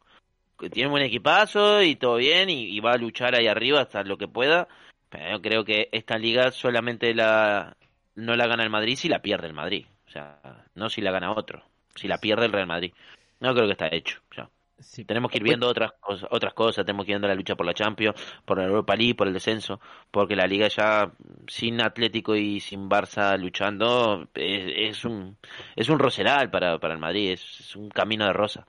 [0.59, 3.81] Que Tiene un buen equipazo y todo bien y, y va a luchar ahí arriba
[3.81, 4.69] hasta lo que pueda,
[5.09, 7.77] pero yo creo que esta liga solamente la,
[8.15, 10.41] no la gana el Madrid si la pierde el Madrid, o sea,
[10.75, 11.63] no si la gana otro,
[11.95, 12.93] si la pierde el Real Madrid.
[13.41, 14.49] No creo que está hecho, ya.
[14.79, 15.05] Sí.
[15.05, 17.65] Tenemos que ir viendo otras cosas, otras cosas, tenemos que ir viendo la lucha por
[17.65, 21.13] la Champions, por la Europa League, por el descenso, porque la liga ya
[21.47, 25.37] sin Atlético y sin Barça luchando es, es un
[25.77, 28.67] es un roseral para, para el Madrid, es, es un camino de rosa.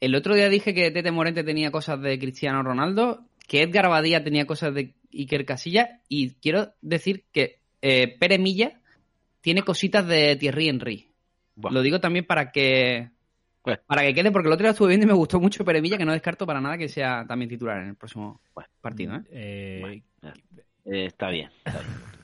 [0.00, 4.22] El otro día dije que Tete Morente tenía cosas de Cristiano Ronaldo, que Edgar Badía
[4.22, 5.88] tenía cosas de Iker Casillas.
[6.08, 8.80] Y quiero decir que eh, Pere Milla
[9.40, 11.08] tiene cositas de Thierry Henry.
[11.56, 11.72] Buah.
[11.72, 13.10] Lo digo también para que
[13.64, 13.80] Bueno.
[13.86, 15.98] para que quede, porque el otro día estuve viendo y me gustó mucho Pere Milla,
[15.98, 18.68] que no descarto para nada que sea también titular en el próximo Bueno.
[18.80, 19.16] partido.
[19.16, 19.22] ¿eh?
[19.30, 20.02] Eh,
[20.84, 22.17] Eh, está bien, está bien.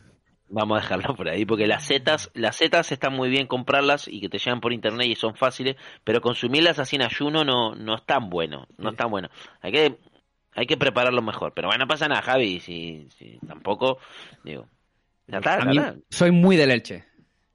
[0.54, 4.20] Vamos a dejarlo por ahí, porque las setas, las setas están muy bien comprarlas y
[4.20, 5.74] que te llegan por internet y son fáciles,
[6.04, 9.28] pero consumirlas así en ayuno no, no es tan bueno, no es tan bueno.
[9.60, 9.98] Hay que,
[10.54, 11.52] hay que prepararlo mejor.
[11.54, 13.98] Pero bueno, no pasa nada, Javi, si, si tampoco,
[14.44, 14.68] digo.
[15.26, 15.94] Ya está, A ya mí está.
[16.10, 17.04] soy muy del Elche.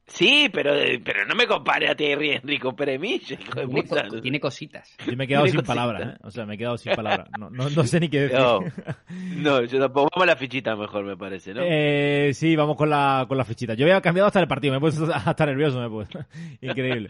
[0.10, 0.73] Sí, pero,
[1.03, 4.07] pero no me compare a Thierry Henry con de Tiene, puta.
[4.07, 4.95] co- tiene cositas.
[5.06, 6.15] yo me he quedado sin palabras.
[6.15, 6.18] ¿eh?
[6.23, 7.30] O sea, me he quedado sin palabras.
[7.38, 8.38] No, no, no sé ni qué decir.
[8.38, 8.60] No,
[9.38, 10.10] no, yo tampoco.
[10.15, 11.61] Vamos a la fichita mejor, me parece, ¿no?
[11.64, 13.76] Eh, sí, vamos con la, con la fichita.
[13.76, 16.19] Yo había cambiado hasta el partido, me he puesto hasta nervioso, me he puesto.
[16.61, 17.07] Increíble.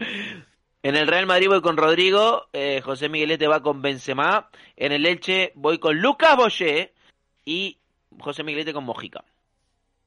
[0.82, 5.04] En el Real Madrid voy con Rodrigo, eh, José Miguelete va con Benzema, en el
[5.06, 6.92] Elche voy con Lucas Boyer
[7.44, 7.78] y
[8.18, 9.24] José Miguelete con Mojica.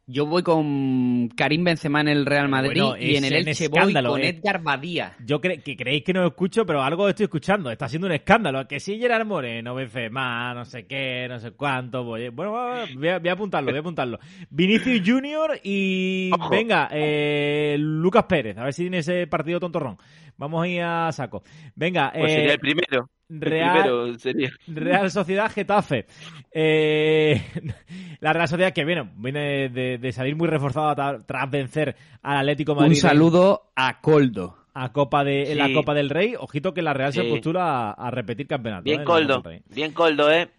[0.05, 3.93] Yo voy con Karim Benzema en el Real Madrid Bueno, y en el Elche voy
[3.93, 4.29] con eh.
[4.29, 5.13] Edgar Badía.
[5.25, 7.71] Yo cre que creéis que no escucho, pero algo estoy escuchando.
[7.71, 8.67] Está siendo un escándalo.
[8.67, 12.03] Que si Gerard Moreno, Benzema, no sé qué, no sé cuánto.
[12.03, 14.19] Voy, bueno, voy a, voy a apuntarlo, voy a apuntarlo.
[14.49, 16.49] Vinicius Junior y Ojo.
[16.49, 18.57] venga, eh, Lucas Pérez.
[18.57, 19.97] A ver si tiene ese partido tontorrón.
[20.35, 21.43] Vamos a ir a saco.
[21.75, 23.09] Venga, Pues eh, sería el primero.
[23.29, 24.51] Real, primero sería.
[24.67, 26.05] Real Sociedad Getafe.
[26.51, 27.41] Eh,
[28.19, 32.37] la Real Sociedad que viene, viene de, de salir muy reforzada tra- tras vencer al
[32.39, 34.57] Atlético Madrid Un saludo a Coldo.
[34.73, 35.73] a Copa de, en la.
[35.73, 36.35] Copa del Rey.
[36.39, 38.83] Ojito que la Real se postula a, a repetir campeonato.
[38.83, 39.03] Bien ¿eh?
[39.03, 40.49] coldo, bien coldo, ¿eh?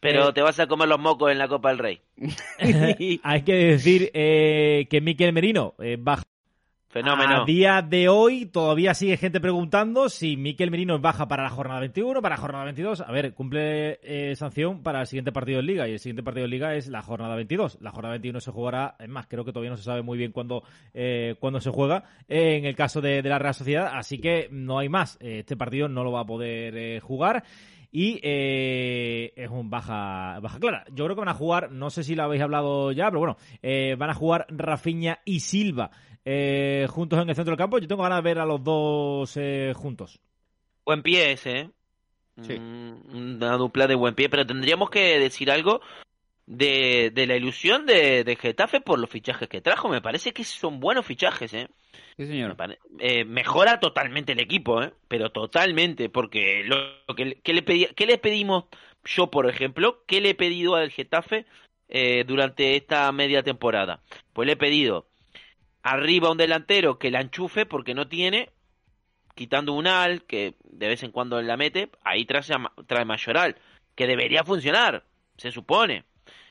[0.00, 0.32] Pero Eh.
[0.34, 2.00] te vas a comer los mocos en la Copa del Rey.
[3.22, 6.22] Hay que decir eh, que Miquel Merino eh, baja.
[6.96, 7.42] Fenómeno.
[7.42, 11.80] A día de hoy todavía sigue gente preguntando si Miquel Merino baja para la jornada
[11.80, 13.02] 21, para la jornada 22.
[13.02, 16.46] A ver, cumple eh, sanción para el siguiente partido en Liga y el siguiente partido
[16.46, 17.82] en Liga es la jornada 22.
[17.82, 20.32] La jornada 21 se jugará, es más, creo que todavía no se sabe muy bien
[20.32, 20.62] cuándo,
[20.94, 24.88] eh, cuándo se juega en el caso de, la Real Sociedad, así que no hay
[24.88, 25.18] más.
[25.20, 27.44] Eh, este partido no lo va a poder eh, jugar.
[27.92, 30.84] Y es un baja, baja clara.
[30.92, 33.36] Yo creo que van a jugar, no sé si lo habéis hablado ya, pero bueno,
[33.96, 35.90] van a jugar Rafinha y Silva
[36.26, 37.78] eh, juntos en el centro del campo.
[37.78, 40.20] Yo tengo ganas de ver a los dos eh, juntos.
[40.84, 41.70] Buen pie ese, ¿eh?
[42.42, 42.58] Sí.
[42.58, 45.80] Mm, Una dupla de buen pie, pero tendríamos que decir algo
[46.46, 49.88] de, de la ilusión de, de Getafe por los fichajes que trajo.
[49.88, 51.68] Me parece que son buenos fichajes, ¿eh?
[52.16, 52.56] Sí, Me señor.
[52.56, 54.92] pare- eh, mejora totalmente el equipo, ¿eh?
[55.08, 56.76] Pero totalmente, porque lo,
[57.08, 58.64] lo que, le- ¿qué le pedí- qué le pedimos
[59.04, 60.04] yo, por ejemplo?
[60.06, 61.46] ¿Qué le he pedido al Getafe
[61.88, 64.02] eh, durante esta media temporada?
[64.32, 65.06] Pues le he pedido
[65.86, 68.50] arriba un delantero que la enchufe porque no tiene,
[69.34, 72.42] quitando un al que de vez en cuando la mete, ahí trae,
[72.86, 73.56] trae Mayoral,
[73.94, 75.04] que debería funcionar,
[75.36, 76.04] se supone.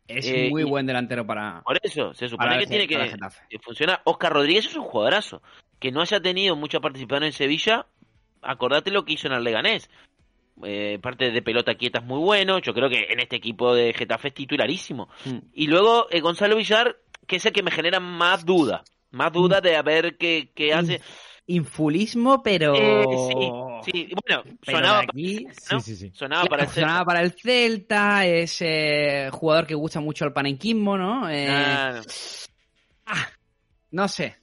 [0.07, 4.01] Es Eh, muy buen delantero para, Por eso, se supone que tiene que funcionar.
[4.05, 5.41] Oscar Rodríguez es un jugadorazo.
[5.79, 7.85] Que no haya tenido mucha participación en Sevilla,
[8.41, 9.89] acordate lo que hizo en el Leganés.
[10.63, 12.59] Eh, parte de pelota quieta es muy bueno.
[12.59, 15.09] Yo creo que en este equipo de Getafe es titularísimo.
[15.25, 15.39] Mm.
[15.53, 16.95] Y luego eh, Gonzalo Villar,
[17.27, 18.83] que es el que me genera más duda.
[19.15, 21.01] Más duda de a ver qué, qué hace.
[21.47, 22.73] Infulismo, pero...
[22.75, 23.03] Eh,
[23.85, 24.09] sí, sí.
[24.27, 25.45] Bueno, Pero sonaba, aquí...
[25.71, 25.79] ¿no?
[25.79, 26.11] Sí, sí, sí.
[26.15, 27.05] sonaba Claro, para el sonaba Celta.
[27.05, 31.29] para el Celta, es eh, jugador que gusta mucho al panenquismo, ¿no?
[31.29, 31.47] Eh,
[33.05, 33.27] Ah,
[33.91, 34.35] No sé,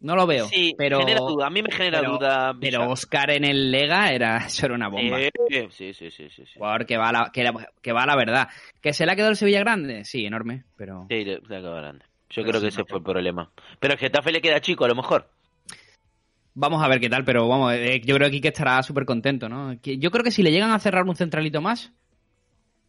[0.00, 0.46] no lo veo.
[0.48, 1.46] sí, pero, genera duda.
[1.46, 2.54] A mí me genera pero- duda.
[2.60, 2.90] pero.
[2.90, 5.20] Oscar en el Lega era, eso era una bomba.
[5.20, 5.30] Eh,
[5.70, 6.52] sí, sí, sí, sí, sí.
[6.56, 8.48] Jugador que va, a la, que, va a la verdad.
[8.82, 10.04] ¿Que se le ha quedado el Sevilla grande?
[10.04, 11.06] Sí, enorme, pero...
[11.08, 12.04] Sí, le- se acabó grande.
[12.30, 13.50] Yo creo que ese fue el problema.
[13.78, 15.28] Pero el Getafe le queda chico, a lo mejor.
[16.54, 19.48] Vamos a ver qué tal, pero vamos, eh, yo creo que Quique estará súper contento,
[19.48, 19.72] ¿no?
[19.82, 21.92] Yo creo que si le llegan a cerrar un centralito más,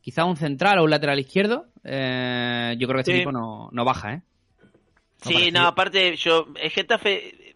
[0.02, 3.18] quizá un central o un lateral izquierdo, eh, yo creo que este Sí.
[3.18, 4.22] equipo no, no baja, ¿eh?
[5.24, 7.56] sí, parece- no, aparte, yo, el Getafe, eh,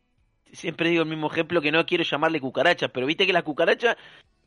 [0.52, 3.96] siempre digo el mismo ejemplo que no quiero llamarle cucarachas, pero viste que las cucarachas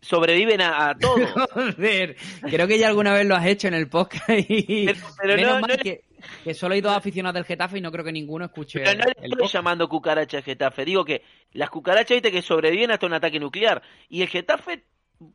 [0.01, 1.15] sobreviven a, a todo.
[1.55, 5.37] Joder, creo que ya alguna vez lo has hecho en el podcast y Pero- pero
[5.37, 6.03] menos no- mal que,
[6.45, 9.05] que solo hay dos aficionados del Getafe y no creo que ninguno escuche Pero no
[9.07, 10.85] le el estoy llamando cucaracha al Getafe.
[10.85, 11.23] Digo que
[11.53, 13.83] las cucarachas, viste, que sobreviven hasta un ataque nuclear.
[14.09, 14.85] Y el Getafe,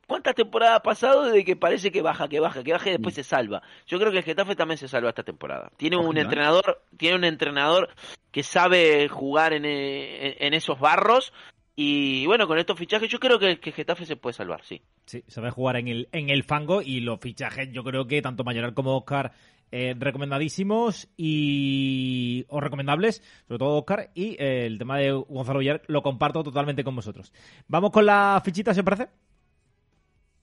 [0.08, 3.16] ¿cuántas temporadas ha pasado desde que parece que baja, que baja, que baja y después
[3.16, 3.62] se salva?
[3.88, 5.72] Yo creo que el Getafe también se salva esta temporada.
[5.78, 7.90] Tiene un entrenador, tiene un entrenador
[8.32, 11.32] que sabe jugar en, eh, en- en esos barros.
[11.80, 14.82] Y bueno, con estos fichajes yo creo que, que Getafe se puede salvar, sí.
[15.06, 18.44] Sí, sabe jugar en el, en el fango y los fichajes, yo creo que tanto
[18.44, 19.32] Mayoral como Oscar
[19.72, 25.82] eh, recomendadísimos y o recomendables, sobre todo Oscar, y eh, el tema de Gonzalo Villar
[25.88, 27.34] lo comparto totalmente con vosotros.
[27.68, 29.08] Vamos con la fichita, ¿se os parece?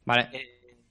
[0.04, 0.28] Vale.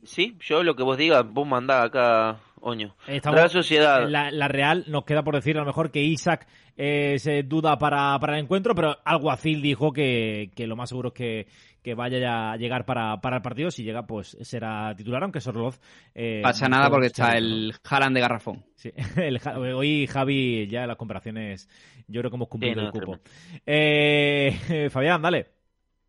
[0.04, 2.96] Sí, yo lo que vos digas, vos mandá acá Oño.
[3.08, 4.10] Estamos- Real Sociedad.
[4.10, 6.48] La, la Real nos queda por decir a lo mejor que Isaac
[6.78, 11.10] eh, se duda para, para el encuentro, pero Alguacil dijo que, que lo más seguro
[11.10, 11.48] es que,
[11.84, 13.70] que vaya ya a llegar para, para el partido.
[13.70, 15.80] Si llega, pues será titular, aunque Sorloz.
[16.16, 18.66] Eh, Pasa nada porque está el Haaland de Garrafón.
[18.76, 21.70] Sí, el Ja- hoy Javi ya en las comparaciones,
[22.08, 23.20] yo creo que hemos cumplido Sí, no, el cupo.
[23.66, 25.52] Eh, Fabián, dale.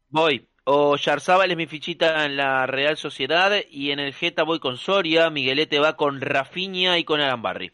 [0.08, 0.48] Voy.
[0.66, 4.78] O Yarzábal es mi fichita en la Real Sociedad y en el Geta voy con
[4.78, 7.72] Soria, Miguelete va con Rafinha y con Arambarri.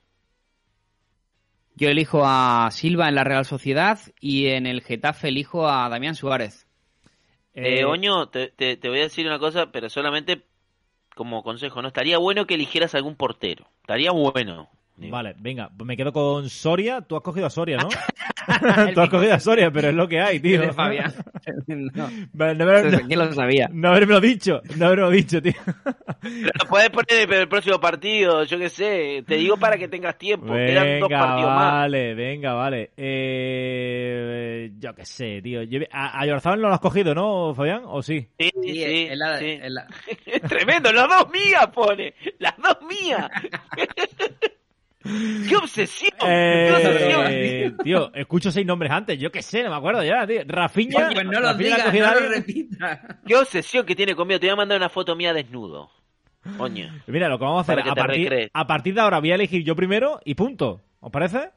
[1.77, 6.15] Yo elijo a Silva en la Real Sociedad y en el Getafe elijo a Damián
[6.15, 6.67] Suárez.
[7.55, 10.47] Eh, Eh, Oño, te, te- te voy a decir una cosa, pero solamente
[11.17, 11.89] como consejo, ¿no?
[11.89, 13.69] Estaría bueno que eligieras algún portero.
[13.83, 14.71] Estaría bueno.
[15.01, 15.13] Digo.
[15.13, 17.01] Vale, venga, pues me quedo con Soria.
[17.03, 17.89] Tú has cogido a Soria, ¿no?
[18.95, 20.61] Tú has cogido a Soria, pero es lo que hay, tío.
[20.61, 21.13] De Fabián.
[21.67, 23.69] no, No, no, me- lo sabía.
[23.73, 25.53] no haberme dicho, no haberme dicho, tío.
[26.23, 29.25] Pero lo puedes poner para el próximo partido, yo qué sé.
[29.27, 30.53] Te digo para que tengas tiempo.
[30.53, 31.73] Quedan dos Venga, partidos más.
[31.73, 32.91] vale, venga, vale.
[32.97, 35.63] Eh, yo qué sé, tío.
[35.63, 37.83] Yo- a, a Yorzabal no lo has cogido, ¿no, Fabián?
[37.87, 38.29] ¿O sí?
[38.39, 39.87] Sí, sí, Sí, sí, la- la-
[40.49, 42.15] tremendo, las dos mías pone.
[42.39, 43.29] Las dos mías.
[45.03, 46.11] ¡Qué obsesión!
[46.19, 47.27] ¡Qué obsesión!
[47.31, 49.19] Eh, tío, escucho seis nombres antes.
[49.19, 50.43] Yo qué sé, no me acuerdo ya, tío.
[50.47, 51.11] Rafinha.
[51.13, 52.43] Pues no lo Rafinha digas, ha cogido no a lo alguien.
[52.47, 53.01] repitas.
[53.27, 54.39] ¡Qué obsesión que tiene conmigo!
[54.41, 55.91] Te voy a mandar una foto mía desnudo.
[56.57, 56.91] Coño.
[57.07, 59.63] Mira, lo que vamos a hacer, a partir, a partir de ahora voy a elegir
[59.65, 60.81] yo primero y punto.
[61.01, 61.51] ¿Os parece?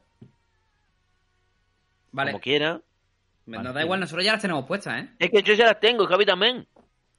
[2.12, 2.80] Vale, Como quiera.
[3.46, 5.08] nos da igual, nosotros ya las tenemos puestas, ¿eh?
[5.18, 6.66] Es que yo ya las tengo, Javi también.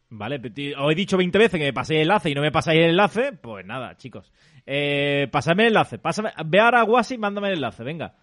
[0.09, 0.39] Vale,
[0.77, 2.89] os he dicho 20 veces que me paséis el enlace y no me pasáis el
[2.91, 3.33] enlace.
[3.33, 4.31] Pues nada, chicos.
[4.65, 5.99] Eh, pasadme el enlace.
[5.99, 8.13] Pásame, ve ahora a Guasi y mándame el enlace, venga.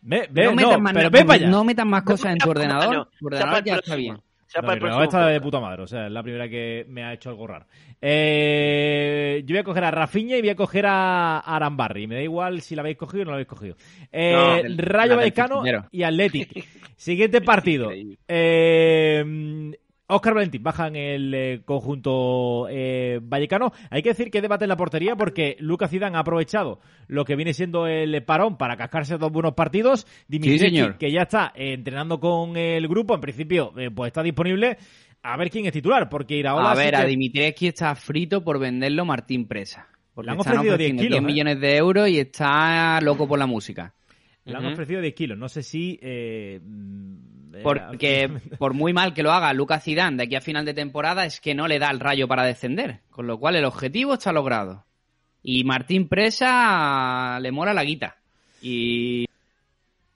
[0.00, 1.48] Ve, ve, no, metas más, pero no, ve para allá.
[1.48, 2.94] no metas más cosas en tu ordenador.
[2.94, 4.16] No, Tu ordenador ya está bien.
[4.54, 7.30] Ya No, esta de puta madre, o sea, es la primera que me ha hecho
[7.30, 7.64] algo raro.
[8.02, 12.06] Eh, yo voy a coger a Rafinha y voy a coger a Arambarri.
[12.06, 13.76] Me da igual si la habéis cogido o no la habéis cogido.
[14.10, 16.66] Eh, No, del- Rayo Vallecano y Athletic.
[16.96, 17.90] Siguiente partido.
[18.28, 19.72] Eh,
[20.08, 23.72] Oscar Valentín baja en el eh, conjunto eh, vallecano.
[23.90, 27.36] Hay que decir que debate en la portería porque Lucas Zidane ha aprovechado lo que
[27.36, 30.06] viene siendo el parón para cascarse dos buenos partidos.
[30.58, 30.98] Señor.
[30.98, 34.76] que ya está eh, entrenando con el grupo, en principio eh, pues está disponible.
[35.22, 38.58] A ver quién es titular, porque Iraola A ver, que- a Dimitrievski está frito por
[38.58, 39.86] venderlo Martín Presa.
[40.14, 41.26] Porque Le han ofrecido 10 ofreciendo kilos, 10 ¿eh?
[41.26, 43.94] millones de euros y está loco por la música.
[44.44, 44.72] Le han Ujú.
[44.72, 45.38] ofrecido 10 kilos.
[45.38, 45.98] No sé si...
[46.02, 48.28] eh, mm, era- Porque
[48.58, 51.40] por muy mal que lo haga Lucas Zidane de aquí a final de temporada es
[51.40, 53.00] que no le da el rayo para descender.
[53.10, 54.84] Con lo cual el objetivo está logrado.
[55.42, 58.16] Y Martín Presa le mola la guita.
[58.60, 59.26] Y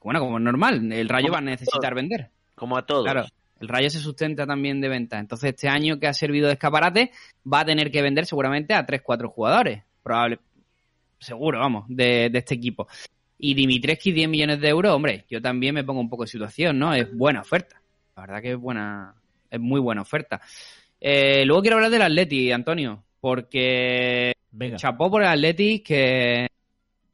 [0.00, 2.30] bueno, como es normal, el rayo va a necesitar vender.
[2.54, 3.04] Como a todos.
[3.04, 3.26] Claro,
[3.60, 5.18] el Rayo se sustenta también de venta.
[5.18, 7.10] Entonces, este año que ha servido de escaparate,
[7.52, 9.82] va a tener que vender seguramente a 3-4 jugadores.
[10.02, 10.38] Probable,
[11.18, 12.86] seguro, vamos, de, de este equipo.
[13.38, 16.78] Y Dimitrescu, 10 millones de euros, hombre, yo también me pongo un poco en situación,
[16.78, 16.94] ¿no?
[16.94, 17.80] Es buena oferta.
[18.16, 19.14] La verdad que es buena,
[19.50, 20.40] es muy buena oferta.
[21.00, 24.76] Eh, luego quiero hablar del Atleti, Antonio, porque Venga.
[24.76, 26.48] chapó por el Atleti que,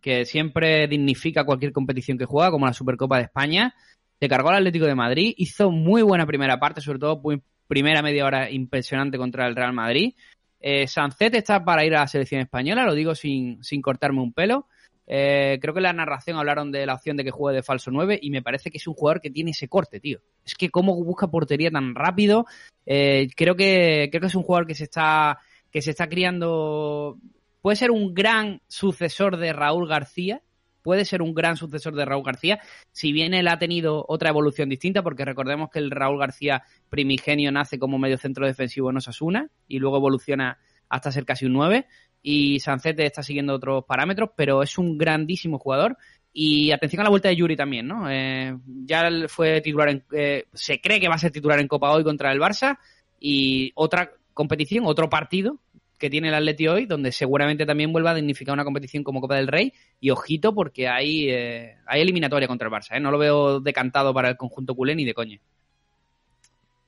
[0.00, 3.74] que siempre dignifica cualquier competición que juega, como la Supercopa de España.
[4.20, 8.02] Se cargó al Atlético de Madrid, hizo muy buena primera parte, sobre todo muy- primera
[8.02, 10.14] media hora impresionante contra el Real Madrid.
[10.60, 14.32] Eh, Sancet está para ir a la selección española, lo digo sin, sin cortarme un
[14.32, 14.68] pelo.
[15.14, 17.90] Eh, creo que en la narración hablaron de la opción de que juegue de falso
[17.90, 20.20] 9 y me parece que es un jugador que tiene ese corte, tío.
[20.42, 22.46] Es que cómo busca portería tan rápido.
[22.86, 25.38] Eh, creo que creo que es un jugador que se está
[25.70, 27.18] que se está criando.
[27.60, 30.40] Puede ser un gran sucesor de Raúl García.
[30.80, 32.60] Puede ser un gran sucesor de Raúl García,
[32.90, 37.52] si bien él ha tenido otra evolución distinta, porque recordemos que el Raúl García primigenio
[37.52, 40.58] nace como medio centro defensivo en Osasuna y luego evoluciona
[40.92, 41.86] hasta ser casi un 9
[42.22, 45.96] y Sancete está siguiendo otros parámetros, pero es un grandísimo jugador.
[46.34, 48.10] Y atención a la vuelta de Yuri también, ¿no?
[48.10, 51.90] Eh, ya fue titular en, eh, se cree que va a ser titular en Copa
[51.92, 52.78] hoy contra el Barça
[53.18, 55.58] y otra competición, otro partido
[55.98, 59.36] que tiene el Atleti hoy, donde seguramente también vuelva a dignificar una competición como Copa
[59.36, 59.72] del Rey.
[60.00, 63.00] Y ojito, porque hay, eh, hay eliminatoria contra el Barça, ¿eh?
[63.00, 65.38] No lo veo decantado para el conjunto culé ni de coña.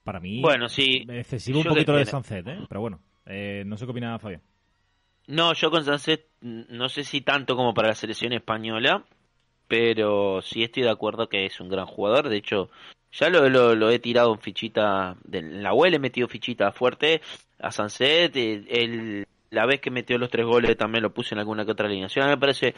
[0.03, 1.07] Para mí, Bueno, sí.
[1.09, 2.05] excesivo un poquito de.
[2.05, 2.59] Sancet, ¿eh?
[2.69, 4.43] Pero bueno, eh, no sé qué opina Fabián.
[5.27, 9.05] No, yo con mm, no sé si tanto como para la selección española,
[9.69, 12.29] pero sí estoy de acuerdo que es un gran jugador.
[12.29, 12.71] De hecho,
[13.13, 17.23] ya lo, he tirado en fichita, en la web he metido fichita fuerte
[17.59, 18.37] a Sanset.
[18.37, 21.87] El, la vez que metió los tres goles también lo puse en alguna que otra
[21.87, 22.29] alineación.
[22.29, 22.75] Me parece,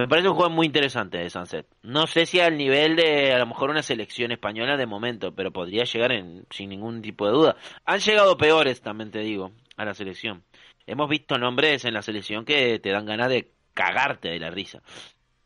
[0.00, 1.68] me parece un juego muy interesante de Sanset.
[1.82, 5.52] No sé si al nivel de a lo mejor una selección española de momento, pero
[5.52, 7.56] podría llegar en, sin ningún tipo de duda.
[7.84, 10.42] Han llegado peores, también te digo, a la selección.
[10.86, 14.82] hemos visto nombres en la selección que te dan ganas de cagarte de la risa.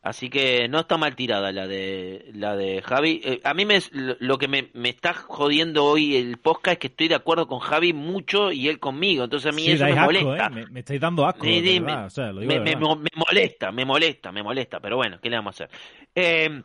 [0.01, 3.19] Así que no está mal tirada la de la de Javi.
[3.23, 6.87] Eh, a mí me, lo que me, me está jodiendo hoy el podcast es que
[6.87, 9.25] estoy de acuerdo con Javi mucho y él conmigo.
[9.25, 10.45] Entonces a mí Sí, eso me asco, molesta.
[10.47, 10.49] ¿eh?
[10.51, 11.43] me, me estáis dando asco.
[11.43, 15.59] Sí, sí, me- o sea, molesta, me molesta, me molesta, pero bueno, ¿qué le vamos
[15.59, 15.77] a hacer?
[16.15, 16.63] Eh,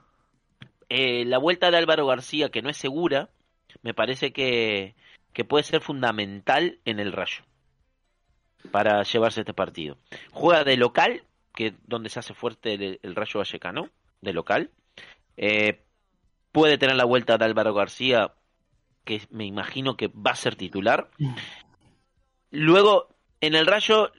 [0.88, 3.30] eh, la vuelta de Álvaro García, que no es segura,
[3.82, 4.94] me parece que,
[5.32, 7.42] que puede ser fundamental en el Rayo
[8.70, 9.98] para llevarse este partido.
[10.30, 11.22] Juega de local,
[11.54, 13.88] que donde se hace fuerte el, Rayo Vallecano,
[14.20, 14.70] de local.
[15.36, 15.82] Eh,
[16.52, 18.32] puede tener la vuelta de Álvaro García,
[19.04, 21.08] que me imagino que va a ser titular.
[22.50, 23.08] Luego,
[23.40, 24.12] en el Rayo,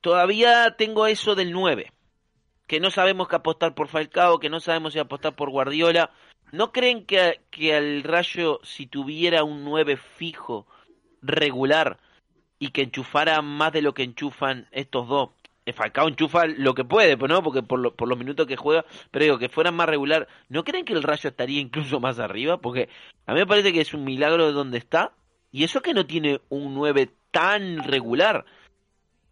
[0.00, 1.92] todavía tengo eso del 9,
[2.66, 6.10] que no sabemos que apostar por Falcao, que no sabemos si apostar por Guardiola.
[6.50, 10.66] ¿No creen que, que al Rayo, si tuviera un 9 fijo,
[11.22, 11.98] regular,
[12.58, 15.30] y que enchufara más de lo que enchufan estos dos?
[15.64, 18.56] Eh, Falcao enchufa lo que puede, pues no, porque por, lo- por los minutos que
[18.56, 22.18] juega, pero digo que fueran más regular, ¿no creen que el Rayo estaría incluso más
[22.18, 22.58] arriba?
[22.58, 22.88] Porque
[23.26, 25.12] a mí me parece que es un milagro de donde está,
[25.50, 28.44] y eso que no tiene un 9 tan regular.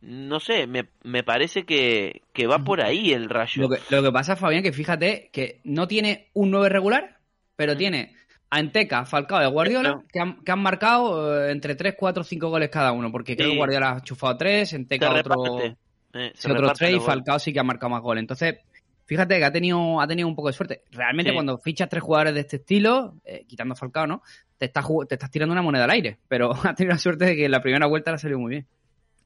[0.02, 3.62] No sé, me, me parece que, que va por ahí el Rayo.
[3.62, 7.19] Lo que, lo que pasa, Fabián, que fíjate que no tiene un 9 regular,
[7.57, 8.15] pero tiene
[8.48, 12.48] a Enteca, Falcao y Guardiola, que han, que han marcado eh, entre 3, 4, 5
[12.48, 13.52] goles cada uno, porque creo Sí.
[13.52, 15.77] que Guardiola ha chufado 3, Se Enteca otro, reparte,
[16.15, 17.01] eh, se otros 3 y.
[17.01, 18.23] Falcao sí que ha marcado más goles.
[18.23, 18.57] Entonces,
[19.05, 20.82] fíjate que ha tenido, ha tenido un poco de suerte.
[20.91, 21.35] Realmente Sí.
[21.35, 24.23] cuando fichas tres jugadores de este estilo, eh, quitando a Falcao, ¿no?
[24.59, 27.37] Te estás, te estás tirando una moneda al aire, pero ha tenido la suerte de
[27.37, 28.66] que la primera vuelta le ha salido muy bien.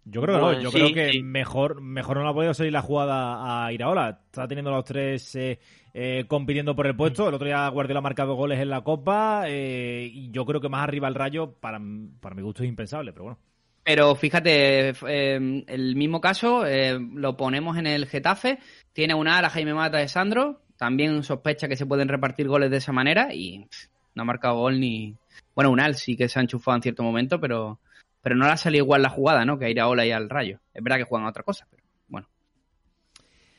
[0.07, 1.23] Yo creo que no, yo sí, creo que sí.
[1.23, 4.21] mejor, mejor no le ha podido salir la jugada a Iraola.
[4.27, 5.59] Está teniendo los tres eh,
[5.95, 7.27] eh, compitiendo por el puesto.
[7.27, 10.69] El otro día Guardiola ha marcado goles en la Copa eh, y yo creo que
[10.69, 11.81] más arriba el Rayo, para,
[12.21, 13.39] para mi gusto, es impensable, pero bueno.
[13.85, 18.59] Pero fíjate, eh, el mismo caso eh, lo ponemos en el Getafe.
[18.93, 20.63] Tiene una ala Jaime Mata de Sandro.
[20.77, 23.67] También sospecha que se pueden repartir goles de esa manera y
[24.15, 25.15] no ha marcado gol ni.
[25.55, 27.79] Bueno, un Al sí que se ha enchufado en cierto momento, pero,
[28.23, 29.59] pero no le ha salido igual la jugada, ¿no?
[29.59, 30.61] Que a Iraola y al Rayo.
[30.73, 32.27] Es verdad que juegan a otra cosa, pero bueno.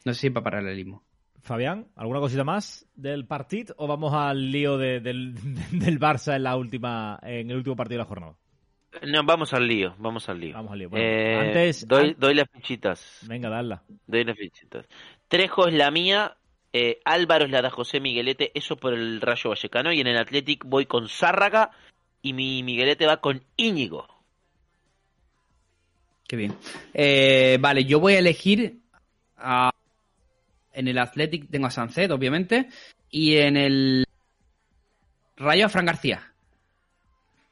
[0.06, 1.04] No sé si para paralelismo.
[1.42, 5.36] Fabián, ¿alguna cosita más del partido o vamos al lío de- del,
[5.72, 8.36] del Barça en la última en el último partido de la jornada?
[9.04, 10.54] No, vamos al lío, vamos al lío.
[10.56, 10.90] Vamos al lío.
[10.90, 13.20] Bueno, Eh, antes, doy, an- doy las fichitas.
[13.28, 13.82] venga, darla.
[14.08, 14.86] Doy las fichitas.
[15.28, 16.36] Trejo es la mía,
[16.74, 19.92] eh, Álvaro es la de José Miguelete, eso por el Rayo Vallecano.
[19.92, 21.72] Y en el Athletic voy con Zárraga
[22.22, 24.08] y mi Miguelete va con Íñigo.
[26.28, 26.56] Qué bien.
[26.94, 28.80] Eh, vale, yo voy a elegir
[29.38, 29.72] a-
[30.74, 32.68] en el Athletic tengo a Sancet, obviamente,
[33.10, 34.06] y en el
[35.38, 36.32] Rayo a Fran García.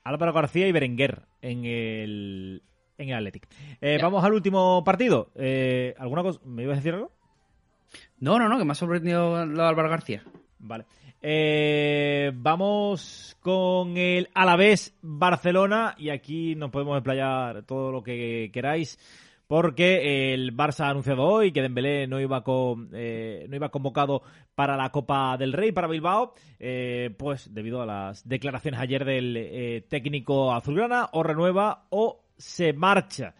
[0.03, 2.63] Álvaro García y Berenguer en el,
[2.97, 3.47] en el Athletic.
[3.81, 5.31] Eh, vamos al último partido.
[5.35, 6.39] Eh, ¿Alguna cosa?
[6.45, 7.11] ¿Me ibas a decir algo?
[8.19, 10.23] No, no, no, que me ha sorprendido lo de Álvaro García.
[10.59, 10.85] Vale.
[11.21, 18.99] Eh, vamos con el Alavés Barcelona y aquí nos podemos explayar todo lo que queráis
[19.47, 24.21] porque el Barça ha anunciado hoy que Dembélé no iba con, eh, no iba convocado
[24.55, 29.35] para la Copa del Rey para Bilbao, eh, pues debido a las declaraciones ayer del
[29.37, 33.35] eh, técnico azulgrana o renueva o se marcha.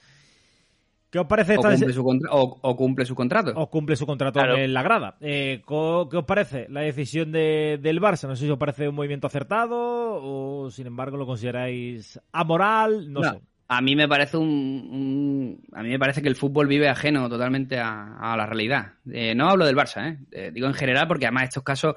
[1.09, 3.53] ¿Qué os parece O esta cumple, su contra- o- o cumple su contrato.
[3.55, 4.55] o cumple su contrato Claro.
[4.57, 5.15] en la grada.
[5.21, 8.27] Eh, co- ¿Qué os parece la decisión de- del Barça?
[8.27, 13.13] No sé si os parece un movimiento acertado o, sin embargo, lo consideráis amoral.
[13.13, 13.41] No, No, sé.
[13.67, 17.79] A mí me parece un, a mí me parece que el fútbol vive ajeno totalmente
[17.79, 18.93] a, a la realidad.
[19.11, 20.19] Eh, no hablo del Barça, ¿eh?
[20.31, 21.95] Eh, digo en general porque además estos casos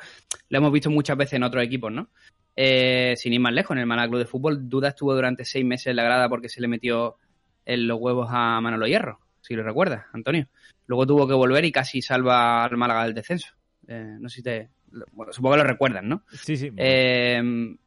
[0.49, 2.09] lo hemos visto muchas veces en otros equipos, ¿no?
[2.55, 5.65] Eh, sin ir más lejos, en el Málaga Club de Fútbol, Duda estuvo durante seis
[5.65, 7.17] meses en la grada porque se le metió
[7.67, 10.49] en los huevos a Manolo Hierro, si lo recuerdas, Antonio.
[10.87, 13.49] Luego tuvo que volver y casi salva al Málaga del descenso.
[13.89, 14.71] Eh, no sé si te...
[15.13, 16.23] Bueno, supongo que lo recuerdan, ¿no?
[16.33, 16.71] Sí, sí.
[16.77, 17.41] Eh,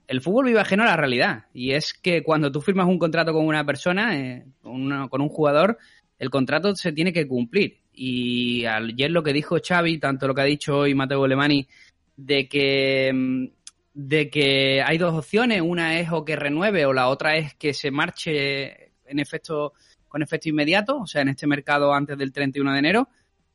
[0.07, 1.45] el fútbol vive ajeno a la realidad.
[1.53, 5.21] Y es que cuando tú firmas un contrato con una persona, eh, con, una- con
[5.21, 5.77] un jugador,
[6.17, 7.77] el contrato se tiene que cumplir.
[7.93, 11.67] Y ayer lo que dijo Xavi, tanto lo que ha dicho hoy Mateo Alemani,
[12.15, 13.45] de que, mm,
[13.93, 17.73] de que hay dos opciones, una es o que renueve o la otra es que
[17.73, 19.73] se marche en efecto
[20.07, 23.09] con efecto inmediato, o sea, en este mercado antes del 31 de enero.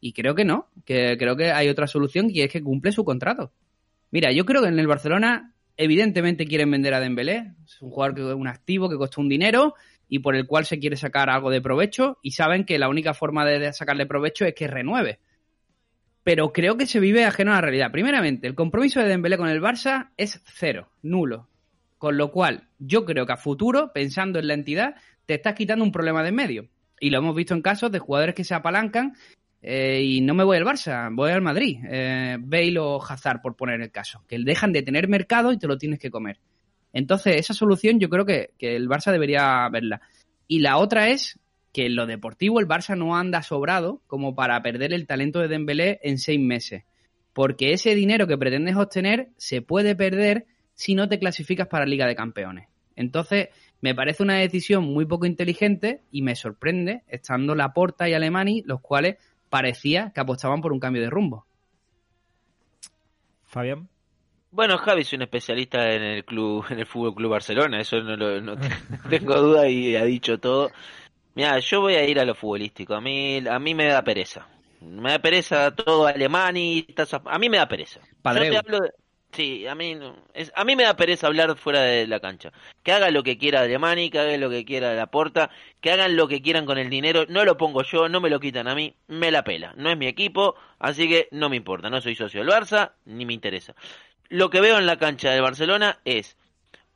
[0.04, 3.06] Y creo que no, que creo que hay otra solución y es que cumple su
[3.06, 3.54] contrato.
[4.10, 8.14] Mira, yo creo que en el Barcelona evidentemente quieren vender a Dembélé, es un jugador
[8.14, 9.72] que es un activo que costó un dinero
[10.06, 13.14] y por el cual se quiere sacar algo de provecho y saben que la única
[13.14, 15.20] forma de sacarle provecho es que renueve.
[16.22, 17.90] Pero creo que se vive ajeno a la realidad.
[17.90, 21.48] Primeramente, el compromiso de Dembélé con el Barça es cero, nulo.
[21.96, 25.82] Con lo cual, yo creo que a futuro, pensando en la entidad, te estás quitando
[25.82, 26.68] un problema de en medio.
[27.00, 29.14] Y lo hemos visto en casos de jugadores que se apalancan
[29.66, 31.78] eh, y no me voy al Barça, voy al Madrid.
[31.88, 34.22] Eh, Bale o Hazard, por poner el caso.
[34.28, 36.38] Que dejan de tener mercado y te lo tienes que comer.
[36.92, 40.02] Entonces, esa solución yo creo que, que el Barça debería verla.
[40.46, 41.40] Y la otra es
[41.72, 45.48] que en lo deportivo el Barça no anda sobrado como para perder el talento de
[45.48, 46.84] Dembélé en seis meses.
[47.32, 52.06] Porque ese dinero que pretendes obtener se puede perder si no te clasificas para Liga
[52.06, 52.68] de Campeones.
[52.96, 53.48] Entonces,
[53.80, 58.82] me parece una decisión muy poco inteligente y me sorprende estando Laporta y Alemani, los
[58.82, 59.16] cuales
[59.50, 61.46] parecía que apostaban por un cambio de rumbo.
[63.44, 63.88] Fabián.
[64.50, 68.16] Bueno, Javi es un especialista en el club, en el Fútbol Club Barcelona, eso no,
[68.16, 68.56] lo, no
[69.10, 70.70] tengo duda y ha dicho todo.
[71.34, 72.94] Mira, yo voy a ir a lo futbolístico.
[72.94, 74.46] A mí, a mí me da pereza.
[74.80, 76.86] Me da pereza todo Alemani.
[77.24, 78.00] A mí me da pereza.
[78.22, 78.46] Padre.
[78.46, 78.90] Yo te hablo de-
[79.34, 79.98] Sí, a mí,
[80.32, 82.52] es, a mí me da pereza hablar fuera de la cancha.
[82.84, 85.50] Que haga lo que quiera Alemani, que haga lo que quiera la porta,
[85.80, 87.26] que hagan lo que quieran con el dinero.
[87.28, 89.74] No lo pongo yo, no me lo quitan a mí, me la pela.
[89.76, 91.90] No es mi equipo, así que no me importa.
[91.90, 93.74] No soy socio del Barça, ni me interesa.
[94.28, 96.36] Lo que veo en la cancha del Barcelona es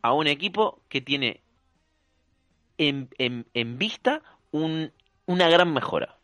[0.03, 1.41] a un equipo que tiene
[2.79, 4.93] en, en, en vista un,
[5.27, 6.19] una gran mejora.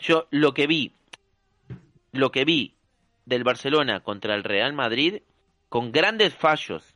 [0.00, 0.90] Yo lo que vi,
[2.10, 2.74] lo que vi
[3.24, 5.22] del Barcelona contra el Real Madrid,
[5.74, 6.94] con grandes fallos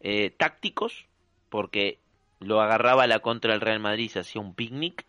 [0.00, 1.04] eh, tácticos,
[1.50, 1.98] porque
[2.40, 5.04] lo agarraba la contra del Real Madrid se hacía un picnic,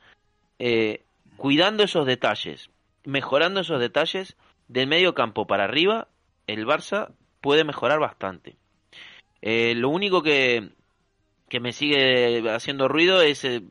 [0.60, 1.02] eh,
[1.38, 2.70] cuidando esos detalles,
[3.06, 4.36] mejorando esos detalles,
[4.68, 6.10] del medio campo para arriba,
[6.46, 8.58] el Barça puede mejorar bastante.
[9.42, 10.72] Eh, lo único que,
[11.48, 13.62] que me sigue haciendo ruido es eh,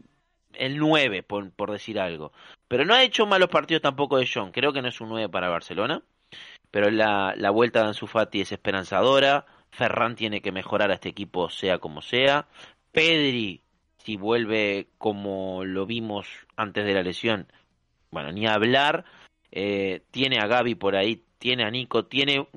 [0.54, 2.32] el 9, por, por decir algo.
[2.66, 4.52] Pero no ha hecho malos partidos tampoco de John.
[4.52, 6.02] Creo que no es un 9 para Barcelona.
[6.74, 9.46] Pero la, la vuelta de Ansu Fati es esperanzadora.
[9.70, 12.48] Ferran tiene que mejorar a este equipo sea como sea.
[12.90, 13.62] Pedri,
[13.98, 16.26] si vuelve como lo vimos
[16.56, 17.46] antes de la lesión,
[18.10, 19.04] bueno, ni hablar.
[19.52, 22.48] Eh, tiene a Gaby por ahí, tiene a Nico, tiene...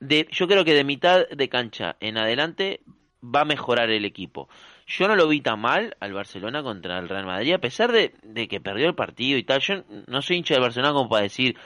[0.00, 2.80] De, yo creo que de mitad de cancha en adelante
[3.22, 4.48] va a mejorar el equipo.
[4.88, 8.14] Yo no lo vi tan mal al Barcelona contra el Real Madrid, a pesar de,
[8.24, 9.60] de que perdió el partido y tal.
[9.60, 11.56] Yo no soy hincha del Barcelona como para decir,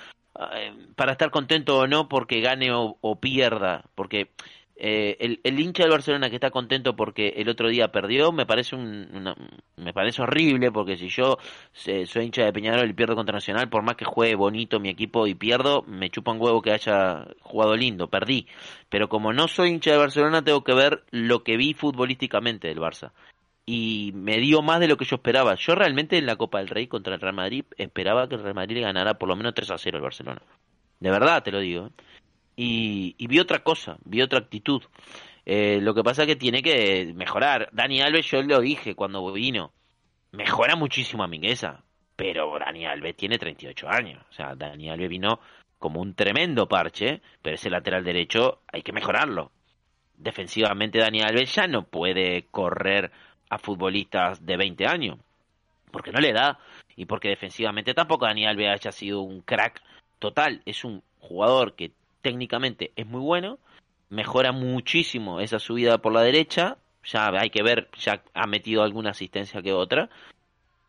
[0.96, 4.30] para estar contento o no porque gane o, pierda, porque
[4.76, 8.44] eh, el, el hincha del Barcelona que está contento porque el otro día perdió me
[8.44, 9.36] parece un, una-
[9.76, 11.38] me parece horrible porque si yo
[11.86, 14.88] eh, soy hincha de Peñarol y pierdo contra Nacional por más que juegue bonito mi
[14.88, 18.48] equipo y pierdo me chupa un huevo que haya jugado lindo perdí.
[18.88, 22.78] Pero como no soy hincha de Barcelona tengo que ver lo que vi futbolísticamente del
[22.78, 23.12] Barça
[23.66, 26.68] y me dio más de lo que yo esperaba yo realmente en la Copa del
[26.68, 29.70] Rey contra el Real Madrid esperaba que el Real Madrid ganara por lo menos 3
[29.70, 30.42] a 0 al Barcelona
[31.00, 31.90] de verdad te lo digo ¿eh?
[32.56, 34.82] y, y vi otra cosa, vi otra actitud.
[35.46, 37.68] Eh, lo que pasa es que tiene que mejorar.
[37.72, 39.72] Dani Alves, yo lo dije cuando vino,
[40.32, 41.82] mejora muchísimo a Mingueza,
[42.16, 44.24] pero Dani Alves tiene 38 años.
[44.30, 45.40] O sea, Dani Alves vino
[45.78, 49.50] como un tremendo parche, pero ese lateral derecho hay que mejorarlo.
[50.16, 53.10] Defensivamente Dani Alves ya no puede correr
[53.54, 55.18] a futbolistas de 20 años,
[55.92, 56.58] porque no le da,
[56.96, 59.80] y porque defensivamente tampoco Dani Alves haya sido un crack
[60.18, 60.60] total.
[60.66, 63.58] Es un jugador que técnicamente es muy bueno,
[64.10, 69.10] mejora muchísimo esa subida por la derecha, ya hay que ver, ya ha metido alguna
[69.10, 70.08] asistencia que otra,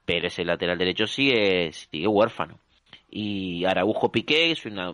[0.05, 2.59] pero ese lateral derecho sigue, sigue huérfano.
[3.09, 4.91] Y Araujo Piqué es una,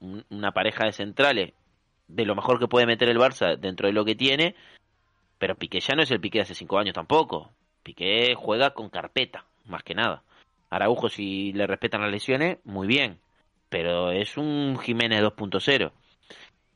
[0.00, 1.52] un- una pareja de centrales
[2.08, 4.54] de lo mejor que puede meter el Barça dentro de lo que tiene,
[5.44, 7.50] pero Piqué ya no es el Piqué de hace cinco años tampoco.
[7.82, 10.22] Piqué juega con carpeta, más que nada.
[10.70, 13.18] Araujo, si le respetan las lesiones, muy bien,
[13.68, 15.92] pero es un Jiménez 2.0.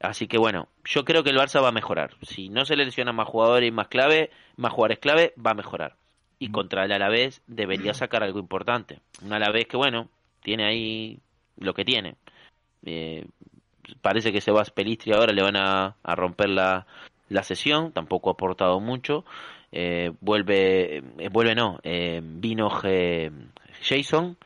[0.00, 2.10] Así que bueno, yo creo que el Barça va a mejorar.
[2.20, 5.54] Si no se le lesionan más jugadores y más clave, más jugadores clave, va a
[5.54, 5.96] mejorar.
[6.38, 9.00] Y contra el Alavés debería sacar algo importante.
[9.22, 10.10] Un Alavés que bueno,
[10.42, 11.20] tiene ahí
[11.56, 12.16] lo que tiene.
[12.84, 13.24] Eh,
[14.02, 16.86] parece que se va a Pelistri ahora, le van a, a romper la,
[17.28, 19.24] la sesión, tampoco ha aportado mucho.
[19.70, 22.70] Eh, vuelve, eh, vuelve no, eh, vino
[23.82, 24.36] Jason.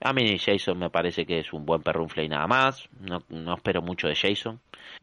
[0.00, 2.88] A mí Jason me parece que es un buen perrunfle y nada más.
[3.00, 4.60] No, no espero mucho de Jason.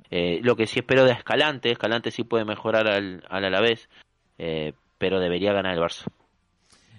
[0.10, 3.90] Lo que sí espero de Escalante, Escalante sí puede mejorar al, al Alavés,
[4.38, 6.06] pero debería ganar el Barça.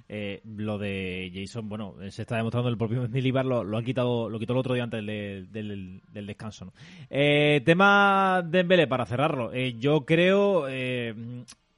[0.08, 3.84] Eh, lo de Jason, bueno, eh, se está demostrando el propio Mendilibar, lo, lo han
[3.84, 6.66] quitado, lo quitó el otro día antes del, del- descanso.
[6.66, 6.72] ¿no?
[7.10, 9.52] Eh, tema Dembélé, para cerrarlo.
[9.52, 11.14] Eh, yo creo, eh,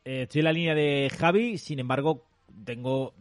[0.05, 2.25] estoy en la línea de Javi, sin embargo,
[2.65, 3.15] tengo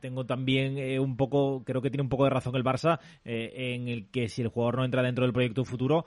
[0.00, 4.06] tengo también un poco, creo que tiene un poco de razón el Barça en el
[4.10, 6.06] que si el jugador no entra dentro del proyecto futuro,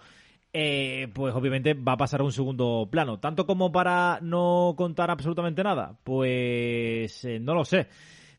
[0.54, 3.20] eh, pues obviamente va a pasar a un segundo plano.
[3.20, 7.88] Tanto como para no contar absolutamente nada, pues eh, no lo sé.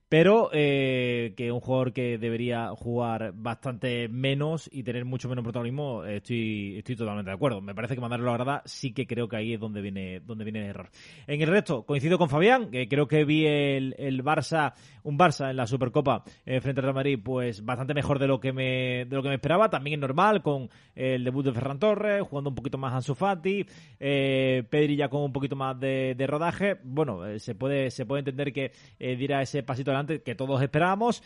[0.09, 6.05] Pero eh, que un jugador que debería jugar bastante menos y tener mucho menos protagonismo,
[6.05, 7.61] estoy, estoy totalmente de acuerdo.
[7.61, 10.45] Me parece que mandarlo a grada sí que creo que ahí es donde viene, donde
[10.45, 10.91] viene el error.
[11.27, 14.73] En el resto, coincido con Fabián, que creo que vi el, el Barça,
[15.03, 18.41] un Barça en la Supercopa eh, frente al Real Madrid, pues bastante mejor de lo
[18.41, 19.69] que me, de lo que me esperaba.
[19.69, 23.67] También es normal, con el debut de Ferran Torres, jugando un poquito más Ansu Fati,
[24.01, 26.79] eh, Pedri ya con un poquito más de, de rodaje.
[26.83, 31.23] Bueno, eh, se puede, se puede entender que eh, diera ese pasito que todos esperábamos.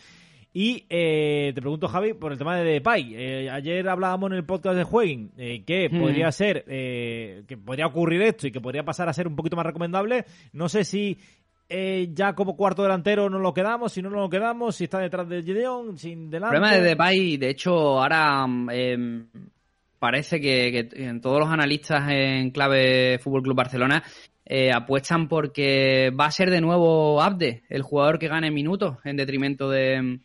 [0.55, 3.15] Y eh, te pregunto, Javi, por el tema de Depay.
[3.15, 5.99] Eh, ayer hablábamos en el podcast de Jueguin eh, que Hmm.
[5.99, 9.55] podría ser, eh, que podría ocurrir esto y que podría pasar a ser un poquito
[9.55, 10.25] más recomendable.
[10.51, 11.17] No sé si
[12.09, 15.27] ya como cuarto delantero no lo quedamos, si no nos lo quedamos, si está detrás
[15.27, 16.57] de Gideon, sin El delante.
[16.57, 19.23] problema de Depay, de hecho, ahora eh,
[19.97, 24.03] parece que, que en todos los analistas en clave Fútbol Club Barcelona
[24.45, 29.15] eh, apuestan porque va a ser de nuevo Abde, el jugador que gane minutos en
[29.15, 30.19] detrimento de,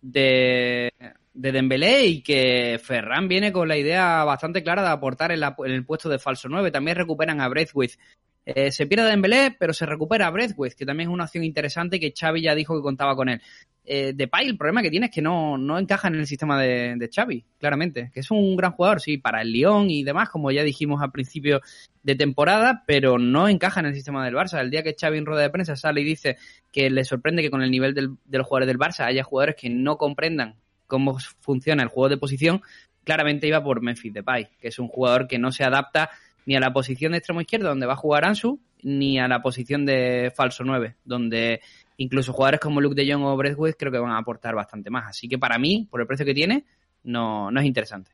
[0.00, 0.92] de,
[1.34, 5.84] de Dembélé y que Ferran viene con la idea bastante clara de aportar en, el
[5.84, 6.70] puesto de falso 9.
[6.70, 7.96] También recuperan a Braithwaite.
[8.44, 11.98] Eh, se pierde Dembélé, pero se recupera a Braithwaite, que también es una opción interesante
[11.98, 13.42] que Xavi ya dijo que contaba con él.
[13.88, 16.96] Eh, Depay, el problema que tiene es que no, no encaja en el sistema de,
[16.96, 18.10] de Xavi, claramente.
[18.12, 21.12] Que es un gran jugador, sí, para el Lyon y demás, como ya dijimos al
[21.12, 21.60] principio
[22.02, 24.60] de temporada, pero no encaja en el sistema del Barça.
[24.60, 26.36] El día que Xavi en rueda de prensa sale y dice
[26.72, 29.54] que le sorprende que con el nivel del- de los jugadores del Barça haya jugadores
[29.56, 30.56] que no comprendan
[30.86, 32.62] cómo funciona el juego de posición,
[33.04, 36.10] claramente iba por Memphis Depay, que es un jugador que no se adapta
[36.44, 39.42] ni a la posición de extremo izquierdo, donde va a jugar Ansu, ni a la
[39.42, 41.60] posición de falso 9, donde
[41.96, 45.06] incluso jugadores como Luke de Jong o Braithwaite creo que van a aportar bastante más.
[45.08, 46.64] Así que para mí, por el precio que tiene,
[47.04, 48.10] no, no es interesante.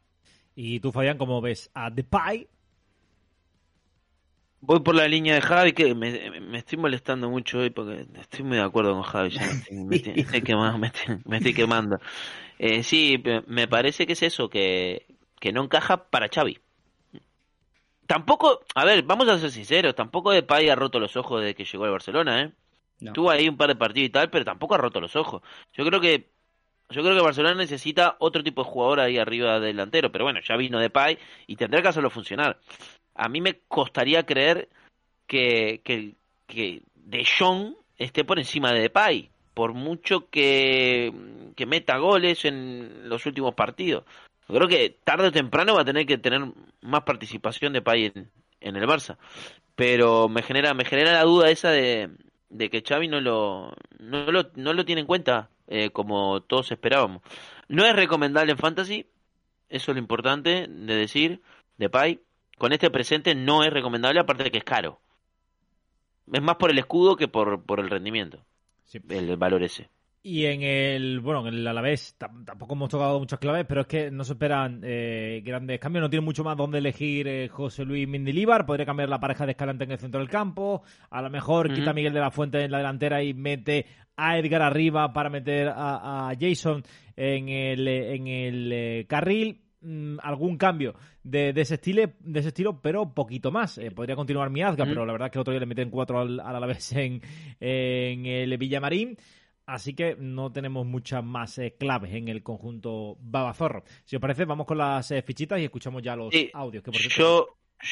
[0.54, 2.46] Y tú, Fabián, ¿cómo ves a Depay?
[4.60, 8.44] Voy por la línea de Javi, que me, me estoy molestando mucho hoy porque estoy
[8.44, 9.30] muy de acuerdo con Javi.
[9.30, 11.98] Ya me estoy, me estoy- estoy quemando, me estoy, me estoy quemando.
[12.58, 15.06] Eh, sí, me parece que es eso, que,
[15.40, 16.58] que no encaja para Xavi.
[18.06, 21.64] Tampoco, a ver, vamos a ser sinceros, tampoco Depay ha roto los ojos desde que
[21.64, 22.52] llegó al Barcelona, ¿eh?
[23.02, 23.12] No.
[23.12, 25.42] Tuvo ahí un par de partidos y tal, pero tampoco ha roto los ojos.
[25.72, 26.30] Yo creo que
[26.90, 30.40] yo creo que Barcelona necesita otro tipo de jugador ahí arriba del delantero, pero bueno,
[30.46, 32.58] ya vino Depay y tendrá que hacerlo funcionar.
[33.14, 34.68] A mí me costaría creer
[35.26, 36.14] que, que,
[36.46, 41.12] que De Jong esté por encima de Depay, por mucho que,
[41.66, 44.04] meta goles en los últimos partidos.
[44.48, 46.42] Yo creo que tarde o temprano va a tener que tener
[46.82, 48.30] más participación de Depay en,
[48.60, 49.16] en el Barça.
[49.74, 52.10] Pero me genera, me genera la duda esa de,
[52.52, 56.70] de que Xavi no lo, no lo, no lo tiene en cuenta eh, como todos
[56.70, 57.22] esperábamos.
[57.68, 59.06] No es recomendable en Fantasy,
[59.68, 61.40] eso es lo importante de decir,
[61.78, 62.20] Depay.
[62.58, 65.00] Con este presente no es recomendable, aparte de que es caro.
[66.32, 68.44] Es más por el escudo que por, por el rendimiento,
[68.84, 69.00] Sí.
[69.08, 69.88] el valor ese.
[70.24, 73.86] Y en el, bueno, en el Alavés tam- tampoco hemos tocado muchas claves, pero es
[73.88, 76.02] que no se esperan eh, grandes cambios.
[76.02, 78.64] No tiene mucho más donde elegir eh, José Luis Mindilíbar.
[78.64, 80.82] Podría cambiar la pareja de Escalante en el centro del campo.
[81.10, 83.86] A lo mejor quita a Miguel de la Fuente en la delantera y mete
[84.16, 86.84] a Edgar arriba para meter a, a Jason
[87.16, 89.58] en el, en el eh, carril.
[89.84, 90.94] Mm, algún cambio
[91.24, 93.78] de, de ese estilo, de ese estilo, pero poquito más.
[93.78, 94.92] Eh, podría continuar Miazga, Ujú.
[94.92, 97.20] pero la verdad es que el otro día le meten cuatro al, al Alavés en,
[97.58, 99.16] en el Villamarín.
[99.66, 103.84] Así que no tenemos muchas más eh, claves en el conjunto Babazorro.
[104.04, 106.82] Si os parece, vamos con las eh, fichitas y escuchamos ya los Sí, audios.
[106.82, 107.48] Que por cierto- Yo,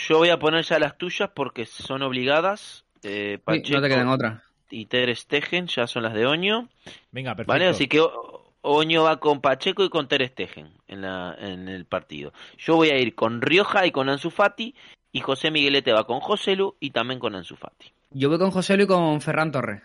[0.09, 2.85] yo voy a poner ya las tuyas porque son obligadas.
[3.03, 4.43] Eh, Sí, no te Pacheco quedan otra.
[4.71, 6.69] y Ter Stegen ya son las de Oño.
[7.13, 7.53] Venga, perfecto.
[7.53, 7.67] ¿Vale?
[7.69, 11.87] Así que O- Oño va con Pacheco y con Ter Stegen en, la, en el
[11.87, 12.33] partido.
[12.59, 14.75] Yo voy a ir con Rioja y con Ansu Fati.
[15.13, 17.91] Y José Miguelete va con Joselu y también con Ansu Fati.
[18.11, 19.83] Yo voy con José Luis y con Ferran Torres.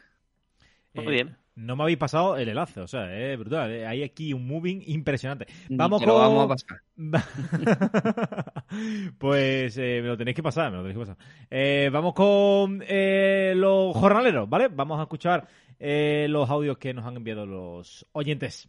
[0.94, 1.38] Muy Eh, bien.
[1.56, 3.72] No me habéis pasado el enlace, o sea, es brutal.
[3.72, 3.88] eh.
[3.88, 5.46] Hay aquí un moving impresionante.
[5.70, 6.10] Ni Vamos con.
[6.10, 6.82] lo vamos a pasar.
[9.18, 11.18] pues eh, me lo tenéis que pasar, me lo tenéis que pasar.
[11.50, 14.68] Eh, vamos con eh, los jornaleros, ¿vale?
[14.68, 15.48] Vamos a escuchar
[15.80, 18.68] eh, los audios que nos han enviado los oyentes.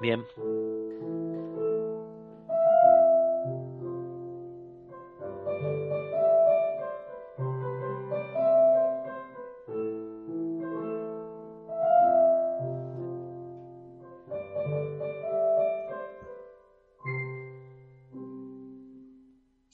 [0.00, 0.22] Bien.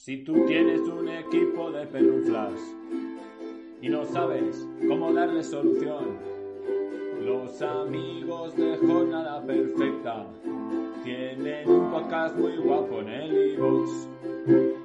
[0.03, 2.53] Si tú tienes un equipo de perruflas
[3.83, 6.17] y no sabes cómo darle solución,
[7.23, 10.25] los amigos de Jornada Perfecta
[11.03, 13.89] tienen un podcast muy guapo en el iVoox.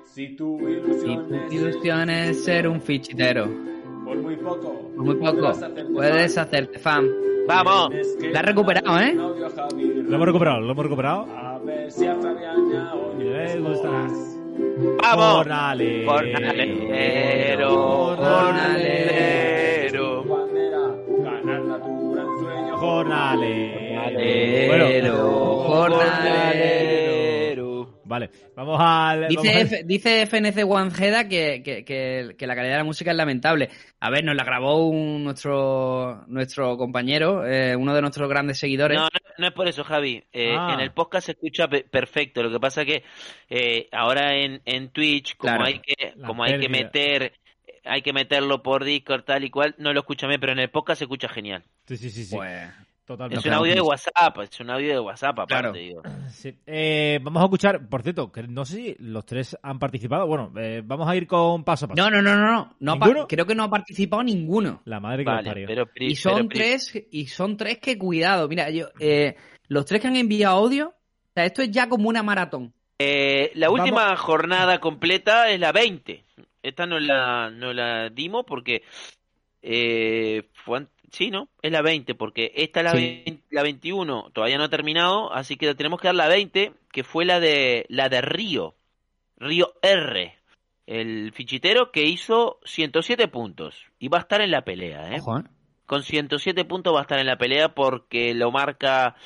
[0.04, 3.48] Si tu ilusión tu es ilusión es ser un fichitero.
[4.04, 4.92] Por muy poco.
[4.96, 5.30] Por muy poco.
[5.32, 7.06] podrás hacerte Puedes hacerte fan.
[7.48, 7.88] Vamos.
[8.20, 9.14] La has recuperado, ¿eh?
[9.14, 11.24] Lo hemos recuperado, lo hemos recuperado.
[11.34, 14.35] A ver si a Fabián ya hoy
[15.02, 15.32] Vamos.
[15.36, 16.12] Jornalero.
[16.12, 17.70] Jornalero.
[20.24, 20.96] Jornalero.
[21.22, 22.76] Ganar la tu gran sueño.
[22.76, 24.68] Jornalero.
[24.68, 25.16] Bueno,
[25.66, 27.05] Jornalero.
[28.06, 29.28] Vale, vamos al.
[29.28, 32.84] Dice, vamos al- F- dice FNC Wanjeda que, que, que, que la calidad de la
[32.84, 33.68] música es lamentable.
[34.00, 38.96] A ver, nos la grabó un, nuestro, nuestro compañero, eh, uno de nuestros grandes seguidores.
[38.98, 39.08] No, no,
[39.38, 40.22] no es por eso, Javi.
[40.32, 40.72] Eh, Ah.
[40.74, 42.42] En el podcast se escucha pe- perfecto.
[42.42, 43.02] Lo que pasa que
[43.50, 45.64] eh, ahora en, en Twitch, como Claro.
[45.66, 47.32] hay que, como hay que meter,
[47.84, 50.70] hay que meterlo por Discord tal y cual, no lo escucha bien, pero en el
[50.70, 51.62] podcast se escucha genial.
[51.86, 52.24] Sí, sí, sí.
[52.24, 52.34] sí.
[52.36, 52.68] Pues,
[53.06, 53.38] Totalmente.
[53.38, 55.72] Es un audio de WhatsApp, es un audio de WhatsApp aparte, Claro.
[55.72, 56.02] digo.
[56.30, 56.52] Sí.
[56.66, 60.26] Eh, vamos a escuchar, por cierto, que no sé si los tres han participado.
[60.26, 62.02] Bueno, eh, vamos a ir con paso a paso.
[62.02, 63.26] no, no, no, no, no.
[63.28, 64.82] creo que no ha participado ninguno.
[64.84, 65.66] La madre que los Vale, parió.
[65.68, 68.48] pero, Y son pero tres, y son tres que cuidado.
[68.48, 69.36] Mira, yo, eh,
[69.68, 72.74] los tres que han enviado audio, o sea, esto es ya como una maratón.
[72.98, 76.24] Eh, la Vamos- última jornada completa es la 20.
[76.62, 78.82] Esta no la, no la dimos porque
[79.68, 81.48] eh, fue sí, ¿no?
[81.60, 83.22] Es la 20 porque esta la, Sí.
[83.26, 87.02] 20 la 21 todavía no ha terminado, así que tenemos que dar la 20, que
[87.02, 88.76] fue la de la de Río.
[89.38, 90.38] Río R.
[90.86, 95.18] El fichitero que hizo 107 puntos y va a estar en la pelea, ¿eh?
[95.20, 95.42] Ojo, ¿eh?
[95.84, 99.16] Con 107 puntos va a estar en la pelea porque lo marca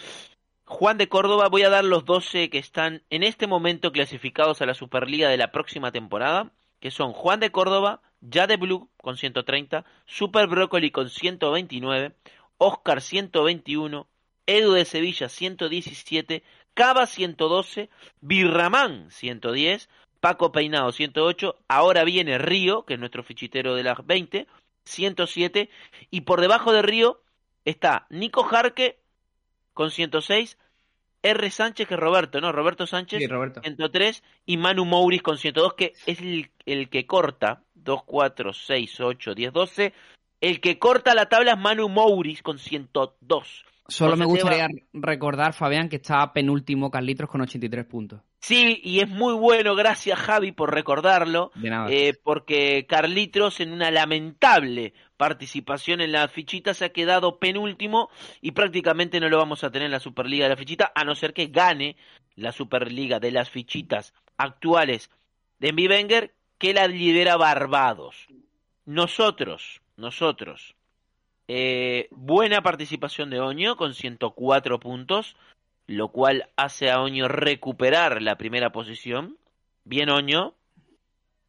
[0.65, 1.49] Juan de Córdoba.
[1.51, 5.37] Voy a dar los 12 que están en este momento clasificados a la Superliga de
[5.37, 6.51] la próxima temporada,
[6.81, 12.15] que son Juan de Córdoba, Jade Blue con 130, Super Broccoli con 129,
[12.59, 14.07] Oscar 121,
[14.47, 16.43] Edu de Sevilla 117,
[16.75, 17.89] Cava 112,
[18.21, 19.89] Birramán 110,
[20.21, 24.47] Paco Peinado 108, ahora viene Río, que es nuestro fichitero de las 20,
[24.85, 25.71] 107,
[26.11, 27.23] y por debajo de Río
[27.65, 29.01] está Nico Jarque
[29.73, 30.59] con 106,
[31.23, 31.51] R.
[31.51, 32.51] Sánchez, que es Roberto, ¿no?
[32.53, 33.61] Roberto Sánchez, Sí, Roberto.
[33.63, 39.01] 103, y Manu Mouris con 102, que es el, el que corta, 2, 4, 6,
[39.01, 39.93] 8, 10, 12,
[40.41, 43.65] el que corta la tabla es Manu Mouris con 102.
[43.89, 48.21] Solo me Entonces, gustaría Eva- recordar, Fabián, que está penúltimo Carlitos con 83 puntos.
[48.41, 51.53] Sí, y es muy bueno, gracias Javi por recordarlo,
[51.91, 58.09] eh, porque Carlitos en una lamentable participación en la fichita se ha quedado penúltimo
[58.41, 61.15] y prácticamente no lo vamos a tener en la Superliga de la fichita, a no
[61.15, 61.97] ser que gane
[62.35, 65.11] la Superliga de las fichitas actuales
[65.59, 68.27] de Envy Wenger, que la lidera Barbados.
[68.87, 70.75] Nosotros, nosotros,
[71.47, 75.37] eh, buena participación de Oño con 104 puntos,
[75.91, 79.39] lo cual hace a Oño recuperar la primera posición.
[79.83, 80.55] Bien Oño.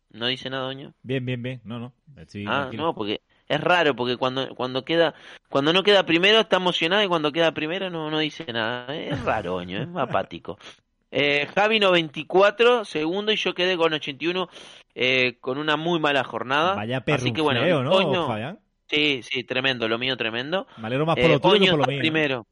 [0.09, 0.95] ¿No dice nada Oño?
[1.03, 1.61] Bien, bien, bien.
[1.63, 1.93] No, no.
[2.17, 2.83] Ah, tranquilo.
[2.83, 5.13] no, porque es raro, porque cuando, cuando queda,
[5.47, 8.95] cuando no queda primero está emocionado y cuando queda primero no, no dice nada.
[8.95, 10.57] Es raro Oño, es apático.
[11.13, 14.47] Eh, Javi 94, segundo, y yo quedé con 81
[14.95, 16.73] eh, con una muy mala jornada.
[16.73, 18.57] Vaya Así que bueno, ¿no, Oño-?
[18.87, 20.67] Sí, sí, tremendo, lo mío tremendo.
[20.77, 21.97] Me alegro más por Eh, lo tuyo que Oño por lo mío.
[21.97, 21.99] ¿eh?
[21.99, 22.47] primero.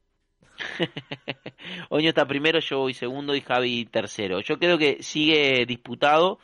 [1.90, 4.40] Oño está primero, yo voy segundo y Javi tercero.
[4.40, 6.38] Yo creo que sigue disputado.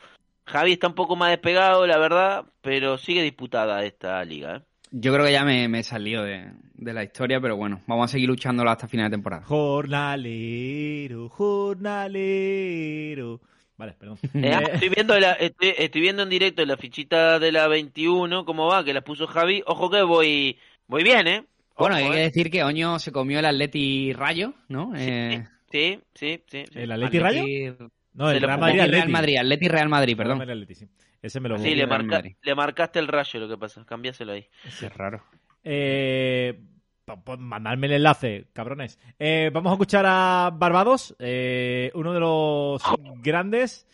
[0.45, 4.57] Javi está un poco más despegado, la verdad, pero sigue disputada esta liga.
[4.57, 4.61] ¿eh?
[4.91, 8.05] Yo creo que ya me, me he salido de, de la historia, pero bueno, vamos
[8.05, 9.43] a seguir luchándolo hasta final de temporada.
[9.43, 12.61] Jornalero, jornalero.
[13.77, 14.17] Vale, perdón.
[14.33, 18.67] Eh, estoy viendo la, estoy, estoy viendo en directo la fichita de la 21, cómo
[18.67, 19.63] va, que la puso Javi.
[19.65, 20.57] Ojo que voy,
[20.87, 21.45] voy bien, ¿eh?
[21.77, 22.23] Bueno, Ojo, hay que ¿eh?
[22.23, 24.93] decir que Oño se comió el Atleti Rayo, ¿no?
[24.95, 26.65] Eh, Sí, sí, sí.
[26.71, 26.79] sí.
[26.79, 27.43] ¿El Atleti Rayo?
[28.13, 29.11] No, el Real Madrid Atleti Real Atleti.
[29.11, 30.39] Madrid, Atleti Real Madrid, perdón.
[30.39, 30.87] Real Atleti, sí.
[31.21, 33.83] Ese me lo Sí, le, marca- le marcaste el rayo, lo que pasa.
[33.85, 34.47] Cambiáselo ahí.
[34.65, 35.21] Es raro.
[35.63, 36.59] Eh,
[37.37, 38.97] mandadme el enlace, cabrones.
[39.19, 42.81] Eh, vamos a escuchar a Barbados, eh, uno de los
[43.21, 43.85] grandes.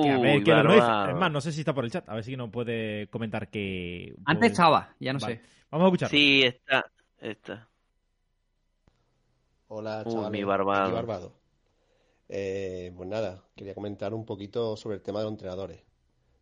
[0.00, 0.72] Que a ver, Uy, que lo.
[0.72, 2.08] Es más, no sé si está por el chat.
[2.08, 4.14] A ver si nos puede comentar que.
[4.24, 5.36] Antes estaba, ya no Vale.
[5.36, 5.42] sé.
[5.70, 6.08] Vamos a escuchar.
[6.08, 6.84] Sí, está,
[7.18, 7.68] está.
[9.68, 10.32] Hola, Uy, chavales.
[10.32, 10.84] mi barbado.
[10.84, 11.32] Aquí Barbado.
[12.28, 15.82] Eh, pues nada, quería comentar un poquito sobre el tema de los entrenadores.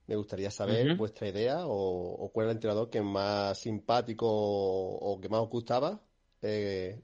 [0.07, 5.13] Me gustaría saber vuestra idea o, o cuál es el entrenador que más simpático o,
[5.15, 6.01] o que más os gustaba
[6.43, 7.01] eh,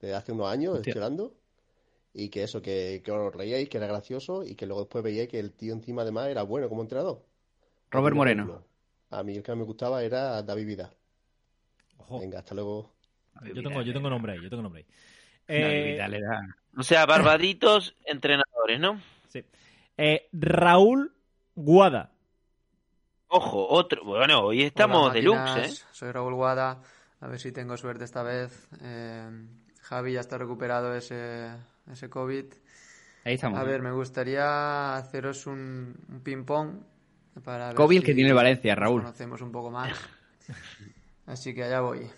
[0.00, 0.90] desde hace unos años, Hostia.
[0.90, 1.34] estoy hablando.
[2.18, 5.28] Y que eso, que, que os reíais, que era gracioso y que luego después veíais
[5.28, 7.22] que el tío encima además era bueno como entrenador.
[7.90, 8.42] Robert Moreno.
[8.44, 8.64] ejemplo,
[9.10, 10.90] A mí el que me gustaba era David Vidal.
[11.98, 12.94] Ojo, Venga, hasta luego.
[13.44, 15.60] yo tengo, yo tengo nombre ahí, yo tengo nombre ahí.
[15.60, 18.98] David Eh, Vidal era- O sea, barbaditos entrenadores, ¿no?
[19.28, 19.44] sí.
[19.98, 21.12] Eh, Raúl
[21.54, 22.12] Guada.
[23.28, 24.04] Ojo, otro.
[24.04, 25.58] Bueno, hoy estamos Hola, deluxe.
[25.58, 25.84] ¿eh?
[25.92, 26.80] Soy Raúl Guada.
[27.20, 28.68] A ver si tengo suerte esta vez.
[28.80, 29.28] Eh,
[29.82, 31.50] Javi ya está recuperado ese,
[31.90, 32.44] ese COVID.
[33.24, 33.58] Ahí estamos.
[33.58, 36.78] A ver, me gustaría haceros un, un ping-pong
[37.42, 39.02] para COVID si que tiene Valencia, Raúl.
[39.02, 39.92] conocemos un poco más.
[41.26, 42.08] Así que allá voy.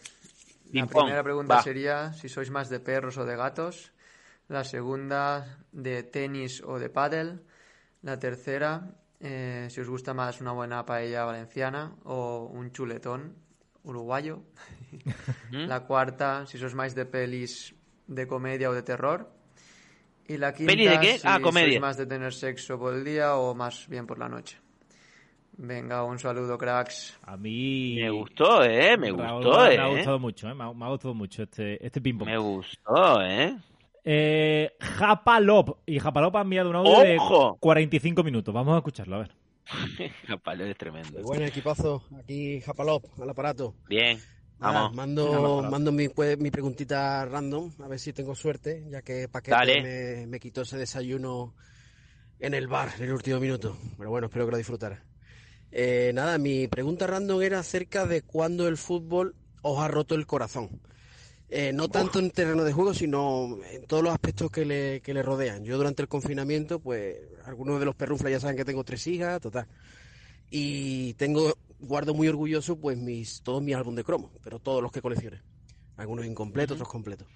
[0.72, 1.62] La primera pregunta va.
[1.62, 3.92] sería si sois más de perros o de gatos.
[4.48, 7.42] La segunda, de tenis o de pádel.
[8.02, 13.34] La tercera, eh, si os gusta más una buena paella valenciana o un chuletón
[13.84, 14.42] uruguayo.
[15.50, 17.74] La cuarta, si sois más de pelis
[18.06, 19.37] de comedia o de terror.
[20.28, 21.18] Y la quinta, ¿Peli de qué?
[21.18, 21.80] si Ah, comedia.
[21.80, 24.58] más de tener sexo por el día o más bien por la noche.
[25.60, 27.18] Venga, un saludo, cracks.
[27.22, 27.96] A mí...
[27.96, 28.96] Me gustó, ¿eh?
[28.96, 29.78] Me Raúl, gustó, me ¿eh?
[29.80, 30.54] ha gustado mucho, ¿eh?
[30.54, 32.28] Me ha, me ha gustado mucho este, este ping-pong.
[32.28, 33.56] Me gustó, ¿eh?
[34.04, 35.78] Eh, Japalop.
[35.86, 37.52] Y Japalop ha enviado un audio ¡Ojo!
[37.54, 38.54] de 45 minutos.
[38.54, 39.34] Vamos a escucharlo, a ver.
[40.28, 41.20] Japalo es tremendo.
[41.22, 43.74] Buen equipazo, aquí Japalop, al aparato.
[43.88, 44.18] Bien,
[44.58, 49.82] Mando, mando mi, pues, mi preguntita random, a ver si tengo suerte, ya que Paquete
[49.82, 51.54] me, me quitó ese desayuno
[52.40, 53.76] en el bar en el último minuto.
[53.96, 55.02] Pero bueno, espero que lo disfrutara.
[55.70, 60.26] Eh, nada, mi pregunta random era acerca de cuándo el fútbol os ha roto el
[60.26, 60.80] corazón.
[61.50, 65.14] Eh, no tanto en terreno de juego, sino en todos los aspectos que le, que
[65.14, 65.64] le rodean.
[65.64, 67.16] Yo durante el confinamiento, pues
[67.46, 69.66] algunos de los perrunflas ya saben que tengo tres hijas, total.
[70.50, 74.92] Y tengo, guardo muy orgulloso pues mis, todos mis álbumes de cromo, pero todos los
[74.92, 75.42] que coleccioné.
[75.96, 77.26] Algunos incompletos, otros completos.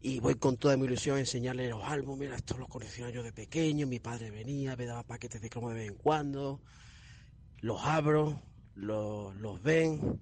[0.00, 3.22] Y voy con toda mi ilusión a enseñarle los álbumes, mira, estos los coleccionaba yo
[3.22, 6.60] de pequeño, mi padre venía, me daba paquetes de cromo de vez en cuando,
[7.60, 8.42] los abro,
[8.74, 10.20] los, los ven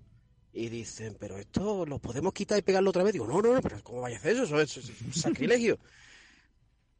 [0.53, 3.13] y dicen, pero esto lo podemos quitar y pegarlo otra vez.
[3.13, 4.45] Digo, no, no, no, pero ¿cómo vaya a hacer eso?
[4.45, 5.79] Eso es, eso es sacrilegio.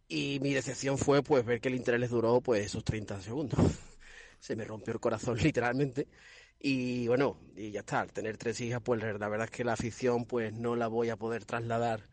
[0.09, 3.59] Y mi decepción fue pues ver que el interés les duró pues esos 30 segundos.
[4.41, 6.07] Se me rompió el corazón literalmente.
[6.59, 9.73] Y bueno, y ya está, al tener tres hijas, pues la verdad es que la
[9.75, 12.09] afición pues no la voy a poder trasladar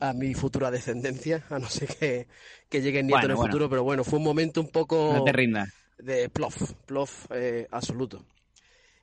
[0.00, 2.28] a mi futura descendencia, a no ser que,
[2.68, 3.56] que llegue el nieto Bueno, en el bueno.
[3.56, 5.68] futuro, pero bueno, fue un momento un poco No te rindas.
[5.98, 8.26] de plof, plof eh, absoluto.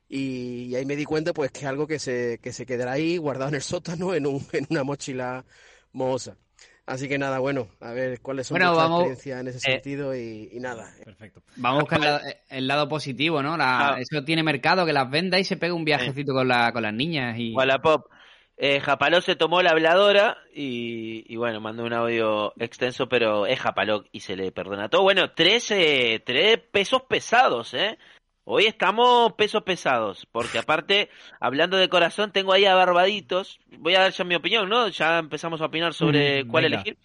[0.10, 2.94] Y, y ahí me di cuenta pues que es algo que se, que se quedará
[2.94, 5.46] ahí guardado en el sótano en, un, en una mochila
[5.94, 6.38] mohosa.
[6.86, 10.14] Así que nada, bueno, a ver cuáles son Bueno, vamos- experiencias en ese eh, sentido
[10.16, 10.92] y, y nada.
[11.06, 11.42] Perfecto.
[11.56, 12.20] Vamos a buscar el lado,
[12.50, 13.56] el lado positivo, ¿no?
[13.56, 13.98] La- Ah.
[14.00, 16.94] Eso tiene mercado, que las venda y se pega un viajecito con, la, con las
[16.94, 17.38] niñas.
[17.40, 17.54] Y...
[17.54, 18.08] Wallapop.
[18.56, 23.60] Eh, Japaló se tomó la habladora y, y bueno, mandó un audio extenso, pero es
[23.60, 25.02] Japaló y se le perdona todo.
[25.02, 27.98] Bueno, tres, eh, tres pesos pesados, ¿eh?
[28.46, 31.10] Hoy estamos pesos pesados, porque aparte,
[31.40, 33.60] hablando de corazón, tengo ahí a Barbaditos.
[33.78, 34.90] Voy a dar ya mi opinión, ¿no?
[34.90, 36.76] Ya empezamos a opinar sobre Mm, cuál venga.
[36.76, 36.98] elegir.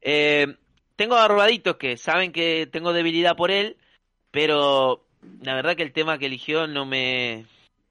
[0.00, 0.56] Eh,
[0.96, 3.76] tengo a Barbaditos que saben que tengo debilidad por él,
[4.30, 5.04] pero
[5.42, 7.44] la verdad que el tema que eligió no me,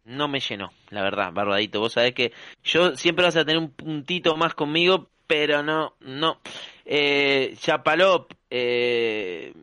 [0.05, 1.79] no me llenó, la verdad, Barbadito.
[1.79, 2.33] Vos sabés que
[2.63, 6.39] yo siempre vas a tener un puntito más conmigo, pero no, no.
[6.85, 9.53] Eh, Chapalop, eh,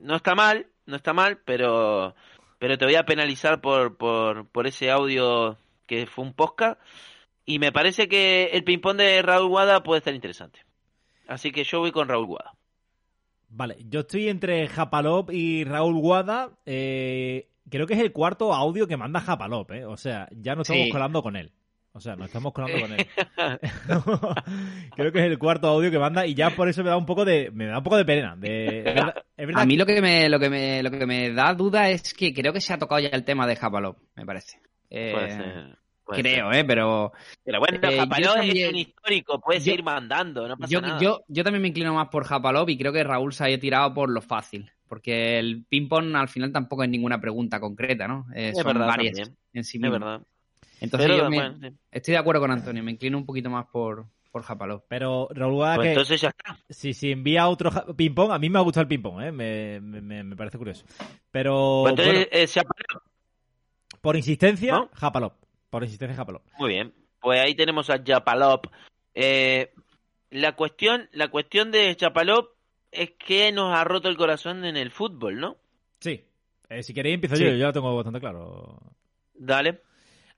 [0.00, 2.16] no está mal, no está mal, pero,
[2.64, 6.80] pero te voy a penalizar por, por, por ese audio que fue un podcast.
[7.44, 10.60] Y me parece que el ping-pong de Raúl Guada puede estar interesante.
[11.28, 12.54] Así que yo voy con Raúl Guada.
[13.50, 16.52] Vale, yo estoy entre Japalop y Raúl Guada.
[16.64, 19.84] eh, creo que es el cuarto audio que manda Japalop, ¿eh?
[19.84, 20.90] O sea, ya no estamos Sí.
[20.90, 21.52] colando con él.
[21.96, 23.06] O sea, nos estamos colando con él.
[24.96, 27.06] creo que es el cuarto audio que manda y ya por eso me da un
[27.06, 28.34] poco de me da un poco de pena.
[28.36, 31.06] De, es verdad, es verdad A mí lo que me, lo que me, lo que
[31.06, 33.96] me da duda es que creo que se ha tocado ya el tema de Japalop,
[34.16, 34.60] me parece.
[34.90, 35.78] Eh, Puede ser.
[36.04, 36.60] puede creo, ser.
[36.60, 37.12] eh, pero
[37.44, 40.98] Pero bueno, Eh, yo Japaló es un histórico, puede seguir mandando, no pasa yo, nada.
[41.00, 43.94] yo, yo también me inclino más por Japalop y creo que Raúl se haya tirado
[43.94, 44.70] por lo fácil.
[44.88, 48.26] Porque el ping-pong al final tampoco es ninguna pregunta concreta, ¿no?
[48.34, 49.36] Eh, Es son verdad varias también.
[49.54, 50.00] en sí es mismas.
[50.00, 50.22] verdad.
[50.80, 51.76] Entonces Pero, yo me- bueno, sí.
[51.90, 54.84] estoy de acuerdo con Antonio, me inclino un poquito más por, por Japalop.
[54.88, 56.56] Pero Raúl Pues que entonces ya está.
[56.68, 59.32] si, si envía otro ping-pong, a mí me ha gustado el ping-pong, ¿eh?
[59.32, 60.84] Me, me- parece curioso.
[61.30, 62.46] Pero Pues entonces, bueno, eh,
[64.00, 64.90] por insistencia, ¿no?
[64.94, 65.34] Japalop.
[65.70, 66.42] Por insistencia, Japalop.
[66.58, 66.92] Muy bien.
[67.20, 68.66] Pues ahí tenemos a Chapalop.
[69.14, 69.72] Eh,
[70.30, 72.50] la cuestión, la cuestión de Chapalop
[72.92, 75.56] es que nos ha roto el corazón en el fútbol, ¿no?
[76.00, 76.22] Sí.
[76.68, 77.44] Eh, si queréis empiezo Sí.
[77.44, 78.78] yo, yo lo tengo bastante claro.
[79.34, 79.80] Dale.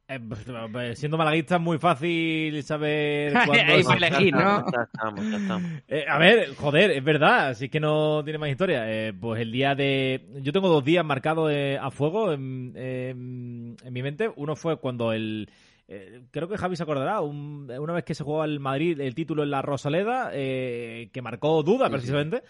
[0.09, 3.95] Eh, pues, pues, siendo malaguista es muy fácil saber cuándo...
[3.95, 4.65] Elegir, ¿no?
[4.71, 5.71] Ya estamos, ya estamos.
[5.89, 8.85] Eh, a ver, joder, es verdad, así que no tiene más historia.
[8.89, 10.25] Eh, pues el día de...
[10.43, 14.31] Yo tengo dos días marcados eh, a fuego en, en- en mi mente.
[14.37, 15.51] Uno fue cuando el...
[15.89, 19.15] eh, creo que Javi se acordará, un- una vez que se jugó al Madrid el
[19.17, 22.43] título en la Rosaleda, eh, que marcó duda precisamente.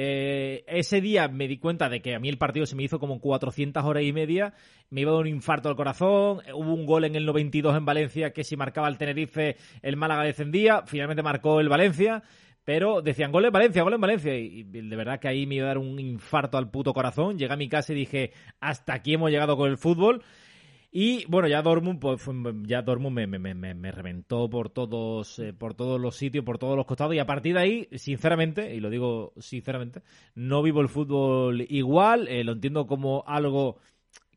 [0.00, 3.00] Eh, ese día me di cuenta de que a mí el partido se me hizo
[3.00, 4.54] como 400 horas y media,
[4.90, 7.76] me iba a dar un infarto al corazón, eh, hubo un gol en el 92
[7.76, 12.22] en Valencia que si marcaba el Tenerife el Málaga descendía, finalmente marcó el Valencia.
[12.62, 14.38] Pero decían gol en Valencia, gol en Valencia.
[14.38, 17.36] Y, y de verdad que ahí me iba a dar un infarto al puto corazón.
[17.36, 20.22] Llegué a mi casa y dije, hasta aquí hemos llegado con el fútbol.
[21.00, 22.34] Y bueno, ya Dortmund, pues, fue-
[22.64, 26.58] ya Dortmund me, me- me- me- reventó por todos, eh, por todos los sitios, por
[26.58, 27.14] todos los costados.
[27.14, 30.02] Y a partir de ahí, sinceramente, y lo digo sinceramente,
[30.34, 32.26] no vivo el fútbol igual.
[32.26, 33.76] eh, lo entiendo como algo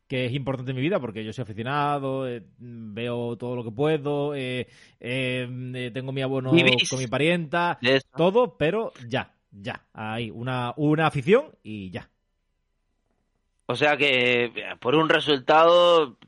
[0.06, 3.72] que es importante en mi vida porque yo soy aficionado, eh, veo todo lo que
[3.72, 4.32] puedo,
[5.92, 6.52] tengo mi abono
[6.90, 7.78] con mi parienta,
[8.16, 12.08] todo, pero ya, ya, hay una, una afición y ya.
[13.66, 16.18] O sea que por un resultado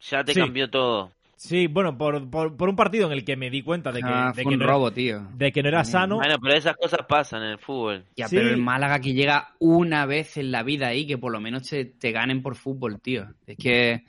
[0.00, 0.40] ya te Sí.
[0.40, 1.12] cambió todo.
[1.38, 4.08] Sí, bueno, por, por, por un partido en el que me di cuenta de que,
[4.10, 5.26] Ah, de fue que un no, robo, tío.
[5.34, 6.16] de que no era sano.
[6.16, 8.04] Bueno, pero esas cosas pasan en el fútbol.
[8.16, 8.36] Ya, Sí.
[8.36, 11.68] pero el Málaga que llega una vez en la vida ahí, que por lo menos
[11.68, 13.26] te, te ganen por fútbol, tío.
[13.46, 14.04] Es que,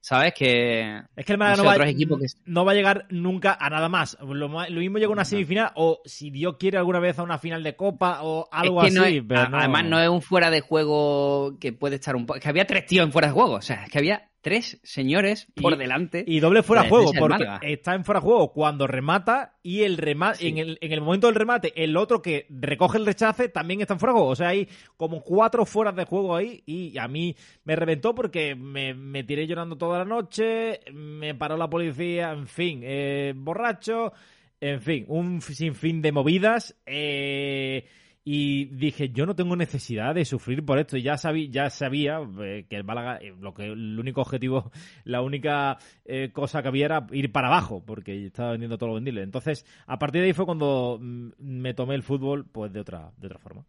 [0.00, 0.34] ¿sabes?
[0.34, 1.00] Que...
[1.14, 3.88] Es que el Málaga no no, va, que- no va a llegar nunca a nada
[3.88, 4.18] más.
[4.20, 7.62] Lo, mismo llega a una semifinal o si Dios quiere alguna vez a una final
[7.62, 9.12] de Copa o algo es que así.
[9.14, 12.16] no es- pero a- no- Además, no es un fuera de juego que puede estar
[12.16, 12.38] un poco.
[12.38, 13.52] Es que había tres tíos en fuera de juego.
[13.54, 16.22] O sea, es que había tres señores por delante.
[16.24, 19.82] Y doble fuera de la juego, porque está en fuera de juego cuando remata y
[19.82, 20.48] el remate, Sí.
[20.48, 23.94] en, el, en el momento del remate, el otro que recoge el rechace también está
[23.94, 24.30] en fuera de juego.
[24.30, 27.34] O sea, hay como cuatro fueras de juego ahí y a mí
[27.64, 32.46] me reventó porque me, me tiré llorando toda la noche, me paró la policía, en
[32.46, 34.12] fin, eh, borracho,
[34.60, 36.76] en fin, un sinfín de movidas.
[36.86, 37.86] eh,
[38.26, 40.96] y dije, yo no tengo necesidad de sufrir por esto.
[40.96, 44.72] Ya sabía, ya sabía eh, que el Málaga, eh, lo que el único objetivo,
[45.04, 45.76] la única
[46.06, 49.22] eh, cosa que había era ir para abajo, porque estaba vendiendo todo lo vendible.
[49.22, 53.12] Entonces, a partir de ahí fue cuando mm, me tomé el fútbol, pues de otra,
[53.18, 53.66] de otra forma.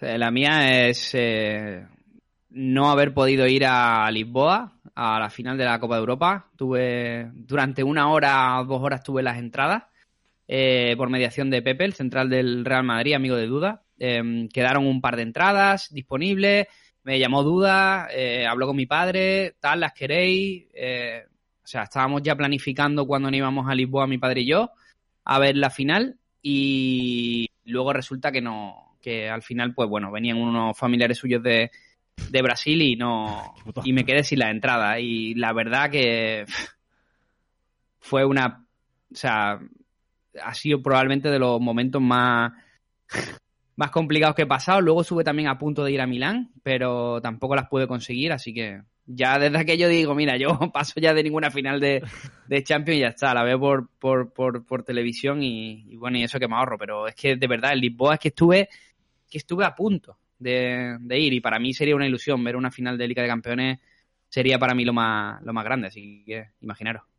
[0.00, 1.16] La mía es
[2.50, 6.50] no haber podido ir a Lisboa a la final de la Copa de Europa.
[6.56, 9.84] Tuve durante una hora dos horas tuve las entradas
[10.48, 13.82] eh, por mediación de Pepe, el central del Real Madrid, amigo de Duda.
[13.98, 16.66] Eh, quedaron un par de entradas disponibles.
[17.04, 20.66] Me llamó Duda, eh, habló con mi padre, tal, las queréis.
[20.74, 24.70] Eh, o sea, estábamos ya planificando cuando nos íbamos a Lisboa, mi padre y yo,
[25.24, 26.18] a ver la final.
[26.42, 31.70] Y luego resulta que no, que al final, pues bueno, venían unos familiares suyos de,
[32.30, 33.54] de Brasil y no
[33.84, 35.00] y me quedé sin la entrada.
[35.00, 36.44] Y la verdad que
[37.98, 38.64] fue una,
[39.12, 39.60] o sea,
[40.42, 42.52] ha sido probablemente de los momentos más
[43.76, 44.80] más complicados que he pasado.
[44.80, 48.52] Luego estuve también a punto de ir a Milán, pero tampoco las pude conseguir, así
[48.52, 52.02] que ya desde aquello digo, mira, yo paso ya de ninguna final de,
[52.46, 56.22] de Champions y ya está, la veo por, por, por, por televisión y, bueno, y
[56.24, 58.68] eso que me ahorro, pero es que de verdad, en Lisboa es que estuve,
[59.28, 62.70] que estuve a punto de, de ir y para mí sería una ilusión ver una
[62.70, 63.80] final de Liga de Campeones,
[64.28, 67.11] sería para mí lo más, lo más grande, así que imaginaros.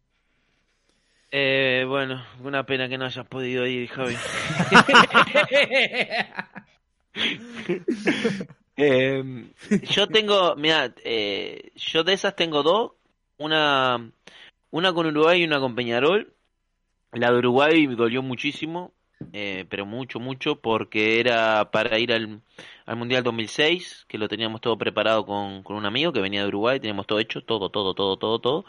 [1.36, 4.16] Eh, bueno, una pena que no hayas podido ir, Javi.
[8.76, 9.24] Eh,
[9.84, 12.94] yo tengo, mira, eh, yo de esas tengo dos,
[13.38, 14.12] una,
[14.72, 16.34] una con Uruguay y una con Peñarol.
[17.12, 18.92] La de Uruguay me dolió muchísimo,
[19.32, 22.42] eh, pero mucho, mucho, porque era para ir al,
[22.88, 26.48] al Mundial 2006, que lo teníamos todo preparado con, con un amigo que venía de
[26.48, 28.66] Uruguay, teníamos todo hecho, todo, todo, todo, todo, todo.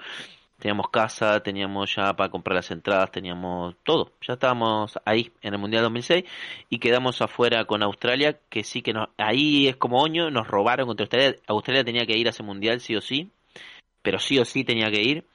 [0.65, 4.13] Teníamos casa, teníamos ya para comprar las entradas, teníamos todo.
[4.27, 6.25] Ya estábamos ahí en el Mundial 2006
[6.71, 10.87] y quedamos afuera con Australia, que sí que nos, ahí es como oño, nos robaron
[10.87, 11.37] contra Australia.
[11.49, 13.31] Australia tenía que ir a ese Mundial sí o sí,
[14.01, 15.27] pero sí o sí tenía que ir.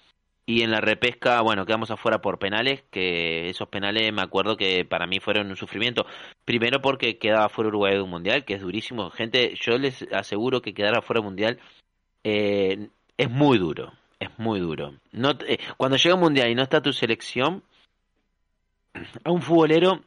[0.47, 4.83] Y en la repesca, bueno, quedamos afuera por penales, que esos penales me acuerdo que
[4.83, 6.07] para mí fueron un sufrimiento.
[6.43, 9.11] Primero porque quedaba fuera Uruguay de un Mundial, que es durísimo.
[9.11, 11.59] Gente, yo les aseguro que quedar afuera Mundial
[12.23, 14.95] eh, es muy duro es muy duro.
[15.11, 17.63] No, eh, cuando llega un mundial y no está tu selección,
[19.23, 20.01] a un futbolero,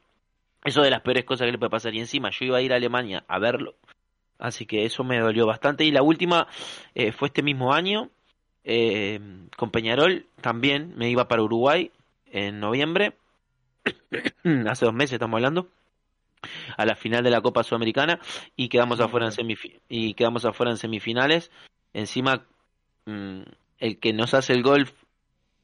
[0.65, 1.95] eso de las peores cosas que le puede pasar.
[1.95, 3.75] Y encima yo iba a ir a Alemania a verlo,
[4.39, 5.85] así que eso me dolió bastante.
[5.85, 6.47] Y la última
[6.95, 8.11] eh, fue este mismo año,
[8.65, 9.19] eh,
[9.57, 11.91] con Peñarol, también me iba para Uruguay
[12.27, 13.15] en noviembre,
[14.69, 15.69] hace dos meses estamos hablando
[16.77, 18.19] a la final de la Copa Sudamericana
[18.57, 21.51] y quedamos afuera en semifi- y quedamos afuera en semifinales
[21.93, 22.45] encima
[23.07, 23.43] mm,
[23.83, 24.89] el que nos hace el gol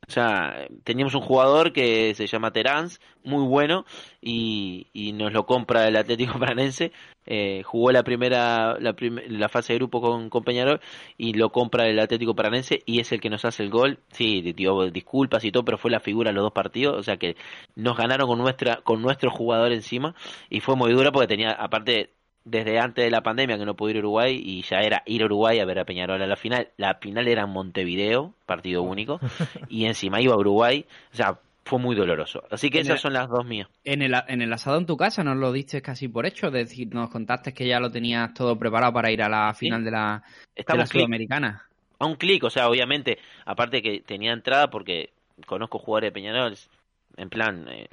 [0.09, 3.85] o sea, teníamos un jugador que se llama Terans, muy bueno,
[4.23, 6.93] y, y nos lo compra el Atlético Paranense.
[7.27, 8.97] Eh, jugó la primera, la,
[9.29, 10.81] la fase de grupo con, con Peñarol
[11.19, 13.99] y lo compra el Atlético Paranense y es el que nos hace el gol.
[14.11, 16.97] Sí, tío, disculpas y todo, pero fue la figura de los dos partidos.
[16.97, 17.37] O sea que
[17.77, 20.15] nos ganaron con nuestra, con nuestro jugador encima
[20.49, 22.15] y fue muy dura porque tenía, aparte,
[22.51, 25.23] desde antes de la pandemia que no pude ir a Uruguay y ya era ir
[25.23, 26.69] a Uruguay a ver a Peñarol a la final.
[26.77, 29.21] La final era en Montevideo, partido único,
[29.69, 30.85] y encima iba a Uruguay.
[31.13, 32.45] O sea, fue muy doloroso.
[32.51, 33.69] Así que En esas el- son las dos mías.
[33.85, 36.53] En el, en el asado en tu casa nos lo diste casi por hecho, es
[36.55, 39.91] decir, nos contaste que ya lo tenías todo preparado para ir a la final de
[39.91, 40.23] la,
[40.57, 40.87] de la.
[40.87, 41.63] Sudamericana.
[41.99, 45.11] a un clic, o sea, obviamente, aparte que tenía entrada porque
[45.47, 46.57] conozco jugadores de Peñarol,
[47.19, 47.89] en plan, eh,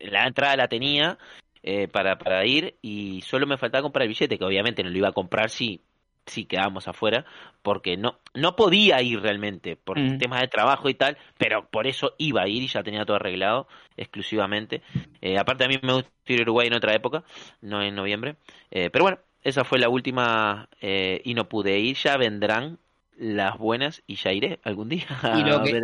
[0.00, 1.18] la entrada la tenía
[1.62, 4.98] eh, para, para ir y solo me faltaba comprar el billete, que obviamente no lo
[4.98, 5.80] iba a comprar si,
[6.26, 7.24] si quedábamos afuera,
[7.62, 10.18] porque no, no podía ir realmente por Mm.
[10.18, 13.16] temas de trabajo y tal, pero por eso iba a ir y ya tenía todo
[13.16, 13.66] arreglado
[13.96, 14.82] exclusivamente.
[15.20, 17.24] Eh, aparte a mí me gusta ir a Uruguay en otra época,
[17.60, 18.36] no en noviembre,
[18.70, 22.78] Eh, pero bueno, esa fue la última eh, y no pude ir, ya vendrán
[23.16, 25.06] las buenas y ya iré algún día.
[25.30, 25.80] Y lo que-.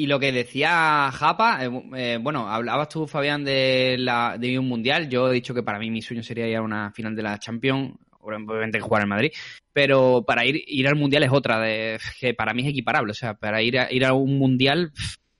[0.00, 4.66] Y lo que decía Japa, eh, eh, bueno, hablabas tú, Fabián, de, la, de un
[4.66, 5.10] mundial.
[5.10, 7.38] Yo he dicho que para mí mi sueño sería ir a una final de la
[7.38, 9.30] Champions, obviamente jugar en Madrid,
[9.74, 13.10] pero para ir, ir al mundial es otra, de, que para mí es equiparable.
[13.10, 14.90] O sea, para ir a, ir a un mundial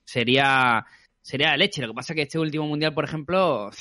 [0.05, 0.85] sería,
[1.23, 1.81] sería la leche.
[1.81, 3.71] Lo que pasa es que este último mundial, por ejemplo,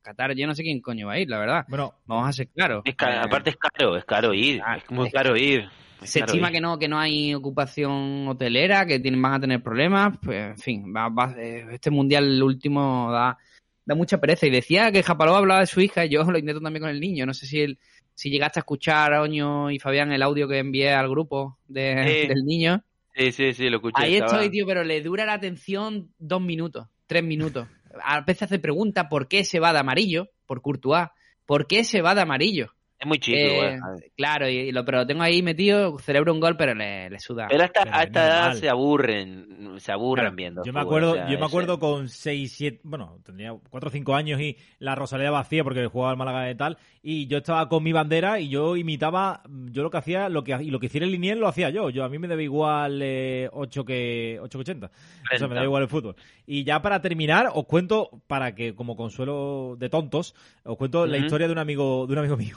[0.00, 1.66] Qatar, yo no sé quién coño va a ir, la verdad.
[1.68, 2.80] Bueno, vamos a ser claros.
[2.86, 5.68] Es Eh, aparte es caro, es caro ir, es muy caro ir.
[6.02, 10.16] Se estima que no que no hay ocupación hotelera, que tienen, van a tener problemas.
[10.22, 13.36] Pues, en fin, va- va- eh, este mundial el último da,
[13.84, 14.46] da mucha pereza.
[14.46, 17.00] Y decía que Japaló hablaba de su hija, y yo lo intento también con el
[17.00, 17.26] niño.
[17.26, 17.78] No sé si el-
[18.14, 22.28] si llegaste a escuchar, Oño y Fabián, el audio que envié al grupo de- Sí.
[22.40, 22.82] del niño.
[23.14, 24.02] Sí, sí, sí, lo escuché.
[24.02, 27.66] Ahí estaba- estoy, tío, pero le dura la atención dos minutos, tres minutos.
[28.04, 31.08] A veces hace pregunta por qué se va de amarillo, por Courtois.
[31.46, 32.74] ¿Por qué se va de amarillo?
[33.00, 34.10] Es muy chico, Eh, ¿sabes?
[34.16, 37.20] claro, y, y lo, pero lo tengo ahí metido, celebro un gol, pero le, le
[37.20, 37.46] suda.
[37.48, 40.64] Pero hasta, Pero a es esta edad se aburren, se aburren Claro, viendo.
[40.64, 43.88] Yo me fútbol, acuerdo, o sea, yo me acuerdo con 6, 7, bueno, tendría 4
[43.88, 47.38] o 5 años y la Rosaleda vacía porque jugaba al Málaga y tal, y yo
[47.38, 50.80] estaba con mi bandera y yo imitaba, yo lo que hacía, lo que y lo
[50.80, 53.84] que hiciera el Linier lo hacía yo, yo a mí me daba igual eh, 8
[53.84, 54.86] que 8 que 80.
[54.86, 54.90] O
[55.38, 55.64] sea, me da 30.
[55.64, 56.16] igual el fútbol.
[56.46, 60.34] Y ya para terminar, os cuento para que como consuelo de tontos,
[60.64, 62.56] os cuento la historia de un amigo de un amigo mío.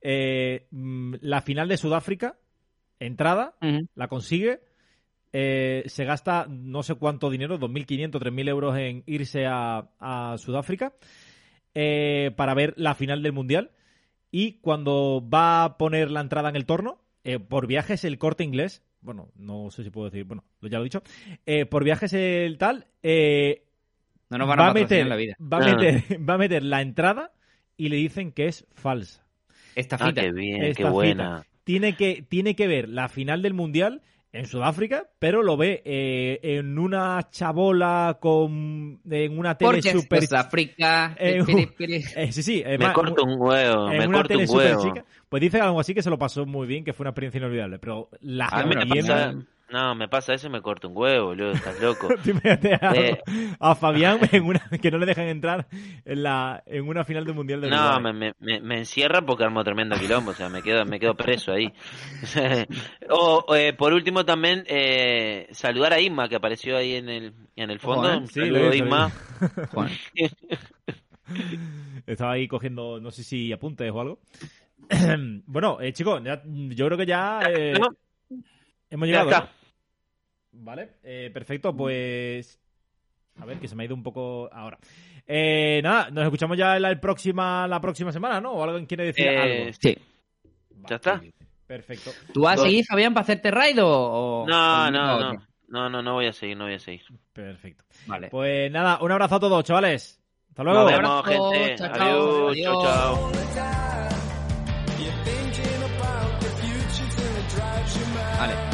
[0.00, 2.36] Eh, mm, la final de Sudáfrica,
[2.98, 3.56] entrada,
[3.94, 4.60] la consigue,
[5.32, 10.92] eh, se gasta no sé cuánto dinero, 2.500, 3.000 euros en irse a, a Sudáfrica
[11.74, 13.70] eh, para ver la final del Mundial.
[14.30, 17.00] Y cuando va a poner la entrada en el torno,
[17.48, 20.84] por viajes el corte inglés, bueno, no sé si puedo decir, bueno, ya lo he
[20.84, 21.02] dicho,
[21.68, 25.36] por viajes el tal, No nos van a va, a meter, en la vida.
[25.40, 27.32] va, a meter, va a meter la entrada
[27.76, 29.26] y le dicen que es falsa.
[29.74, 31.38] Esta Ah, qué bien, qué buena.
[31.42, 31.50] cita.
[31.64, 34.02] Tiene que, tiene que ver la final del Mundial
[34.32, 40.00] en Sudáfrica, pero lo ve eh, en una chabola con en una tele Porque es
[40.00, 41.16] super Sudáfrica.
[41.18, 41.42] eh,
[42.16, 44.82] eh, sí, sí, Me corto un huevo, en me una corto tele un super huevo.
[44.84, 45.04] chica.
[45.28, 47.78] Pues dice algo así que se lo pasó muy bien, que fue una experiencia inolvidable,
[47.78, 48.76] pero la gente
[49.72, 52.08] no, me pasa eso y me corto un huevo, boludo, estás loco.
[52.80, 53.18] A, Eh.
[53.58, 55.66] a Fabián en una, que no le dejan entrar
[56.04, 59.96] en la en una final del mundial de No, me, me, encierran porque armo tremendo
[59.96, 61.72] quilombo, o sea, me quedo, me quedo preso ahí.
[63.10, 67.70] o, eh, por último también, eh, saludar a Isma, que apareció ahí en el, en
[67.70, 68.16] el fondo.
[68.18, 69.10] Un sí, saludo, Isma.
[70.14, 70.28] vi.
[72.06, 74.18] Estaba ahí cogiendo, no sé si apuntes o algo.
[75.46, 77.88] bueno, eh, chicos, ya- yo creo que ya eh, No,
[78.90, 79.30] hemos ya llegado.
[79.30, 79.40] está.
[79.42, 79.59] ¿no?
[80.62, 82.58] Vale, eh, perfecto, pues.
[83.40, 84.78] A ver, que se me ha ido un poco ahora.
[85.26, 88.52] Eh, nada, nos escuchamos ya la, el próxima, la próxima semana, ¿no?
[88.52, 89.72] ¿O alguien quiere decir Eh, algo?
[89.80, 89.96] Sí.
[90.88, 91.20] ¿Ya está?
[91.66, 92.10] Perfecto.
[92.34, 94.44] ¿Tú vas a seguir, Fabián, para hacerte raid o...?
[94.46, 95.46] No, no, no.
[95.68, 97.02] No, no, no voy a seguir, no voy a seguir.
[97.32, 97.84] Perfecto.
[98.06, 98.28] Vale.
[98.28, 100.20] Pues nada, un abrazo a todos, chavales.
[100.48, 100.80] Hasta luego.
[100.80, 101.76] Nos vemos, abrazo, gente.
[101.76, 102.48] chao, chao.
[102.48, 104.40] Adiós, chao, chao.
[108.38, 108.69] Vale,